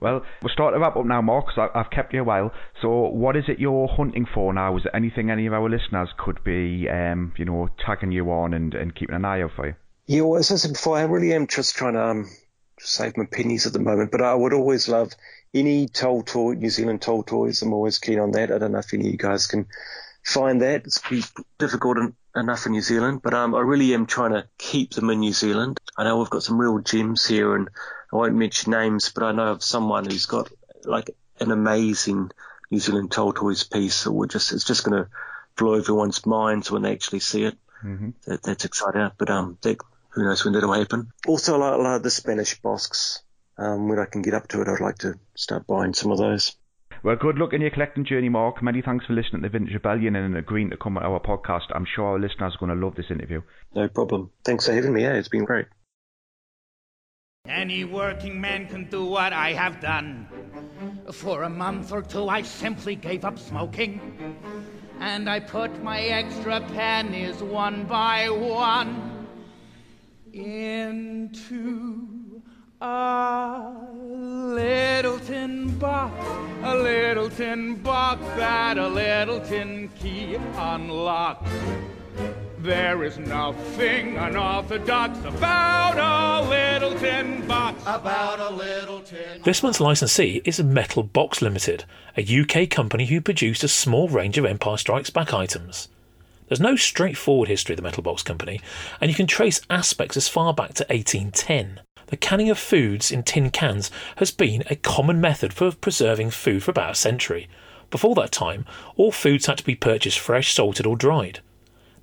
[0.00, 2.52] Well, we'll start to wrap up now, Mark, 'cause I I've kept you a while.
[2.82, 4.76] So, what is it you're hunting for now?
[4.76, 8.52] Is there anything any of our listeners could be, um, you know, tagging you on
[8.54, 9.74] and, and keeping an eye out for you?
[10.06, 12.30] Yeah, well, as I said before, I really am just trying to um,
[12.78, 15.12] save my pennies at the moment, but I would always love
[15.54, 17.62] any Toltoy, New Zealand Toltoys.
[17.62, 18.52] I'm always keen on that.
[18.52, 19.66] I don't know if any of you guys can
[20.22, 20.84] find that.
[20.84, 21.24] It's pretty
[21.58, 21.96] difficult
[22.36, 25.32] enough in New Zealand, but um, I really am trying to keep them in New
[25.32, 25.80] Zealand.
[25.96, 27.68] I know we've got some real gems here, and
[28.16, 30.50] I won't mention names, but I know of someone who's got
[30.84, 32.30] like an amazing
[32.70, 33.94] New Zealand Toys piece.
[33.94, 35.10] So we're just it's just going to
[35.56, 37.58] blow everyone's minds when they actually see it.
[37.84, 38.10] Mm-hmm.
[38.26, 39.10] That, that's exciting.
[39.18, 39.76] But um, they,
[40.10, 41.12] who knows when that'll happen.
[41.26, 43.20] Also, a lot, a lot of the Spanish Bossks.
[43.58, 46.18] Um, when I can get up to it, I'd like to start buying some of
[46.18, 46.56] those.
[47.02, 48.62] Well, good luck in your collecting journey, Mark.
[48.62, 51.66] Many thanks for listening to The Vintage Rebellion and agreeing to come on our podcast.
[51.74, 53.42] I'm sure our listeners are going to love this interview.
[53.74, 54.30] No problem.
[54.44, 55.02] Thanks for having me.
[55.02, 55.66] Yeah, it's been great.
[57.48, 60.26] Any working man can do what I have done.
[61.12, 64.00] For a month or two, I simply gave up smoking.
[65.00, 69.26] And I put my extra pennies one by one
[70.32, 72.42] into
[72.80, 76.12] a little tin box,
[76.62, 81.50] a little tin box that a little tin key unlocks.
[82.66, 87.80] There is nothing unorthodox about a little tin box.
[87.86, 89.40] About a little tin.
[89.44, 91.84] This month's licensee is Metal Box Limited,
[92.16, 95.86] a UK company who produced a small range of Empire Strikes Back items.
[96.48, 98.60] There's no straightforward history of the Metal Box Company,
[99.00, 101.82] and you can trace aspects as far back to 1810.
[102.08, 106.64] The canning of foods in tin cans has been a common method for preserving food
[106.64, 107.48] for about a century.
[107.92, 108.66] Before that time,
[108.96, 111.38] all foods had to be purchased fresh, salted, or dried.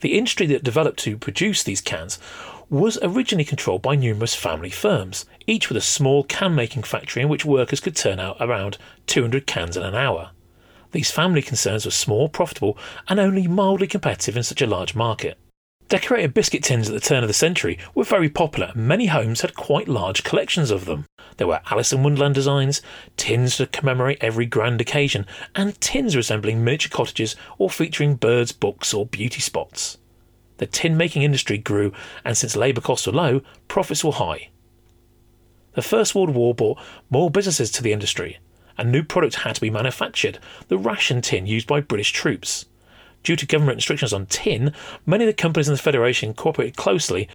[0.04, 2.20] The industry that developed to produce these cans
[2.70, 7.30] was originally controlled by numerous family firms, each with a small can making factory in
[7.30, 8.78] which workers could turn out around
[9.08, 10.32] 200 cans in an hour.
[10.92, 12.78] These family concerns were small, profitable,
[13.08, 15.38] and only mildly competitive in such a large market.
[15.90, 19.42] Decorated biscuit tins at the turn of the century were very popular, and many homes
[19.42, 21.06] had quite large collections of them.
[21.38, 22.82] There were Alice in Wonderland designs,
[23.18, 28.94] tins to commemorate every grand occasion, and tins resembling miniature cottages or featuring birds, books,
[28.94, 29.98] or beauty spots.
[30.58, 31.92] The tin making industry grew,
[32.24, 34.50] and since labour costs were low, profits were high.
[35.74, 36.80] The First World War brought
[37.10, 38.40] more businesses to the industry,
[38.78, 42.66] and new products had to be manufactured, the ration tin used by British troops.
[43.24, 44.74] Due to government restrictions on tin,
[45.06, 47.30] many of the companies in the Federation cooperated closely,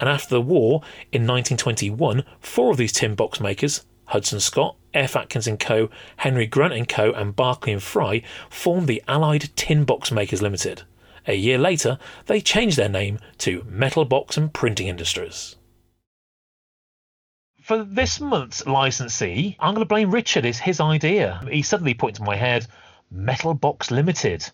[0.00, 0.82] and after the war,
[1.12, 5.16] in 1921, four of these tin box makers, Hudson Scott, F.
[5.16, 10.10] Atkins & Co., Henry Grant & Co., and Barclay Fry, formed the Allied Tin Box
[10.10, 10.82] Makers Limited.
[11.26, 15.56] A year later, they changed their name to Metal Box and Printing Industries.
[17.60, 20.46] For this month's licensee, I'm going to blame Richard.
[20.46, 21.42] It's his idea.
[21.50, 22.66] He suddenly put into my head
[23.10, 24.50] Metal Box Limited.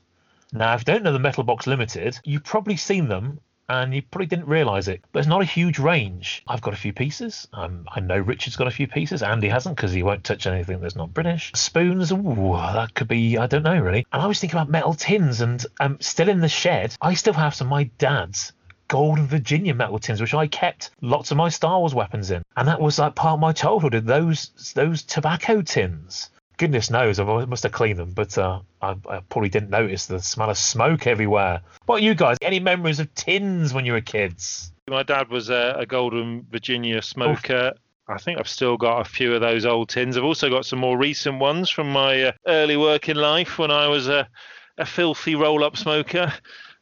[0.57, 4.03] Now, if you don't know the Metal Box Limited, you've probably seen them and you
[4.03, 5.03] probably didn't realise it.
[5.11, 6.45] But it's not a huge range.
[6.47, 7.49] I've got a few pieces.
[7.53, 9.25] Um, I know Richard's got a few pieces.
[9.25, 11.51] Andy hasn't because he won't touch anything that's not British.
[11.57, 14.07] Spoons, ooh, that could be, I don't know really.
[14.13, 17.33] And I was thinking about metal tins and um, still in the shed, I still
[17.33, 18.53] have some of my dad's
[18.87, 22.45] golden Virginia metal tins, which I kept lots of my Star Wars weapons in.
[22.57, 27.45] And that was like part of my childhood, those those tobacco tins goodness knows, I
[27.45, 31.07] must have cleaned them, but uh, I, I, probably didn't notice the smell of smoke
[31.07, 31.61] everywhere.
[31.87, 32.37] What you guys?
[32.43, 34.73] Any memories of tins when you were kids?
[34.89, 37.73] My dad was a, a Golden Virginia smoker.
[37.75, 37.79] Oh.
[38.07, 40.17] I think I've still got a few of those old tins.
[40.17, 43.89] I've also got some more recent ones from my uh, early working life when I
[43.89, 44.29] was a,
[44.77, 46.33] a filthy roll-up smoker.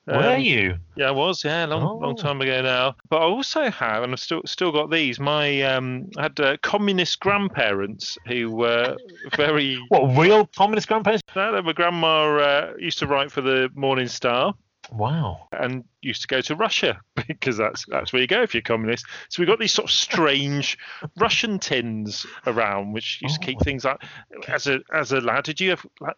[0.06, 0.78] Were um, you?
[0.96, 1.44] Yeah, I was.
[1.44, 1.94] Yeah, long oh.
[1.96, 2.96] long time ago now.
[3.08, 5.20] But I also have, and I've still still got these.
[5.20, 8.96] My um, I had uh, communist grandparents who were
[9.36, 11.22] very what real communist grandparents?
[11.36, 14.54] No, my grandma uh, used to write for the Morning Star.
[14.90, 15.46] Wow.
[15.52, 19.06] And used to go to Russia because that's that's where you go if you're communist.
[19.28, 20.76] So we got these sort of strange
[21.16, 23.40] Russian tins around, which used oh.
[23.40, 23.64] to keep oh.
[23.64, 24.02] things like
[24.48, 25.44] as a as a lad.
[25.44, 26.16] Did you have like,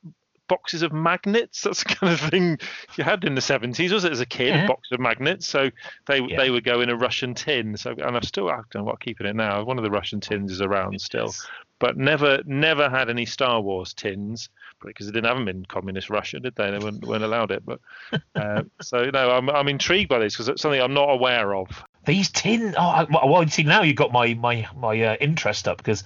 [0.48, 1.62] boxes of magnets.
[1.62, 2.58] That's the kind of thing
[2.96, 4.12] you had in the seventies, was it?
[4.12, 4.64] As a kid, yeah.
[4.64, 5.48] a box of magnets.
[5.48, 5.70] So
[6.06, 6.36] they yeah.
[6.36, 7.76] they would go in a Russian tin.
[7.76, 9.64] So and I've still I don't know what keeping it now.
[9.64, 11.32] One of the Russian tins is around still,
[11.78, 14.48] but never never had any Star Wars tins
[14.84, 16.70] because they didn't have them in communist Russia, did they?
[16.70, 17.64] They weren't, weren't allowed it.
[17.64, 17.80] But
[18.34, 21.84] uh, so no, I'm I'm intrigued by this because it's something I'm not aware of.
[22.06, 22.74] These tin.
[22.76, 26.04] Oh, well, see now you've got my my my uh, interest up because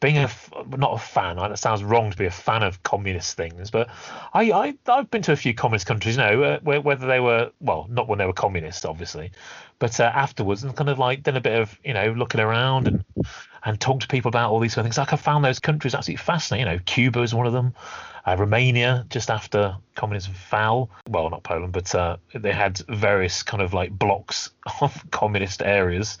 [0.00, 0.30] being a
[0.76, 3.88] not a fan, that sounds wrong to be a fan of communist things, but
[4.32, 7.52] I, I I've been to a few communist countries, you know, uh, whether they were
[7.60, 9.30] well, not when they were communist, obviously,
[9.78, 12.88] but uh, afterwards, and kind of like done a bit of you know looking around
[12.88, 13.04] and
[13.64, 14.98] and talk to people about all these sort of things.
[14.98, 16.66] Like I found those countries absolutely fascinating.
[16.66, 17.74] You know, Cuba is one of them.
[18.26, 23.62] Uh, Romania, just after communism fell, well, not Poland, but uh, they had various kind
[23.62, 24.50] of like blocks
[24.80, 26.18] of communist areas.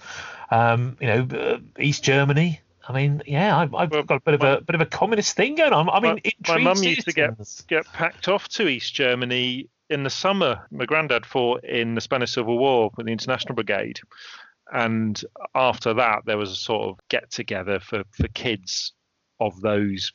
[0.50, 4.34] Um, you know, uh, East Germany, I mean, yeah, I've, I've well, got a bit
[4.34, 5.88] of a bit of a communist thing going on.
[5.88, 7.34] I mean, my, my mum used to get
[7.68, 12.32] get packed off to East Germany in the summer, my granddad fought in the Spanish
[12.32, 14.00] Civil War with the International Brigade.
[14.72, 15.20] And
[15.54, 18.92] after that, there was a sort of get together for, for kids
[19.40, 20.12] of those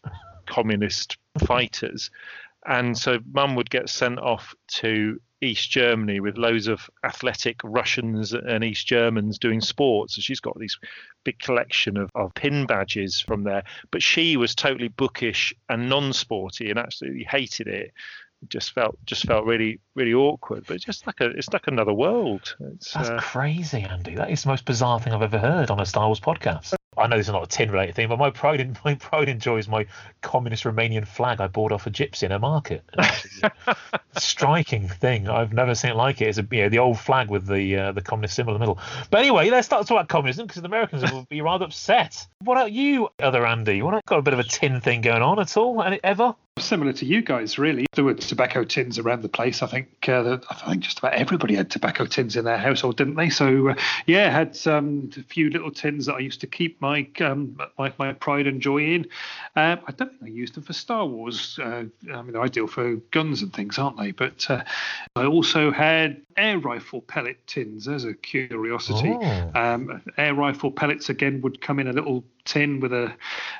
[0.47, 2.09] communist fighters.
[2.65, 8.33] And so mum would get sent off to East Germany with loads of athletic Russians
[8.33, 10.15] and East Germans doing sports.
[10.15, 10.77] And she's got these
[11.23, 13.63] big collection of, of pin badges from there.
[13.91, 17.93] But she was totally bookish and non sporty and absolutely hated it.
[18.49, 22.55] Just felt just felt really really awkward, but just like a it's like another world.
[22.59, 24.13] It's, That's uh, crazy, Andy.
[24.13, 26.75] That is the most bizarre thing I've ever heard on a Star Wars podcast.
[26.97, 29.29] I know this is not a tin related thing, but my pride in, my pride
[29.29, 29.85] and joy is my
[30.21, 32.83] communist Romanian flag I bought off a gypsy in a market.
[34.17, 35.29] striking thing.
[35.29, 36.27] I've never seen it like it.
[36.27, 38.65] It's a, you know, the old flag with the uh, the communist symbol in the
[38.65, 38.79] middle.
[39.09, 42.25] But anyway, let's start talking about communism because the Americans will be rather upset.
[42.39, 43.77] What about you, other Andy?
[43.77, 45.83] You got a bit of a tin thing going on at all?
[46.03, 46.35] Ever?
[46.57, 47.85] Similar to you guys, really.
[47.95, 49.61] There were tobacco tins around the place.
[49.61, 52.95] I think uh, that, I think just about everybody had tobacco tins in their household,
[52.95, 53.29] didn't they?
[53.29, 53.75] So uh,
[54.05, 57.91] yeah, had um, a few little tins that I used to keep my um, my,
[57.99, 59.01] my pride and joy in.
[59.57, 61.59] Um, I don't think I used them for Star Wars.
[61.61, 64.11] Uh, I mean, they're ideal for guns and things, aren't they?
[64.11, 64.63] But uh,
[65.17, 69.11] I also had air rifle pellet tins as a curiosity.
[69.11, 69.51] Oh.
[69.55, 73.13] Um, air rifle pellets again would come in a little tin with a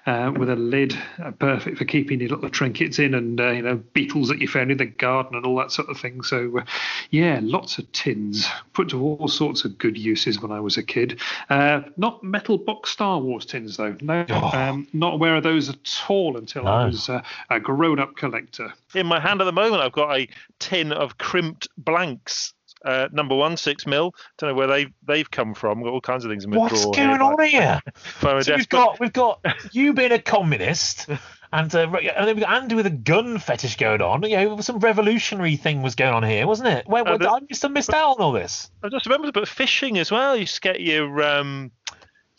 [0.06, 3.62] uh, with a lid, uh, perfect for keeping your little trinkets in, and uh, you
[3.62, 6.22] know beetles that you found in the garden and all that sort of thing.
[6.24, 6.66] So uh,
[7.10, 10.84] yeah, lots of tins put to all sorts of good uses when I was a
[10.84, 11.20] kid.
[11.50, 13.96] Uh, not metal box Star Wars tins though.
[14.02, 14.52] No, Oh.
[14.58, 18.74] um, not aware of those at all until I was uh, a grown up collector.
[18.94, 20.28] in my hand at the moment, I've got a
[20.60, 22.54] tin of crimped blanks.
[22.84, 24.14] Uh, number one, six mil.
[24.38, 25.82] Don't know where they they've come from.
[25.82, 26.94] Got all kinds of things in my What's drawer.
[26.94, 27.80] going here, on like here?
[28.22, 31.08] So we've got we've got you being a communist,
[31.60, 34.24] and uh, and then we've got Andy with a gun fetish going on.
[34.24, 36.88] You know, some revolutionary thing was going on here, wasn't it?
[36.88, 38.70] Where, Uh, I missed, I missed out on all this.
[38.84, 40.36] I just remembered, but fishing as well.
[40.36, 41.72] You used to get your um,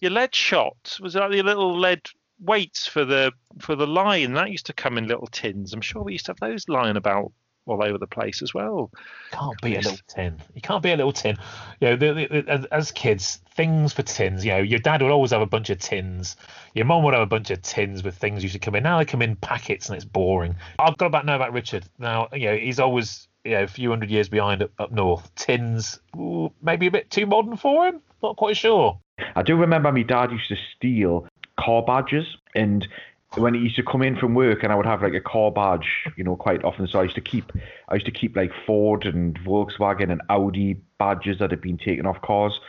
[0.01, 0.99] your lead shot.
[1.01, 2.03] Was it like your little lead
[2.39, 4.35] weights for the for the line?
[4.35, 5.73] That used to come in little tins.
[5.73, 7.33] I'm sure we used to have those lying about
[7.67, 8.91] all over the place as well.
[9.33, 10.39] Can't be a little tin.
[10.55, 11.37] You can't be a little tin.
[11.81, 14.45] You know, the, the, the, as, as kids, things for tins.
[14.45, 16.37] You know, your dad would always have a bunch of tins.
[16.75, 18.83] Your mum would have a bunch of tins with things used to come in.
[18.83, 20.57] Now they come in packets and it's boring.
[20.79, 21.85] I've got about know about Richard.
[21.99, 25.35] Now, you know, he's always you know a few hundred years behind up, up north.
[25.35, 28.01] Tins, ooh, maybe a bit too modern for him.
[28.23, 28.99] Not quite sure.
[29.35, 31.27] I do remember my dad used to steal
[31.59, 32.87] car badges, and
[33.35, 35.51] when he used to come in from work, and I would have like a car
[35.51, 36.87] badge, you know, quite often.
[36.87, 37.53] So I used to keep,
[37.89, 42.07] I used to keep like Ford and Volkswagen and Audi badges that had been taken
[42.07, 42.61] off cars,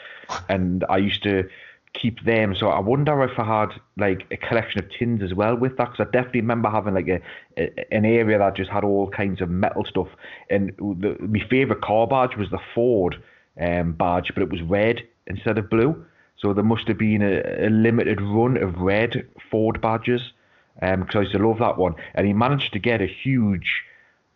[0.50, 1.48] and I used to
[1.94, 2.54] keep them.
[2.54, 5.92] So I wonder if I had like a collection of tins as well with that,
[5.92, 7.22] because I definitely remember having like a,
[7.58, 10.10] a an area that just had all kinds of metal stuff.
[10.50, 13.22] And the, my favorite car badge was the Ford
[13.60, 16.06] um, badge, but it was red instead of blue.
[16.36, 20.34] So there must have been a, a limited run of red Ford badges,
[20.80, 21.96] because I used to love that one.
[22.16, 23.84] And he managed to get a huge,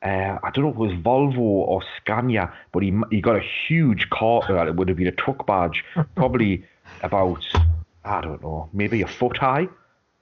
[0.03, 3.43] uh, I don't know if it was Volvo or Scania, but he he got a
[3.67, 4.41] huge car.
[4.67, 5.83] It would have been a truck badge,
[6.15, 6.65] probably
[7.03, 7.45] about
[8.03, 9.67] I don't know, maybe a foot high.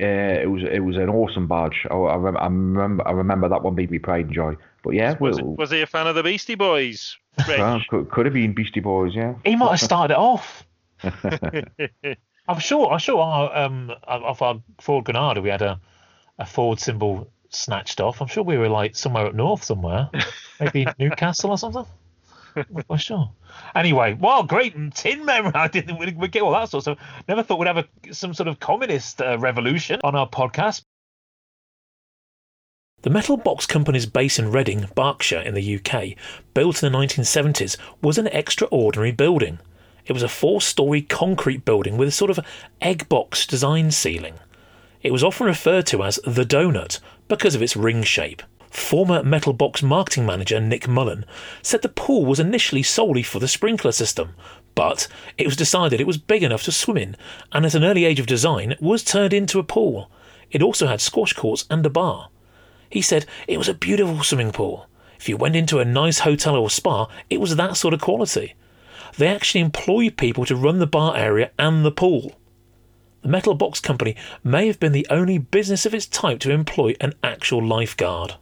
[0.01, 1.85] Uh, it was it was an awesome badge.
[1.91, 4.55] I, I, rem- I remember I remember that one made me pride and joy.
[4.83, 7.17] But yeah, Was well, was he a fan of the Beastie Boys?
[7.47, 7.59] Reg?
[7.59, 9.35] well, could, could have been Beastie Boys, yeah.
[9.45, 10.65] He might have started it off.
[12.47, 12.91] I'm sure.
[12.91, 13.19] I'm sure.
[13.19, 15.79] Our, um, off our Ford Granada, we had a
[16.39, 18.21] a Ford symbol snatched off.
[18.21, 20.09] I'm sure we were like somewhere up north, somewhere,
[20.59, 21.85] maybe Newcastle or something.
[22.89, 23.31] Not sure.
[23.75, 25.51] Anyway, wow, great tin memory.
[25.55, 27.23] I didn't we'd, we'd get all that sort of stuff.
[27.27, 30.83] Never thought we'd have a, some sort of communist uh, revolution on our podcast.
[33.01, 36.17] The Metal Box Company's base in Reading, Berkshire, in the UK,
[36.53, 39.59] built in the 1970s, was an extraordinary building.
[40.05, 42.41] It was a four story concrete building with a sort of
[42.81, 44.33] egg box design ceiling.
[45.01, 46.99] It was often referred to as the Donut
[47.29, 48.43] because of its ring shape.
[48.69, 51.25] Former Metal Box marketing manager Nick Mullen
[51.61, 54.35] said the pool was initially solely for the sprinkler system,
[54.75, 55.07] but
[55.37, 57.15] it was decided it was big enough to swim in,
[57.51, 60.11] and at an early age of design was turned into a pool.
[60.51, 62.29] It also had squash courts and a bar.
[62.89, 64.87] He said it was a beautiful swimming pool.
[65.17, 68.55] If you went into a nice hotel or spa, it was that sort of quality.
[69.17, 72.35] They actually employed people to run the bar area and the pool.
[73.21, 74.15] The Metal Box Company
[74.45, 78.35] may have been the only business of its type to employ an actual lifeguard.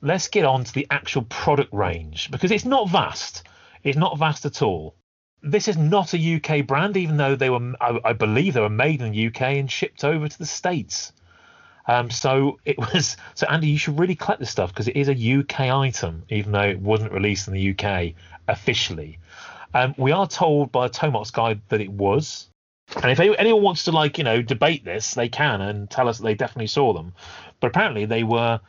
[0.00, 3.42] Let's get on to the actual product range because it's not vast.
[3.82, 4.94] It's not vast at all.
[5.42, 8.70] This is not a UK brand, even though they were, I, I believe, they were
[8.70, 11.12] made in the UK and shipped over to the States.
[11.86, 13.18] Um, so it was.
[13.34, 16.52] So Andy, you should really collect this stuff because it is a UK item, even
[16.52, 18.14] though it wasn't released in the UK
[18.48, 19.18] officially.
[19.74, 22.48] Um, we are told by Tomart's guide that it was.
[23.02, 26.18] And if anyone wants to like you know debate this, they can and tell us
[26.18, 27.14] they definitely saw them.
[27.60, 28.60] But apparently they were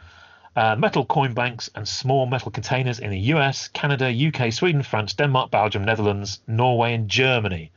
[0.56, 5.14] uh, metal coin banks and small metal containers in the US, Canada, UK, Sweden, France,
[5.14, 7.72] Denmark, Belgium, Netherlands, Norway, and Germany.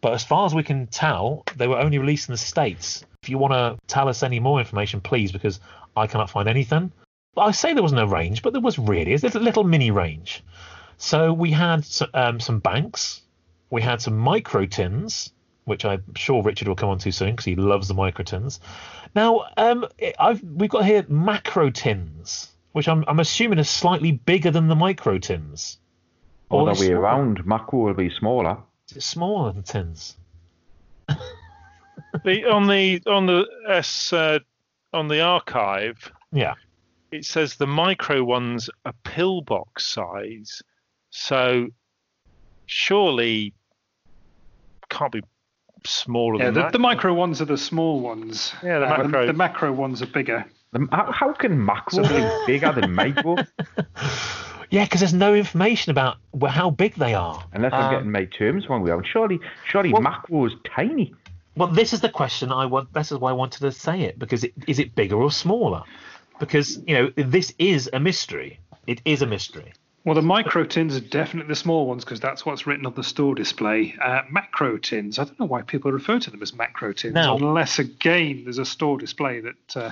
[0.00, 3.04] But as far as we can tell, they were only released in the States.
[3.22, 5.60] If you want to tell us any more information, please, because
[5.96, 6.92] I cannot find anything.
[7.36, 9.12] I say there was no range, but there was really.
[9.12, 10.44] It's a little mini range.
[10.96, 13.22] So we had um, some banks,
[13.70, 15.32] we had some micro tins,
[15.68, 18.58] which I'm sure Richard will come on to soon because he loves the micro tins.
[19.14, 19.86] Now, um,
[20.18, 24.74] I've we've got here macro tins, which I'm I'm assuming are slightly bigger than the
[24.74, 25.78] micro tins.
[26.50, 27.44] All Or the way around.
[27.46, 28.56] Macro will be smaller.
[28.94, 30.16] It's smaller than tins.
[32.24, 34.38] The on the on the S uh,
[34.94, 36.54] on the archive, Yeah.
[37.12, 40.62] it says the micro ones are pillbox size.
[41.10, 41.68] So
[42.66, 43.52] surely
[44.88, 45.22] can't be
[45.88, 46.72] smaller Yeah, than the, that.
[46.72, 48.54] the micro ones are the small ones.
[48.62, 50.44] Yeah, the Uh, macro- The, macro ones are bigger.
[50.72, 53.36] The- How, how can macro be bigger than micro?
[54.70, 57.42] Yeah, because there's no information about wh- how big they are.
[57.54, 58.82] Unless I'm Um, getting my terms wrong.
[58.82, 61.14] Well, surely, surely Well- macro is tiny.
[61.56, 62.92] Well, this is the question I want.
[62.92, 65.82] This is why I wanted to say it because it, is it bigger or smaller?
[66.38, 68.60] Because you know this is a mystery.
[68.86, 69.72] It is a mystery.
[70.04, 73.02] Well, the micro tins are definitely the small ones because that's what's written on the
[73.04, 73.94] store display.
[74.00, 77.36] Uh, macro tins, I don't know why people refer to them as macro tins, No.
[77.36, 79.76] unless again there's a store display that.
[79.76, 79.90] Uh,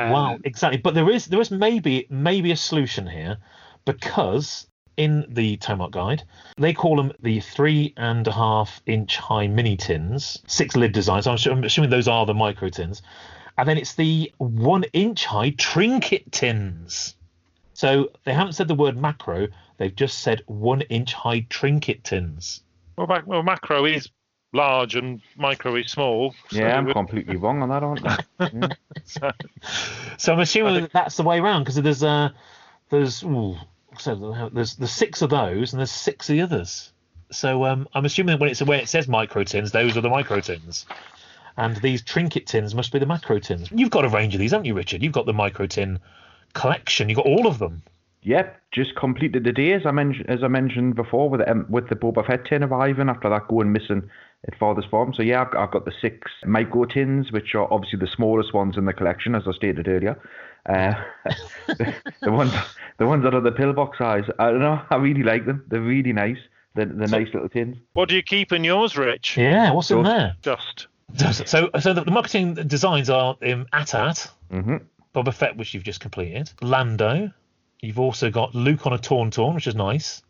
[0.00, 0.78] uh, Wow, exactly.
[0.78, 3.36] But there is there is maybe maybe a solution here
[3.84, 6.24] because in the Tomart guide
[6.56, 11.26] they call them the three and a half inch high mini tins, six lid designs.
[11.26, 13.02] I'm, I'm assuming those are the micro tins,
[13.56, 17.14] and then it's the one inch high trinket tins.
[17.78, 19.46] So they haven't said the word macro;
[19.76, 22.62] they've just said one inch high trinket tins.
[22.96, 24.08] well, mac- well, macro is
[24.52, 26.34] large and micro is small.
[26.50, 28.18] so Yeah, I'm it- completely wrong on that, aren't I?
[28.52, 28.68] Yeah.
[29.04, 29.30] so-
[30.16, 32.30] So I'm assuming that that's the way around because there's uh
[32.90, 33.54] there's ooh,
[33.96, 36.92] so there's there's six of those and there's six of the others.
[37.30, 40.40] So um, I'm assuming when it's where it says micro tins, those are the micro
[40.40, 40.84] tins,
[41.56, 43.70] and these trinket tins must be the macro tins.
[43.70, 45.00] You've got a range of these, haven't you, Richard?
[45.00, 46.00] You've got the micro tin
[46.54, 47.08] collection.
[47.08, 47.82] You've got all of them.
[48.22, 51.66] Yep, just completed the day as I mentioned as I mentioned before with the um,
[51.68, 54.10] with the Boba Fett tin arriving after that going missing
[54.46, 55.14] at Farthest Farm.
[55.14, 58.76] So yeah, I've, I've got the six micro tins, which are obviously the smallest ones
[58.76, 60.20] in the collection, as I stated earlier.
[60.66, 60.94] Uh,
[61.68, 62.52] the, the ones
[62.98, 64.24] the ones that are the pillbox size.
[64.38, 64.82] I don't know.
[64.90, 65.64] I really like them.
[65.68, 66.38] They're really nice.
[66.74, 67.76] They're, they're nice little tins.
[67.94, 69.36] what do you keep in yours, Rich?
[69.36, 70.36] Yeah, what's in there?
[70.42, 70.88] Dust.
[71.16, 74.76] So so the, the marketing designs are um, AT-AT, hmm
[75.14, 77.30] Boba Fett, which you've just completed, Lando.
[77.80, 80.22] You've also got Luke on a Tauntaun, which is nice.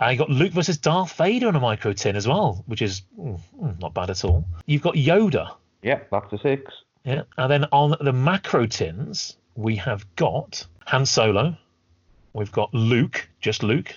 [0.00, 3.38] You got Luke versus Darth Vader on a micro tin as well, which is mm,
[3.80, 4.46] not bad at all.
[4.64, 6.72] You've got Yoda, Yep, that's a six.
[7.04, 11.54] yeah, and then on the macro tins we have got Han Solo.
[12.32, 13.94] We've got Luke, just Luke,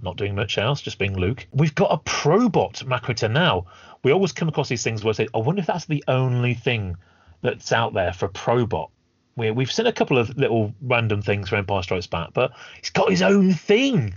[0.00, 1.46] not doing much else, just being Luke.
[1.52, 3.66] We've got a Probot macro tin now.
[4.02, 6.54] We always come across these things where I say, I wonder if that's the only
[6.54, 6.96] thing
[7.42, 8.88] that's out there for Probot.
[9.36, 12.90] We, we've seen a couple of little random things for Empire Strikes Back, but he's
[12.90, 14.14] got his own thing.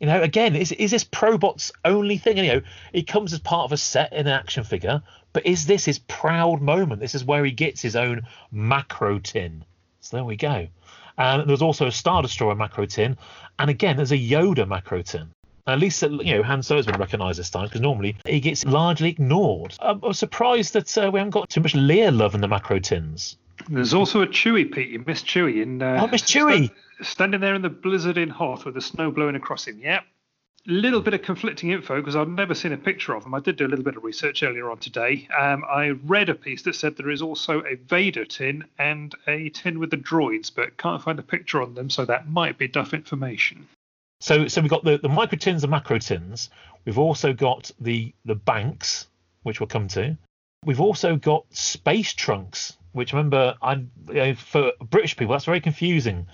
[0.00, 2.38] You know, again, is is this Probot's only thing?
[2.38, 2.60] And, you know,
[2.92, 5.02] he comes as part of a set in an action figure,
[5.32, 7.00] but is this his proud moment?
[7.00, 9.64] This is where he gets his own macro tin.
[10.00, 10.68] So there we go.
[11.16, 13.18] And there's also a Star Destroyer macro tin,
[13.58, 15.30] and again, there's a Yoda macro tin.
[15.66, 18.64] At least uh, you know Han Solo's been recognised this time because normally he gets
[18.64, 19.74] largely ignored.
[19.80, 22.78] I'm, I'm surprised that uh, we haven't got too much Leia love in the macro
[22.78, 23.36] tins.
[23.68, 24.88] There's also a Chewie, Pete.
[24.90, 25.82] You missed Chewie in.
[25.82, 26.66] Uh, Oh, Miss Chewie.
[26.98, 29.78] sta- standing there in the blizzard in Hoth with the snow blowing across him.
[29.80, 30.04] Yep.
[30.66, 33.32] Little bit of conflicting info because I've never seen a picture of him.
[33.34, 35.26] I did do a little bit of research earlier on today.
[35.38, 39.48] Um, I read a piece that said there is also a Vader tin and a
[39.50, 42.68] tin with the droids, but can't find a picture on them, so that might be
[42.68, 43.66] duff information.
[44.20, 46.50] So so we've got the, the micro tins and macro tins.
[46.84, 49.06] We've also got the the banks,
[49.44, 50.18] which we'll come to.
[50.64, 55.60] We've also got space trunks, which remember I you know, for British people that's very
[55.60, 56.26] confusing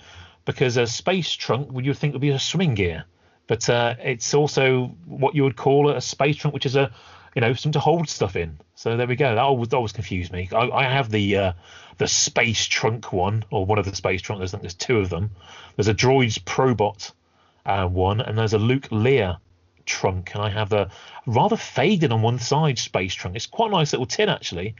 [0.45, 3.05] because a space trunk would you think would be a swimming gear,
[3.47, 6.91] but uh, it's also what you would call a space trunk, which is a
[7.35, 8.57] you know something to hold stuff in.
[8.75, 9.35] So there we go.
[9.35, 10.49] That always always confused me.
[10.51, 11.53] I, I have the uh,
[11.97, 14.41] the space trunk one or one of the space trunks.
[14.43, 15.31] I think there's two of them.
[15.75, 17.11] There's a Droids Probot
[17.65, 19.37] uh, one, and there's a Luke Leia
[19.85, 20.89] trunk, and I have a
[21.25, 23.35] rather faded on one side space trunk.
[23.35, 24.75] It's quite a nice little tin actually.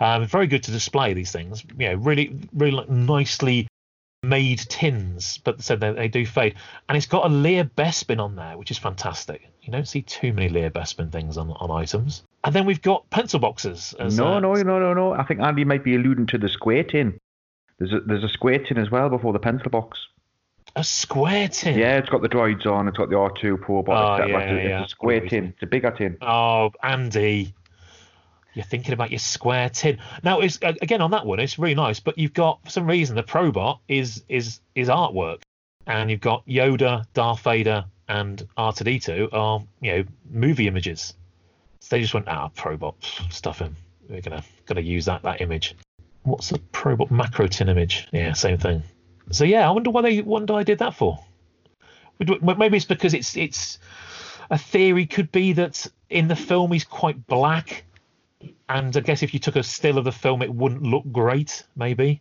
[0.00, 1.64] Um, very good to display these things.
[1.78, 3.68] You know, really, really like nicely
[4.24, 6.54] made tins, but said they, they do fade.
[6.88, 9.48] And it's got a Leia Bespin on there, which is fantastic.
[9.62, 12.22] You don't see too many Leia Bespin things on, on items.
[12.44, 13.94] And then we've got pencil boxes.
[13.98, 15.12] As, no, uh, no, no, no, no.
[15.12, 17.18] I think Andy might be alluding to the square tin.
[17.78, 19.98] There's a, there's a square tin as well before the pencil box.
[20.74, 21.78] A square tin.
[21.78, 22.88] Yeah, it's got the droids on.
[22.88, 23.88] It's got the R2 probot.
[23.88, 24.82] Oh, yeah, it's, a, yeah.
[24.82, 25.46] it's a square tin.
[25.48, 26.16] It's a bigger tin.
[26.22, 27.54] Oh, Andy,
[28.54, 29.98] you're thinking about your square tin.
[30.22, 31.40] Now, it's again on that one.
[31.40, 35.42] It's really nice, but you've got for some reason the Probot is is is artwork,
[35.86, 41.14] and you've got Yoda, Darth Vader, and R2D2 are you know movie images.
[41.80, 42.94] So they just went ah Probot
[43.32, 43.76] stuff him.
[44.08, 45.74] We're gonna gonna use that that image.
[46.24, 48.08] What's the Probot macro tin image?
[48.12, 48.82] Yeah, same thing.
[49.30, 51.24] So yeah, I wonder why they wonder I did that for.
[52.18, 53.78] Maybe it's because it's it's
[54.50, 57.84] a theory could be that in the film he's quite black,
[58.68, 61.64] and I guess if you took a still of the film, it wouldn't look great.
[61.74, 62.20] Maybe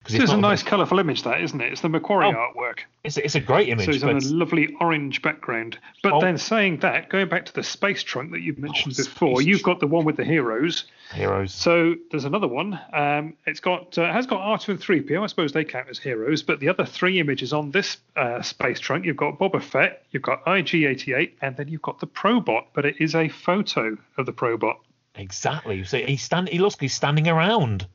[0.00, 1.72] because This is a nice, colourful image, that isn't it?
[1.72, 2.80] It's the McQuarrie Oh, artwork.
[3.04, 3.84] It's, it's a great image.
[3.84, 5.78] So he's but on a lovely orange background.
[6.02, 6.20] But Oh.
[6.22, 9.62] then saying that, going back to the space trunk that you mentioned Oh, before, you've
[9.62, 10.84] got the one with the heroes.
[11.14, 11.52] heroes.
[11.52, 12.80] So there's another one.
[12.94, 15.22] Um, it's got uh, it has got R2 and 3PO.
[15.22, 16.42] I suppose they count as heroes.
[16.42, 20.22] But the other three images on this uh, space trunk, you've got Boba Fett, you've
[20.22, 22.64] got IG-88, and then you've got the Probot.
[22.72, 24.76] But it is a photo of the Probot.
[25.16, 25.84] Exactly.
[25.84, 26.48] So he's stand.
[26.48, 27.86] He looks like he's standing around,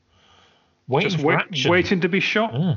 [0.88, 2.52] waiting Just wait, waiting to be shot.
[2.54, 2.76] Yeah.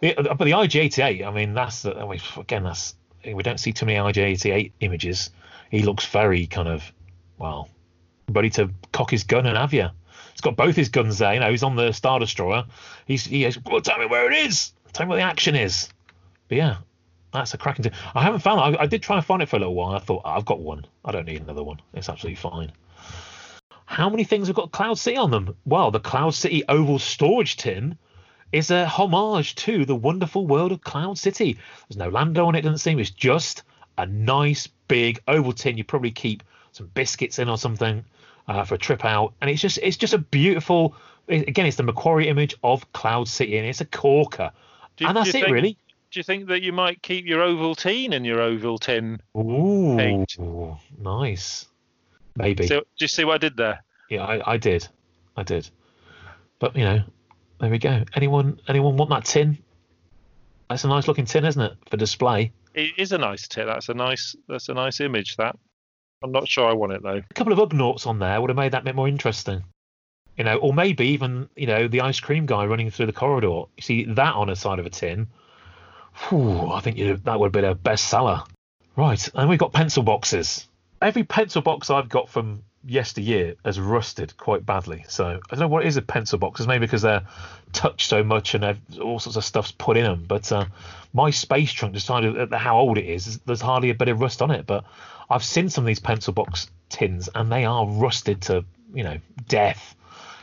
[0.00, 3.58] The- uh, but the IG88, I mean, that's the, I mean, again, that's we don't
[3.58, 5.30] see too many IG88 images.
[5.70, 6.92] He looks very kind of,
[7.38, 7.68] well,
[8.30, 9.88] ready to cock his gun and have you.
[10.32, 11.32] He's got both his guns there.
[11.34, 12.64] You know, he's on the Star Destroyer.
[13.06, 14.72] He's he goes, well, tell me where it is.
[14.92, 15.88] Tell me where the action is.
[16.48, 16.76] But yeah,
[17.32, 17.84] that's a cracking.
[17.84, 18.74] T- I haven't found.
[18.74, 18.78] it.
[18.78, 19.94] I, I did try and find it for a little while.
[19.94, 20.84] I thought "Oh, I've got one.
[21.04, 21.80] I don't need another one.
[21.94, 22.72] It's absolutely fine.
[23.86, 25.56] How many things have got Cloud City on them?
[25.64, 27.96] Well, the Cloud City oval storage tin
[28.52, 31.58] is a homage to the wonderful world of Cloud City.
[31.88, 32.98] There's no Lando on it, doesn't seem.
[32.98, 33.62] It's just
[33.98, 35.76] a nice big oval tin.
[35.76, 38.04] You probably keep some biscuits in or something
[38.48, 40.94] uh, for a trip out, and it's just it's just a beautiful.
[41.28, 44.50] Again, it's the McQuarrie image of Cloud City, and it's a corker,
[44.98, 45.78] you- and that's it think- really.
[46.10, 49.18] Do you think that you might keep your Ovaltine in your Ovaltine?
[49.36, 50.36] Ooh, Eight.
[50.96, 51.66] nice.
[52.36, 52.66] Maybe.
[52.66, 53.84] So, do you see what I did there?
[54.10, 54.88] Yeah, I, I did.
[55.36, 55.68] I did.
[56.58, 57.02] But you know,
[57.60, 58.04] there we go.
[58.14, 59.58] Anyone anyone want that tin?
[60.68, 62.52] That's a nice looking tin, isn't it, for display?
[62.74, 63.66] It is a nice tin.
[63.66, 64.34] That's a nice.
[64.48, 65.36] That's a nice image.
[65.36, 65.56] That.
[66.22, 67.20] I'm not sure I want it though.
[67.30, 69.62] A couple of Ugnaughts on there would have made that bit more interesting.
[70.36, 73.64] You know, or maybe even you know the ice cream guy running through the corridor.
[73.76, 75.28] You see that on a side of a tin.
[76.28, 78.46] Whew, I think you that would have been a bestseller.
[78.96, 80.66] Right, and we've got pencil boxes.
[81.04, 85.04] Every pencil box I've got from yesteryear has rusted quite badly.
[85.06, 86.66] So I don't know what it is with pencil boxes.
[86.66, 87.26] Maybe because they're
[87.74, 90.24] touched so much and all sorts of stuff's put in them.
[90.26, 90.64] But uh,
[91.12, 93.38] my space trunk decided how old it is.
[93.40, 94.66] There's hardly a bit of rust on it.
[94.66, 94.84] But
[95.28, 99.18] I've seen some of these pencil box tins and they are rusted to you know
[99.46, 99.94] death.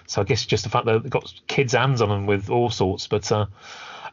[0.05, 2.69] So I guess just the fact that they've got kids' hands on them with all
[2.69, 3.07] sorts.
[3.07, 3.47] But uh,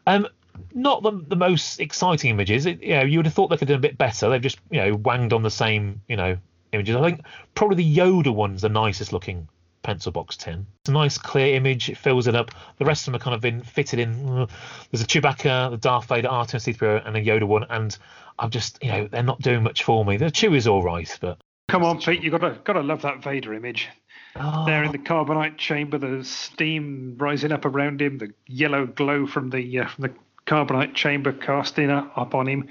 [0.07, 0.27] um,
[0.73, 2.65] not the, the most exciting images.
[2.65, 4.29] It, you know, you would have thought they could have done a bit better.
[4.29, 6.37] They've just you know wanged on the same you know
[6.71, 6.95] images.
[6.95, 7.21] I think
[7.55, 9.47] probably the Yoda one's the nicest looking
[9.81, 10.65] pencil box tin.
[10.81, 11.89] It's a nice clear image.
[11.89, 12.51] It fills it up.
[12.77, 14.47] The rest of them are kind of been fitted in.
[14.91, 17.65] There's a Chewbacca, the Darth Vader, R2C3PO, and a Yoda one.
[17.69, 17.97] And
[18.37, 20.17] I've just you know they're not doing much for me.
[20.17, 21.39] The Chewie's all right, but
[21.69, 23.89] Come on, Pete, you gotta gotta love that Vader image.
[24.35, 29.27] oh, There in the carbonite chamber, the steam rising up around him, the yellow glow
[29.27, 30.13] from the uh, from the
[30.49, 32.67] carbonite chamber casting up, on him.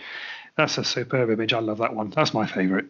[0.56, 1.52] That's a superb image.
[1.52, 2.10] I love that one.
[2.10, 2.86] That's my favourite.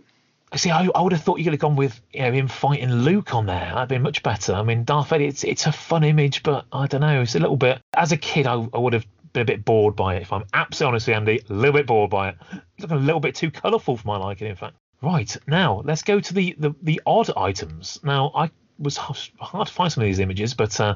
[0.56, 2.90] See, I, I would have thought you could have gone with you know him fighting
[2.90, 3.70] Luke on there.
[3.74, 4.54] That'd been much better.
[4.54, 7.20] I mean, Darth Vader, it's it's a fun image, but I don't know.
[7.20, 7.82] It's a little bit.
[7.94, 10.22] As a kid, I, I would have been a bit bored by it.
[10.22, 12.36] If I'm absolutely honest with Andy, a little bit bored by it.
[12.78, 14.76] Looking a little bit too colourful for my liking, in fact.
[15.02, 18.00] Right now, let's go to the the, the odd items.
[18.02, 20.94] Now, I was hard to find some of these images, but uh,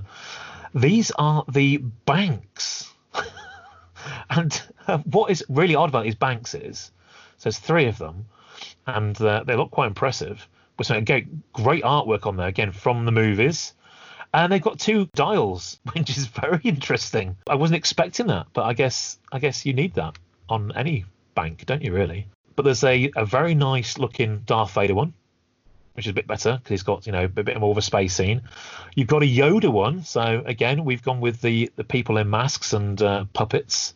[0.75, 2.92] these are the banks.
[4.31, 6.91] and uh, what is really odd about these banks is,
[7.39, 8.27] so there's three of them
[8.87, 10.49] and uh, they look quite impressive.
[10.77, 13.75] But so again, great artwork on there again from the movies,
[14.35, 17.37] and they've got two dials, which is very interesting.
[17.49, 21.67] I wasn't expecting that, but I guess I guess you need that on any bank,
[21.67, 21.93] don't you?
[21.93, 22.27] Really?
[22.57, 25.15] But there's a, a very nice looking Darth Vader one,
[25.95, 27.83] which is a bit better because he's got you know a bit more of a
[27.83, 28.43] space scene.
[28.95, 32.73] You've got a Yoda one, so again we've gone with the the people in masks
[32.73, 33.95] and uh, puppets.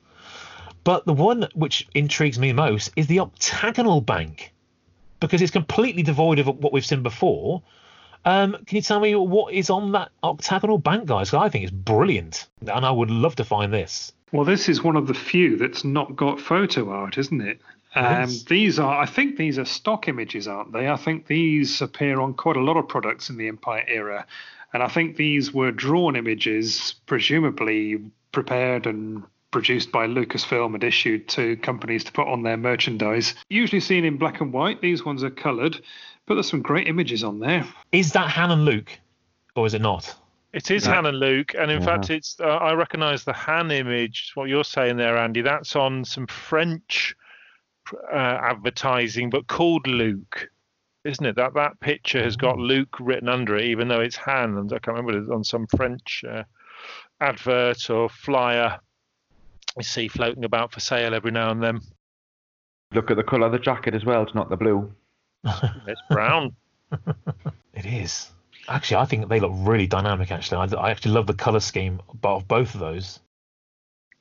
[0.85, 4.53] But the one which intrigues me most is the octagonal bank
[5.21, 7.63] because it's completely devoid of what we've seen before.
[8.25, 11.33] Um, can you tell me what is on that octagonal bank, guys?
[11.33, 14.13] I think it's brilliant, and I would love to find this.
[14.33, 17.61] Well, this is one of the few that's not got photo art, isn't it?
[17.97, 18.45] Um, is.
[18.45, 20.89] these are, I think, these are stock images, aren't they?
[20.89, 24.27] I think these appear on quite a lot of products in the Empire era,
[24.73, 28.01] and I think these were drawn images, presumably
[28.33, 33.35] prepared and produced by Lucasfilm and issued to companies to put on their merchandise.
[33.49, 34.83] Usually seen in black and white.
[34.83, 35.81] These ones are coloured,
[36.27, 37.67] but there's some great images on there.
[37.93, 38.91] Is that Han and Luke,
[39.55, 40.15] or is it not?
[40.53, 40.95] It is No.
[40.95, 44.33] Han and Luke, and in fact, it's uh, I recognise the Han image.
[44.35, 47.15] What you're saying there, Andy, that's on some French
[48.13, 50.49] uh, advertising, but called Luke,
[51.05, 51.37] isn't it?
[51.37, 54.79] That that picture has got Luke written under it, even though it's Han, and I
[54.79, 56.45] can't remember it's on some French uh,
[57.21, 58.79] advert or flyer.
[59.79, 61.81] I see floating about for sale every now and then.
[62.93, 64.23] Look at the colour of the jacket as well.
[64.23, 64.93] It's not the blue.
[65.87, 66.55] It's brown.
[67.77, 68.31] It is.
[68.69, 70.33] Actually, I think they look really dynamic.
[70.33, 73.21] Actually, I, I actually love the color scheme of both of those.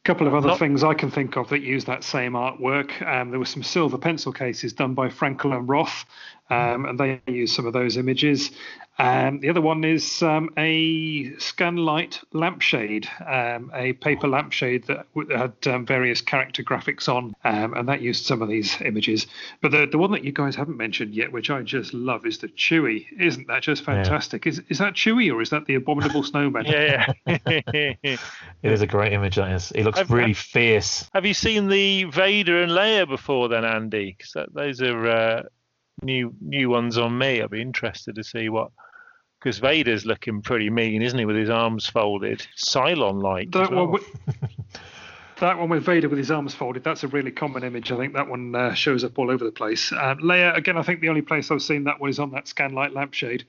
[0.05, 3.01] Couple of other Not- things I can think of that use that same artwork.
[3.05, 6.05] Um, there were some silver pencil cases done by Frankel and Roth,
[6.49, 8.51] um, and they use some of those images.
[8.97, 15.37] Um, the other one is um, a Scanlight lampshade, um, a paper lampshade that w-
[15.37, 19.27] had um, various character graphics on, um, and that used some of these images.
[19.61, 22.37] But the the one that you guys haven't mentioned yet, which I just love, is
[22.37, 23.05] the Chewy.
[23.19, 24.47] Isn't that just fantastic?
[24.47, 26.65] Is is that Chewy or is that the Abominable Snowman?
[26.65, 27.11] Yeah.
[28.63, 29.35] It is a great image.
[29.35, 29.71] That is.
[29.73, 31.09] It looks I've- really fierce.
[31.13, 34.15] Have you seen the Vader and Leia before then, Andy?
[34.17, 35.43] Because those are uh,
[36.05, 37.41] new new ones on me.
[37.41, 38.71] I'd be interested to see what.
[39.39, 43.51] Because Vader's looking pretty mean, isn't he, with his arms folded, Cylon like.
[43.51, 44.03] That one, with,
[45.39, 46.83] that one with Vader with his arms folded.
[46.83, 47.91] That's a really common image.
[47.91, 49.91] I think that one uh, shows up all over the place.
[49.91, 52.45] Um, Leia, again, I think the only place I've seen that one is on that
[52.45, 53.45] Scanlight lampshade.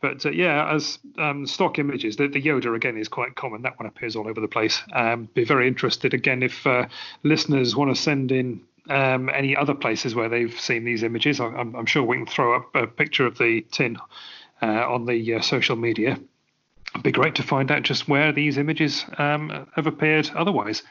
[0.00, 3.62] But uh, yeah, as um, stock images, the, the Yoda again is quite common.
[3.62, 4.82] That one appears all over the place.
[4.92, 6.86] Um, be very interested again if uh,
[7.22, 11.40] listeners want to send in um, any other places where they've seen these images.
[11.40, 13.98] I'm, I'm sure we can throw up a picture of the tin
[14.62, 16.18] uh, on the uh, social media.
[16.94, 20.82] It'd be great to find out just where these images um, have appeared otherwise.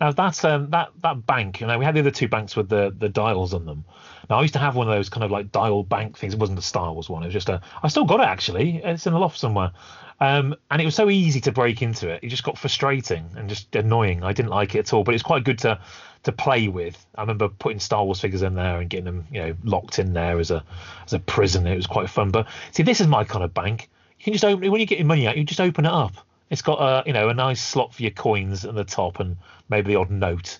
[0.00, 1.60] Now that's um, that that bank.
[1.60, 3.84] You know, we had the other two banks with the the dials on them.
[4.28, 6.34] Now I used to have one of those kind of like dial bank things.
[6.34, 7.22] It wasn't a Star Wars one.
[7.22, 7.60] It was just a.
[7.82, 8.80] I still got it actually.
[8.82, 9.72] It's in the loft somewhere.
[10.20, 12.20] Um, and it was so easy to break into it.
[12.22, 14.22] It just got frustrating and just annoying.
[14.22, 15.04] I didn't like it at all.
[15.04, 15.80] But it's quite good to
[16.24, 17.06] to play with.
[17.14, 20.12] I remember putting Star Wars figures in there and getting them, you know, locked in
[20.12, 20.64] there as a
[21.04, 21.66] as a prison.
[21.66, 22.30] It was quite fun.
[22.30, 23.88] But see, this is my kind of bank.
[24.18, 25.36] You can just open when you get your money out.
[25.36, 26.14] You just open it up.
[26.50, 29.36] It's got a you know a nice slot for your coins at the top and
[29.68, 30.58] maybe the odd note,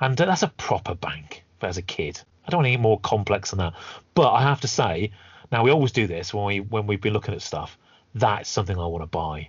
[0.00, 2.20] and uh, that's a proper bank as a kid.
[2.46, 3.74] I don't want any more complex than that.
[4.14, 5.12] But I have to say,
[5.50, 7.78] now we always do this when we when we've been looking at stuff.
[8.14, 9.48] That's something I want to buy.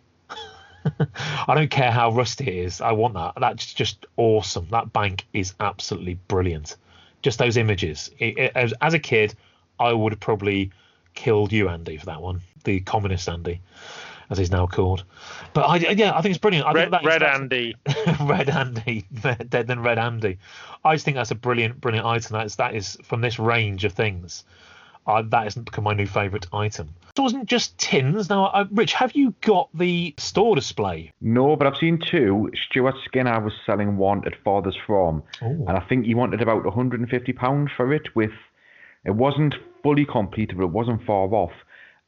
[1.47, 2.81] I don't care how rusty it is.
[2.81, 3.33] I want that.
[3.39, 4.67] That's just awesome.
[4.69, 6.75] That bank is absolutely brilliant.
[7.21, 8.11] Just those images.
[8.19, 9.35] It, it- as, as a kid,
[9.79, 10.71] I would have probably
[11.15, 12.41] killed you, Andy, for that one.
[12.63, 13.61] The communist Andy,
[14.29, 15.03] as he's now called.
[15.53, 16.65] But I, yeah, I think it's brilliant.
[16.67, 17.75] I Red, think Red Andy.
[18.21, 19.05] Red Andy,
[19.49, 20.37] dead than Red Andy.
[20.83, 22.33] I just think that's a brilliant, brilliant item.
[22.33, 24.43] That is, that is from this range of things.
[25.07, 26.89] Uh, that has become my new favourite item.
[27.15, 28.29] It wasn't just tins.
[28.29, 31.13] Now, uh, Rich, have you got the store display?
[31.21, 32.51] No, but I've seen two.
[32.67, 35.65] Stuart Skinner was selling one at Father's From, Ooh.
[35.67, 38.15] and I think he wanted about 150 pounds for it.
[38.15, 38.31] With
[39.05, 41.53] it wasn't fully complete, but it wasn't far off.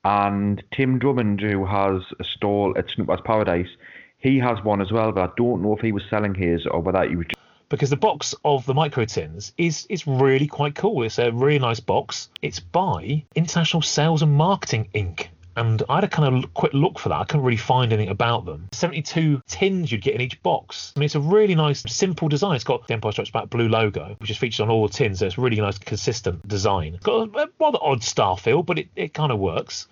[0.03, 3.69] And Tim Drummond, who has a stall at Snooper's Paradise,
[4.17, 5.11] he has one as well.
[5.11, 7.27] But I don't know if he was selling his or whether he was.
[7.69, 11.03] Because the box of the micro tins is is really quite cool.
[11.03, 12.29] It's a really nice box.
[12.41, 15.27] It's by International Sales and Marketing Inc.
[15.55, 17.15] And I had a kind of quick look for that.
[17.15, 18.69] I couldn't really find anything about them.
[18.73, 20.93] 72 tins you'd get in each box.
[20.95, 22.55] I mean, it's a really nice, simple design.
[22.55, 25.17] It's got the Empire Strikes Back blue logo, which is featured on all the tins.
[25.17, 26.93] So it's really nice, consistent design.
[26.93, 29.87] It's got a, a rather odd star feel, but it, it kind of works.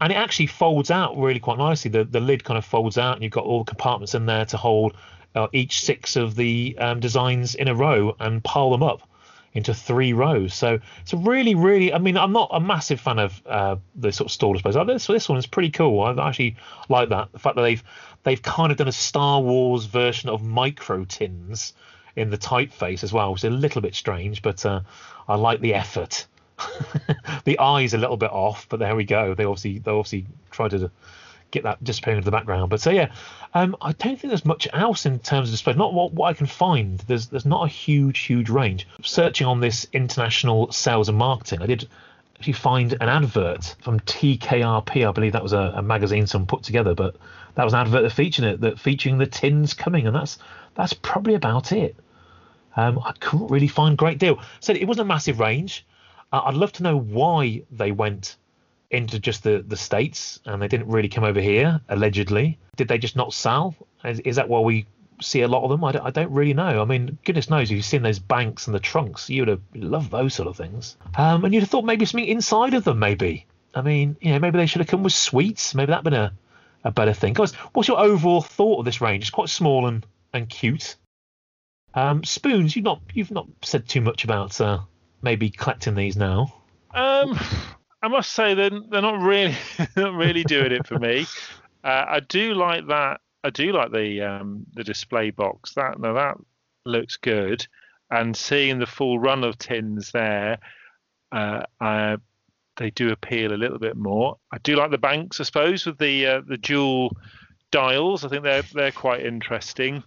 [0.00, 1.90] And it actually folds out really quite nicely.
[1.90, 4.44] The the lid kind of folds out, and you've got all the compartments in there
[4.44, 4.96] to hold
[5.38, 9.02] uh, each six of the um, designs in a row and pile them up
[9.54, 10.54] into three rows.
[10.54, 11.92] So it's a really, really.
[11.92, 14.76] I mean, I'm not a massive fan of uh, the sort of store displays.
[14.76, 16.02] Like this, this one is pretty cool.
[16.02, 16.56] I actually
[16.88, 17.32] like that.
[17.32, 17.82] The fact that they've
[18.24, 21.72] they've kind of done a Star Wars version of micro tins
[22.16, 24.80] in the typeface as well, which is a little bit strange, but uh,
[25.28, 26.26] I like the effort.
[27.44, 29.34] the eye's a little bit off, but there we go.
[29.34, 30.90] They obviously they obviously tried to
[31.50, 32.70] get that disappearing into the background.
[32.70, 33.12] But so yeah,
[33.54, 35.74] um, I don't think there's much else in terms of display.
[35.74, 36.98] Not what, what I can find.
[37.00, 38.86] There's there's not a huge huge range.
[39.02, 41.88] Searching on this international sales and marketing, I did
[42.36, 45.08] actually find an advert from TKRP.
[45.08, 47.16] I believe that was a, a magazine someone put together, but
[47.54, 50.38] that was an advert that featuring it, that featuring the tins coming, and that's
[50.74, 51.96] that's probably about it.
[52.76, 54.40] Um, I couldn't really find a great deal.
[54.60, 55.84] So it wasn't a massive range.
[56.32, 58.36] Uh, I'd love to know why they went
[58.90, 62.58] into just the, the states and they didn't really come over here allegedly.
[62.76, 63.74] Did they just not sell?
[64.04, 64.86] Is, is that why we
[65.20, 65.84] see a lot of them?
[65.84, 66.80] I don't, I don't really know.
[66.80, 69.60] I mean, goodness knows, if you've seen those banks and the trunks, you would have
[69.74, 70.96] loved those sort of things.
[71.16, 73.46] Um, and you'd have thought maybe something inside of them, maybe.
[73.74, 75.74] I mean, you know, maybe they should have come with sweets.
[75.74, 76.32] Maybe that'd been a,
[76.84, 77.34] a better thing.
[77.34, 79.24] Guys, what's your overall thought of this range?
[79.24, 80.96] It's quite small and, and cute.
[81.94, 84.80] Um, spoons, you've not you've not said too much about uh,
[85.22, 86.54] maybe collecting these now.
[86.94, 87.38] Um,
[88.02, 89.56] I must say they're they're not really
[89.96, 91.26] not really doing it for me.
[91.82, 93.20] Uh, I do like that.
[93.44, 95.74] I do like the um, the display box.
[95.74, 96.36] That now that
[96.84, 97.66] looks good,
[98.10, 100.58] and seeing the full run of tins there,
[101.32, 102.16] uh, I,
[102.76, 104.36] they do appeal a little bit more.
[104.52, 107.16] I do like the banks, I suppose, with the uh, the dual
[107.70, 108.24] dials.
[108.24, 110.04] I think they're they're quite interesting,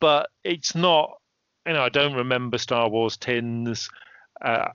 [0.00, 1.20] but it's not.
[1.64, 3.88] You know, I don't remember Star Wars tins.
[4.40, 4.68] Uh,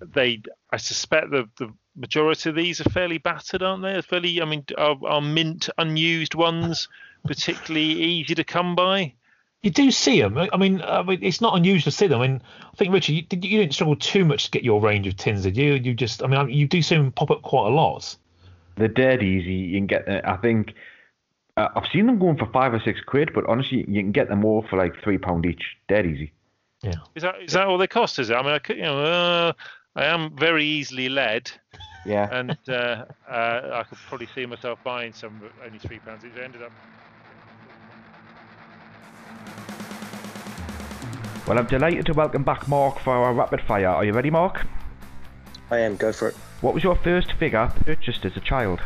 [0.00, 4.00] they, I suspect the the majority of these are fairly battered, aren't they?
[4.02, 6.88] Fairly, I mean, are, are mint unused ones
[7.24, 9.14] particularly easy to come by?
[9.62, 10.38] You do see them.
[10.38, 12.20] I mean, I mean, it's not unusual to see them.
[12.20, 12.42] I mean,
[12.72, 15.42] I think Richard, you, you didn't struggle too much to get your range of tins,
[15.42, 15.74] did you?
[15.74, 18.16] You just, I mean, you do see them pop up quite a lot.
[18.76, 19.54] They're dead easy.
[19.54, 20.28] You can get.
[20.28, 20.74] I think
[21.56, 24.28] uh, I've seen them going for five or six quid, but honestly, you can get
[24.28, 25.76] them all for like three pound each.
[25.88, 26.32] Dead easy.
[26.82, 26.92] Yeah.
[27.14, 28.18] Is that is that all they cost?
[28.18, 28.34] Is it?
[28.34, 29.52] I mean, I could, you know, uh,
[29.96, 31.50] I am very easily led.
[32.04, 32.28] Yeah.
[32.30, 36.22] And uh, uh, I could probably see myself buying some only three pounds.
[36.22, 36.70] It ended up.
[41.48, 43.88] Well, I'm delighted to welcome back Mark for our rapid fire.
[43.88, 44.66] Are you ready, Mark?
[45.70, 45.96] I am.
[45.96, 46.34] Go for it.
[46.60, 48.80] What was your first figure purchased as a child?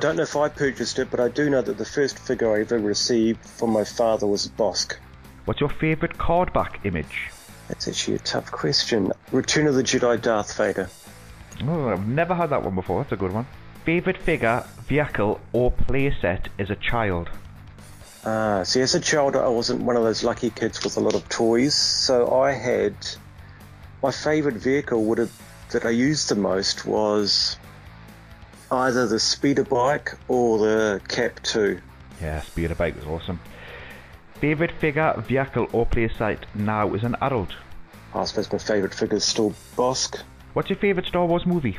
[0.00, 2.62] Don't know if I purchased it, but I do know that the first figure I
[2.62, 4.96] ever received from my father was a Bossk.
[5.44, 7.30] What's your favourite card back image?
[7.68, 9.12] That's actually a tough question.
[9.32, 10.88] Return of the Jedi Darth Vader.
[11.62, 13.02] Oh, I've never had that one before.
[13.02, 13.46] That's a good one.
[13.84, 17.30] Favourite figure, vehicle, or playset as a child?
[18.24, 21.14] Ah, see, as a child, I wasn't one of those lucky kids with a lot
[21.14, 22.94] of toys, so I had
[24.02, 25.32] my favourite vehicle would have
[25.70, 27.58] that I used the most was
[28.70, 31.80] either the speeder bike or the Cap 2.
[32.20, 33.40] Yeah, speeder bike was awesome.
[34.40, 37.50] Favourite figure, vehicle, or playset now as an adult?
[38.14, 40.20] I suppose my favourite figure is still Bossk.
[40.52, 41.78] What's your favourite Star Wars movie?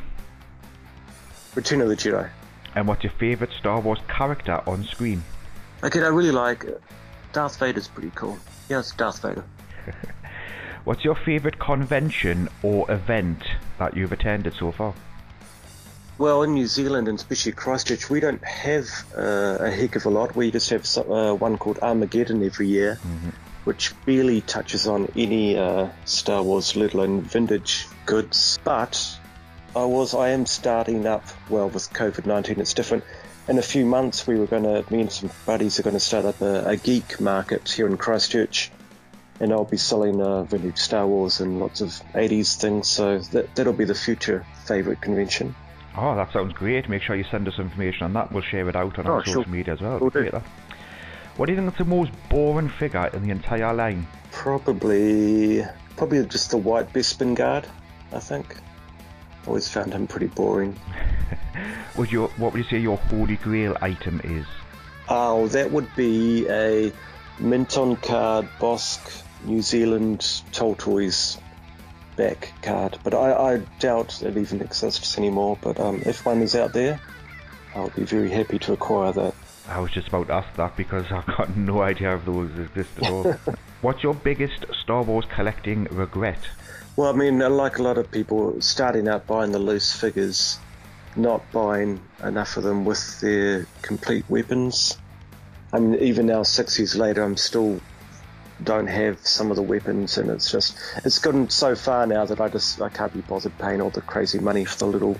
[1.54, 2.28] Return of the Jedi.
[2.74, 5.22] And what's your favourite Star Wars character on screen?
[5.82, 6.82] Okay, I really like it.
[7.32, 8.38] Darth Vader's pretty cool.
[8.68, 9.44] Yeah, it's Darth Vader.
[10.84, 13.42] What's your favourite convention or event
[13.78, 14.94] that you've attended so far?
[16.18, 18.86] Well, in New Zealand and especially Christchurch, we don't have
[19.16, 20.34] uh, a heck of a lot.
[20.34, 23.30] We just have some, uh, one called Armageddon every year, Mm-hmm.
[23.64, 28.58] which barely touches on any uh, Star Wars, let alone vintage goods.
[28.64, 29.18] But
[29.74, 31.24] I was, I am starting up.
[31.50, 33.04] Well, with COVID nineteen, it's different.
[33.48, 36.00] In a few months, we were going to, me and some buddies are going to
[36.00, 38.70] start up a, a geek market here in Christchurch,
[39.38, 42.88] and I'll be selling uh, vintage Star Wars and lots of 80s things.
[42.88, 45.54] So that that'll be the future favourite convention.
[45.98, 46.88] Oh, that sounds great.
[46.88, 48.30] Make sure you send us information on that.
[48.32, 49.52] We'll share it out on Oh, our social sure.
[49.52, 49.98] media as well.
[49.98, 50.30] Will do.
[50.30, 50.42] That.
[51.36, 54.06] What do you think is the most boring figure in the entire line?
[54.32, 55.64] Probably,
[55.96, 57.66] probably just the white Bespin guard.
[58.12, 58.56] I think.
[59.46, 60.76] Always found him pretty boring.
[61.96, 64.44] Would your what would you say your holy grail item is?
[65.08, 66.92] Oh, that would be a
[67.38, 70.20] mint on card Bossk New Zealand
[70.52, 71.38] Toltoys
[72.16, 75.58] back card, but I, I doubt it even exists anymore.
[75.60, 77.00] But um, if one is out there,
[77.74, 79.34] I'll be very happy to acquire that.
[79.68, 82.90] I was just about to ask that because I've got no idea if those exist
[83.02, 83.32] at all.
[83.82, 86.38] What's your biggest Star Wars collecting regret?
[86.96, 90.58] Well, I mean, like a lot of people, starting out buying the loose figures,
[91.14, 94.96] not buying enough of them with their complete weapons.
[95.72, 97.80] I mean, even now, six years later, I'm still
[98.62, 102.40] don't have some of the weapons, and it's just it's gotten so far now that
[102.40, 105.16] I just I can't be bothered paying all the crazy money for the little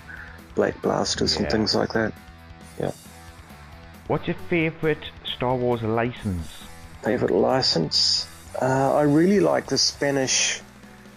[0.54, 2.12] black blasters and things like that.
[2.80, 2.92] Yeah,
[4.08, 6.48] What's your favourite Star Wars license?
[7.02, 8.26] favorite license.
[8.60, 10.60] Uh, I really like the Spanish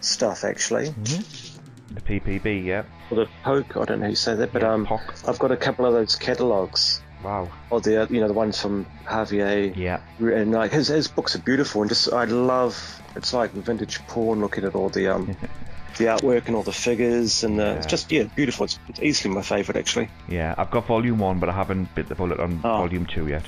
[0.01, 0.89] stuff, actually.
[0.89, 2.83] The PBP, yeah.
[3.09, 4.87] Or the Poke, I don't know how you say that, but Yeah, um.
[5.27, 7.01] I've got a couple of those catalogs.
[7.23, 7.49] Wow.
[7.69, 9.99] Or the you know the ones from Javier, Yeah.
[10.19, 14.39] and like his his books are beautiful, and just I love it's like vintage porn
[14.39, 15.35] looking at all the um
[15.97, 18.63] the artwork and all the figures, and uh, it's just yeah, beautiful.
[18.65, 20.09] It's, it's easily my favourite actually.
[20.29, 22.77] Yeah, I've got volume one, but I haven't bit the bullet on Oh.
[22.77, 23.45] volume two yet.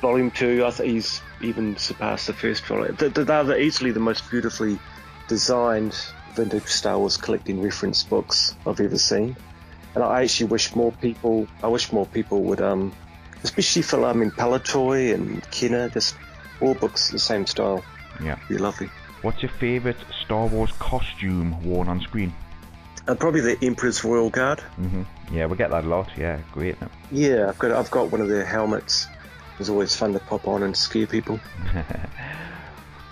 [0.00, 2.96] Volume two, I think he's even surpassed the first volume.
[2.96, 4.78] Th- th- They're the- easily the most beautifully
[5.28, 5.94] designed
[6.34, 9.36] vintage Star Wars collecting reference books I've ever seen.
[9.94, 12.92] And I actually wish more people, I wish more people would, um,
[13.42, 16.16] especially for, I mean, Palitoy and Kenner, just
[16.60, 17.84] all books the same style.
[18.22, 18.38] Yeah.
[18.48, 18.90] Be lovely.
[19.22, 22.32] What's your favourite Star Wars costume worn on screen?
[23.06, 24.60] Uh, probably the Emperor's Royal Guard.
[24.60, 26.08] hmm Yeah, we get that a lot.
[26.16, 26.76] Yeah, great.
[27.12, 29.06] Yeah, I've got I've got one of their helmets.
[29.54, 31.38] It was always fun to pop on and scare people.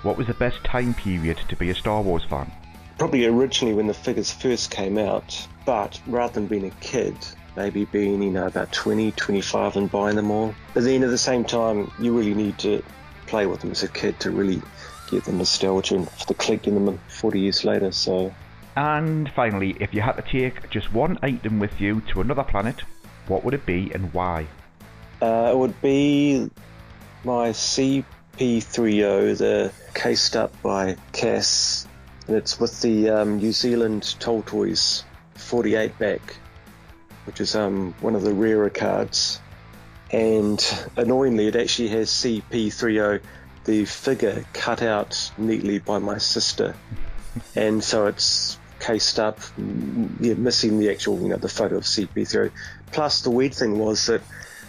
[0.03, 2.51] What was the best time period to be a Star Wars fan?
[2.99, 7.17] Probably originally when the figures first came out, but rather than being a kid,
[7.57, 10.55] maybe being, you know, about 20, 25 and buying them all.
[10.75, 12.83] But then at the same time, you really need to
[13.27, 14.61] play with them as a kid to really
[15.11, 17.93] get the nostalgia and for the collecting them 40 years later.
[17.93, 18.33] So
[18.77, 22.83] And finally, if you had to take just one item with you to another planet,
[23.29, 24.47] what would it be and why?
[25.21, 26.51] uh, it would be
[27.25, 31.87] my C-3PO, the cased up by CAS,
[32.27, 35.05] and it's with the um, New Zealand Toltoys
[35.43, 36.37] 48 back,
[37.27, 39.41] which is um, one of the rarer cards.
[40.11, 40.63] And
[40.97, 43.21] annoyingly, it actually has C-3PO,
[43.65, 46.75] the figure cut out neatly by my sister,
[47.57, 49.39] and so it's cased up,
[50.21, 52.51] yeah, missing the actual, you know, the photo of C-3PO.
[52.91, 54.21] Plus, the weird thing was that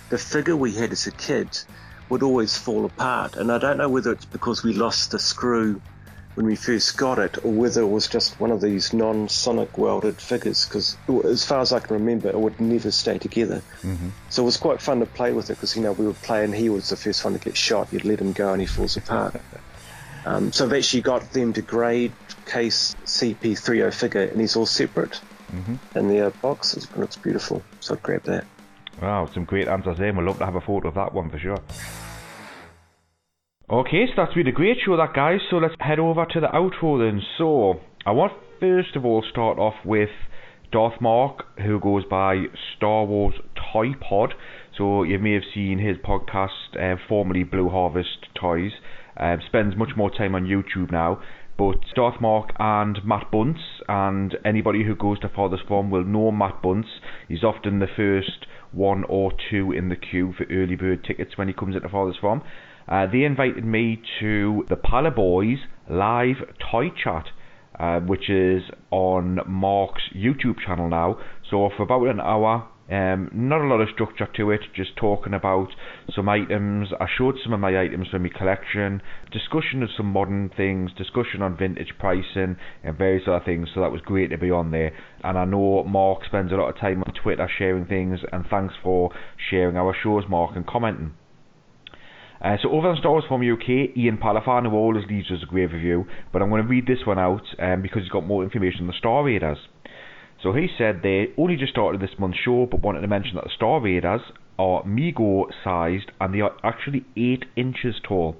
[0.10, 1.50] the figure we had as a kid
[2.10, 5.82] would always fall apart, and I don't know whether it's because we lost the screw
[6.36, 10.18] when we first got it, or whether it was just one of these non-sonic welded
[10.18, 10.66] figures.
[10.66, 13.62] Because as far as I can remember, it would never stay together.
[13.82, 14.10] Mm-hmm.
[14.30, 16.54] So it was quite fun to play with it because you know we were playing.
[16.54, 17.92] He was the first one to get shot.
[17.94, 19.36] You'd let him go, and he falls apart.
[20.26, 22.14] um, so I've actually got them to grade
[22.46, 25.22] case C-3PO figure, and he's all separate
[25.54, 25.98] Mm-hmm.
[26.00, 26.76] in the box.
[26.76, 27.62] It looks beautiful.
[27.80, 28.46] So I grabbed that.
[29.00, 30.08] Wow, some great answers there.
[30.08, 31.60] and We'd love to have a photo of that one for sure.
[33.74, 35.40] Okay, so that's been a great show, that guys.
[35.50, 37.24] So let's head over to the outro then.
[37.40, 40.12] So I want first of all start off with
[40.72, 42.44] Darth Mark, who goes by
[42.78, 43.34] Star Wars
[43.74, 44.36] Toy Pod.
[44.78, 48.74] So you may have seen his podcast, uh, formerly Blue Harvest Toys.
[49.18, 51.20] Um, spends much more time on YouTube now.
[51.58, 56.30] But Darth Mark and Matt Bunce, and anybody who goes to Father's From will know
[56.30, 57.00] Matt Bunce.
[57.28, 61.48] He's often the first one or two in the queue for early bird tickets when
[61.48, 62.44] he comes into Father's From.
[62.88, 66.38] Uh, they invited me to the Pala Boys live
[66.72, 67.26] toy chat,
[67.80, 71.18] uh, which is on Mark's YouTube channel now.
[71.50, 75.34] So for about an hour, um, not a lot of structure to it, just talking
[75.34, 75.70] about
[76.14, 76.90] some items.
[77.00, 81.42] I showed some of my items from my collection, discussion of some modern things, discussion
[81.42, 83.70] on vintage pricing, and various other things.
[83.74, 84.92] So that was great to be on there.
[85.24, 88.74] And I know Mark spends a lot of time on Twitter sharing things, and thanks
[88.84, 89.12] for
[89.50, 91.14] sharing our shows, Mark, and commenting.
[92.44, 95.46] Uh, so over on Star Wars from UK, Ian Palafan, who always leaves us a
[95.46, 98.44] great review, but I'm going to read this one out um, because he's got more
[98.44, 99.60] information on the Star Raiders.
[100.42, 103.46] So he said they only just started this month's show, but wanted to mention that
[103.46, 104.20] the Star Raiders
[104.60, 108.36] are Mego sized and they are actually 8 inches tall.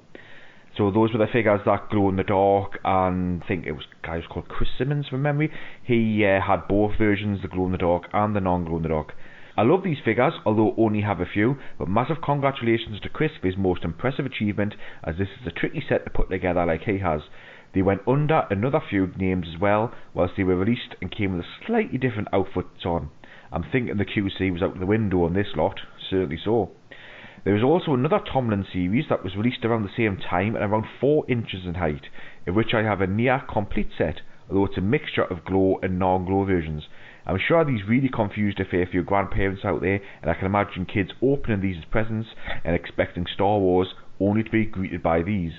[0.78, 3.86] So those were the figures that glow in the dark, and I think it was
[4.04, 5.52] guy who's called Chris Simmons from memory.
[5.84, 8.84] He uh, had both versions, the glow in the dark and the non glow in
[8.84, 9.14] the dark.
[9.56, 13.48] I love these figures, although only have a few, but massive congratulations to Chris for
[13.48, 14.74] his most impressive achievement,
[15.04, 17.22] as this is a tricky set to put together like he has.
[17.76, 21.46] They went under another few names as well, whilst they were released and came with
[21.46, 23.10] a slightly different outfits on.
[23.52, 26.72] I'm thinking the QC was out the window on this lot, certainly so.
[27.44, 30.86] There is also another Tomlin series that was released around the same time and around
[31.00, 32.06] 4 inches in height,
[32.48, 36.00] in which I have a near complete set, although it's a mixture of glow and
[36.00, 36.88] non-glow versions.
[37.26, 40.86] I'm sure these really confused a fair few grandparents out there, and I can imagine
[40.86, 42.30] kids opening these as presents
[42.66, 45.54] and expecting Star Wars only to be greeted by these.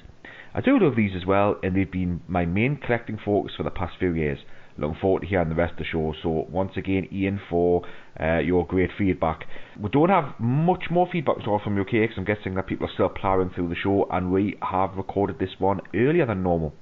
[0.54, 3.70] I do love these as well, and they've been my main collecting focus for the
[3.70, 4.38] past few years.
[4.76, 6.14] Looking forward to hearing the rest of the show.
[6.22, 7.82] So once again, Ian, for
[8.20, 9.44] uh, your great feedback.
[9.80, 12.86] We don't have much more feedback at all from UK because I'm guessing that people
[12.86, 16.74] are still ploughing through the show, and we have recorded this one earlier than normal.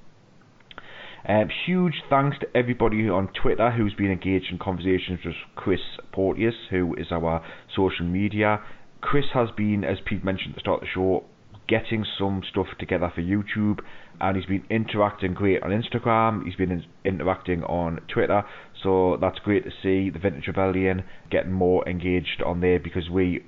[1.27, 5.79] Um, huge thanks to everybody on Twitter who's been engaged in conversations with Chris
[6.11, 7.43] Porteous, who is our
[7.73, 8.59] social media.
[8.99, 11.23] Chris has been, as Pete mentioned at the start of the show,
[11.67, 13.79] getting some stuff together for YouTube,
[14.19, 16.45] and he's been interacting great on Instagram.
[16.45, 18.43] He's been in- interacting on Twitter,
[18.81, 23.45] so that's great to see the Vintage Rebellion getting more engaged on there because we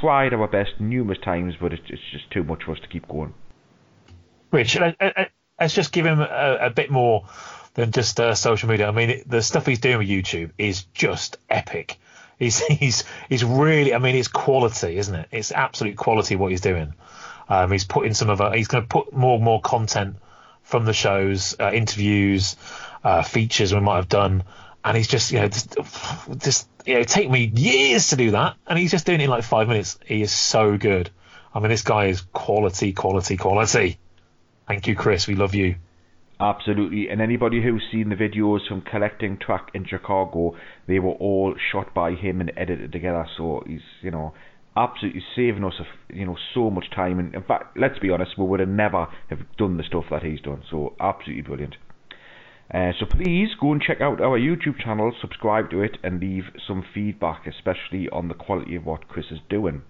[0.00, 3.06] tried our best numerous times, but it's, it's just too much for us to keep
[3.06, 3.34] going.
[4.50, 7.26] Rich, let- let- let's just give him a, a bit more
[7.74, 8.88] than just uh, social media.
[8.88, 11.98] I mean, it, the stuff he's doing with YouTube is just epic.
[12.38, 13.94] He's he's he's really.
[13.94, 15.28] I mean, it's quality, isn't it?
[15.30, 16.94] It's absolute quality what he's doing.
[17.48, 18.40] Um, he's putting some of.
[18.40, 20.16] A, he's going to put more and more content
[20.62, 22.56] from the shows, uh, interviews,
[23.04, 24.42] uh, features we might have done,
[24.84, 25.76] and he's just you know just,
[26.38, 29.30] just you know take me years to do that, and he's just doing it in
[29.30, 29.98] like five minutes.
[30.04, 31.10] He is so good.
[31.54, 33.98] I mean, this guy is quality, quality, quality.
[34.68, 35.26] Thank you, Chris.
[35.26, 35.76] We love you.
[36.38, 40.54] Absolutely, and anybody who's seen the videos from collecting track in Chicago,
[40.86, 43.26] they were all shot by him and edited together.
[43.38, 44.34] So he's, you know,
[44.76, 45.80] absolutely saving us,
[46.12, 47.18] you know, so much time.
[47.18, 50.22] And in fact, let's be honest, we would have never have done the stuff that
[50.22, 50.62] he's done.
[50.70, 51.76] So absolutely brilliant.
[52.72, 56.44] Uh, so please go and check out our YouTube channel, subscribe to it, and leave
[56.66, 59.82] some feedback, especially on the quality of what Chris is doing.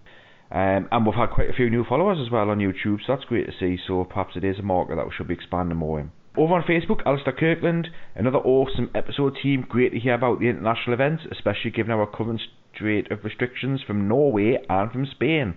[0.50, 3.25] Um, and we've had quite a few new followers as well on YouTube, so that's
[3.25, 3.78] great to see.
[3.86, 6.12] So perhaps it is a market that we should be expanding more in.
[6.36, 9.65] Over on Facebook, Alistair Kirkland, another awesome episode team.
[9.66, 12.42] Great to hear about the international events, especially given our current
[12.75, 15.55] strait of restrictions from Norway and from Spain.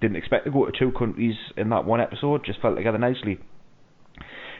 [0.00, 3.40] Didn't expect to go to two countries in that one episode, just fell together nicely.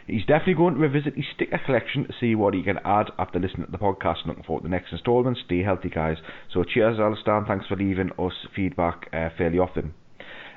[0.06, 3.38] He's definitely going to revisit his sticker collection to see what he can add after
[3.38, 4.26] listening to the podcast.
[4.26, 5.38] Looking forward to the next instalment.
[5.44, 6.16] Stay healthy, guys.
[6.52, 9.94] So cheers, Alistair, thanks for leaving us feedback uh, fairly often.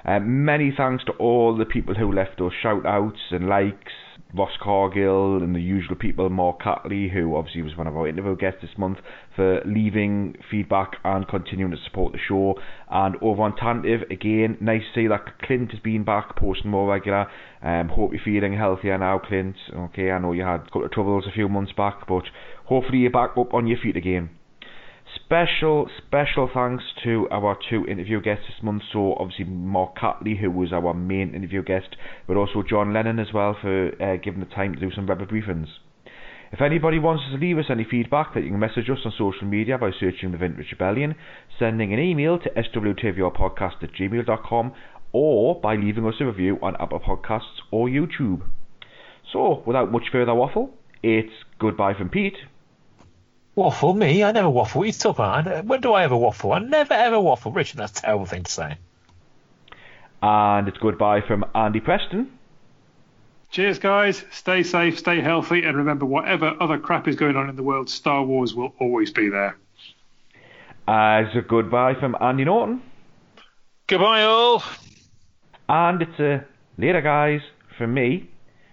[0.05, 3.93] Uh, many thanks to all the people who left us shout outs and likes
[4.35, 8.35] Ross Cargill and the usual people, Mark Catley, who obviously was one of our interview
[8.35, 8.97] guests this month,
[9.35, 12.55] for leaving feedback and continuing to support the show.
[12.89, 16.91] And over on Tantive, again, nice to see that Clint has been back, posting more
[16.91, 17.27] regular.
[17.61, 19.55] Um, hope you're feeling healthier now, Clint.
[19.73, 22.23] Okay, I know you had a couple of troubles a few months back, but
[22.65, 24.29] hopefully you're back up on your feet again.
[25.15, 28.83] Special, special thanks to our two interview guests this month.
[28.91, 31.95] So, obviously, Mark Catley, who was our main interview guest,
[32.27, 35.25] but also John Lennon as well for uh, giving the time to do some Rebel
[35.25, 35.67] briefings.
[36.51, 39.47] If anybody wants to leave us any feedback, that you can message us on social
[39.47, 41.15] media by searching the Vintage Rebellion,
[41.57, 44.73] sending an email to swtvrpodcast at gmail.com,
[45.11, 48.43] or by leaving us a review on Apple Podcasts or YouTube.
[49.31, 52.37] So, without much further waffle, it's goodbye from Pete.
[53.55, 54.23] Waffle me?
[54.23, 54.79] I never waffle.
[54.79, 55.65] What are you talking about?
[55.65, 56.53] When do I ever waffle?
[56.53, 57.51] I never ever waffle.
[57.51, 58.77] Richard, that's a terrible thing to say.
[60.21, 62.31] And it's goodbye from Andy Preston.
[63.51, 64.25] Cheers, guys.
[64.31, 67.87] Stay safe, stay healthy, and remember, whatever other crap is going on in the world,
[67.87, 69.57] Star Wars will always be there.
[70.87, 72.81] As a goodbye from Andy Norton.
[73.85, 74.63] Goodbye, all.
[75.69, 76.45] And it's a
[76.79, 77.41] later, guys,
[77.77, 78.29] from me.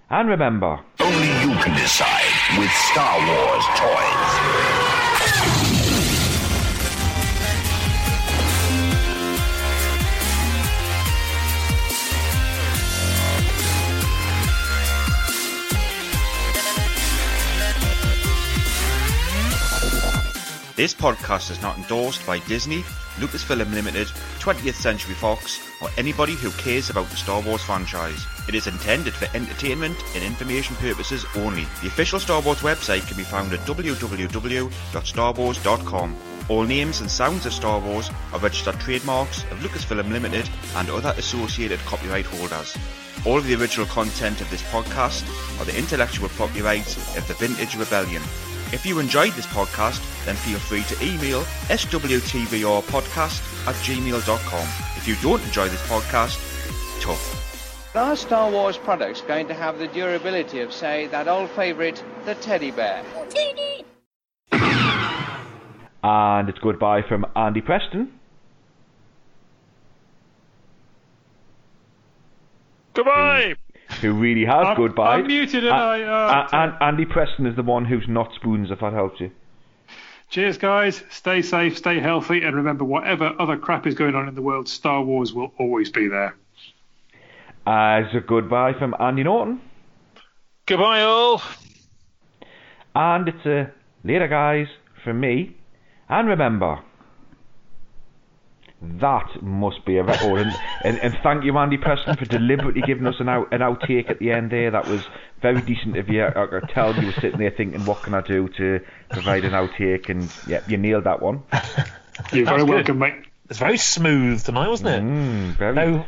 [0.09, 4.40] And remember, only you can decide with Star Wars toys.
[20.81, 22.81] This podcast is not endorsed by Disney,
[23.19, 24.07] Lucasfilm Limited,
[24.39, 28.25] 20th Century Fox, or anybody who cares about the Star Wars franchise.
[28.49, 31.65] It is intended for entertainment and information purposes only.
[31.83, 36.17] The official Star Wars website can be found at www.starwars.com.
[36.49, 41.13] All names and sounds of Star Wars are registered trademarks of Lucasfilm Limited and other
[41.19, 42.75] associated copyright holders.
[43.27, 45.29] All of the original content of this podcast
[45.61, 48.23] are the intellectual property of the Vintage Rebellion.
[48.73, 54.69] If you enjoyed this podcast, then feel free to email swtvrpodcast at gmail.com.
[54.97, 56.39] If you don't enjoy this podcast,
[57.01, 57.41] tough.
[57.97, 62.37] Are Star Wars products going to have the durability of, say, that old favourite, the
[62.37, 63.05] teddy bear?
[63.31, 63.85] Teddy!
[66.03, 68.13] And it's goodbye from Andy Preston.
[72.95, 73.57] Goodbye!
[74.01, 75.17] Who really has I'm, goodbye.
[75.17, 76.03] I'm muted and I.
[76.03, 79.31] Uh, and Andy Preston is the one who's not spoons, if that helps you.
[80.31, 81.03] Cheers, guys.
[81.11, 84.69] Stay safe, stay healthy, and remember, whatever other crap is going on in the world,
[84.69, 86.37] Star Wars will always be there.
[87.67, 89.61] As a goodbye from Andy Norton.
[90.67, 91.43] Goodbye, all.
[92.95, 93.73] And it's a
[94.05, 94.69] later, guys,
[95.05, 95.57] from me.
[96.09, 96.81] And remember,
[98.83, 100.47] that must be a record.
[100.47, 104.11] and, and, and thank you, Andy Preston, for deliberately giving us an, out, an outtake
[104.11, 104.71] at the end there.
[104.71, 105.03] That was
[105.43, 106.25] very decent of you.
[106.25, 109.53] I could tell you were sitting there thinking, what can I do to provide an
[109.53, 110.09] outtake?
[110.09, 111.43] And yeah, you nailed that one.
[112.33, 113.15] You're very welcome, mate.
[113.49, 115.03] It's very smooth tonight, wasn't it?
[115.03, 115.75] Mm, very.
[115.75, 116.07] No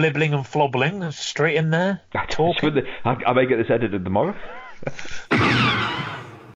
[0.00, 2.00] flibbling and flobbling, straight in there.
[2.30, 2.82] Talking.
[3.04, 4.34] I, I might get this edited tomorrow.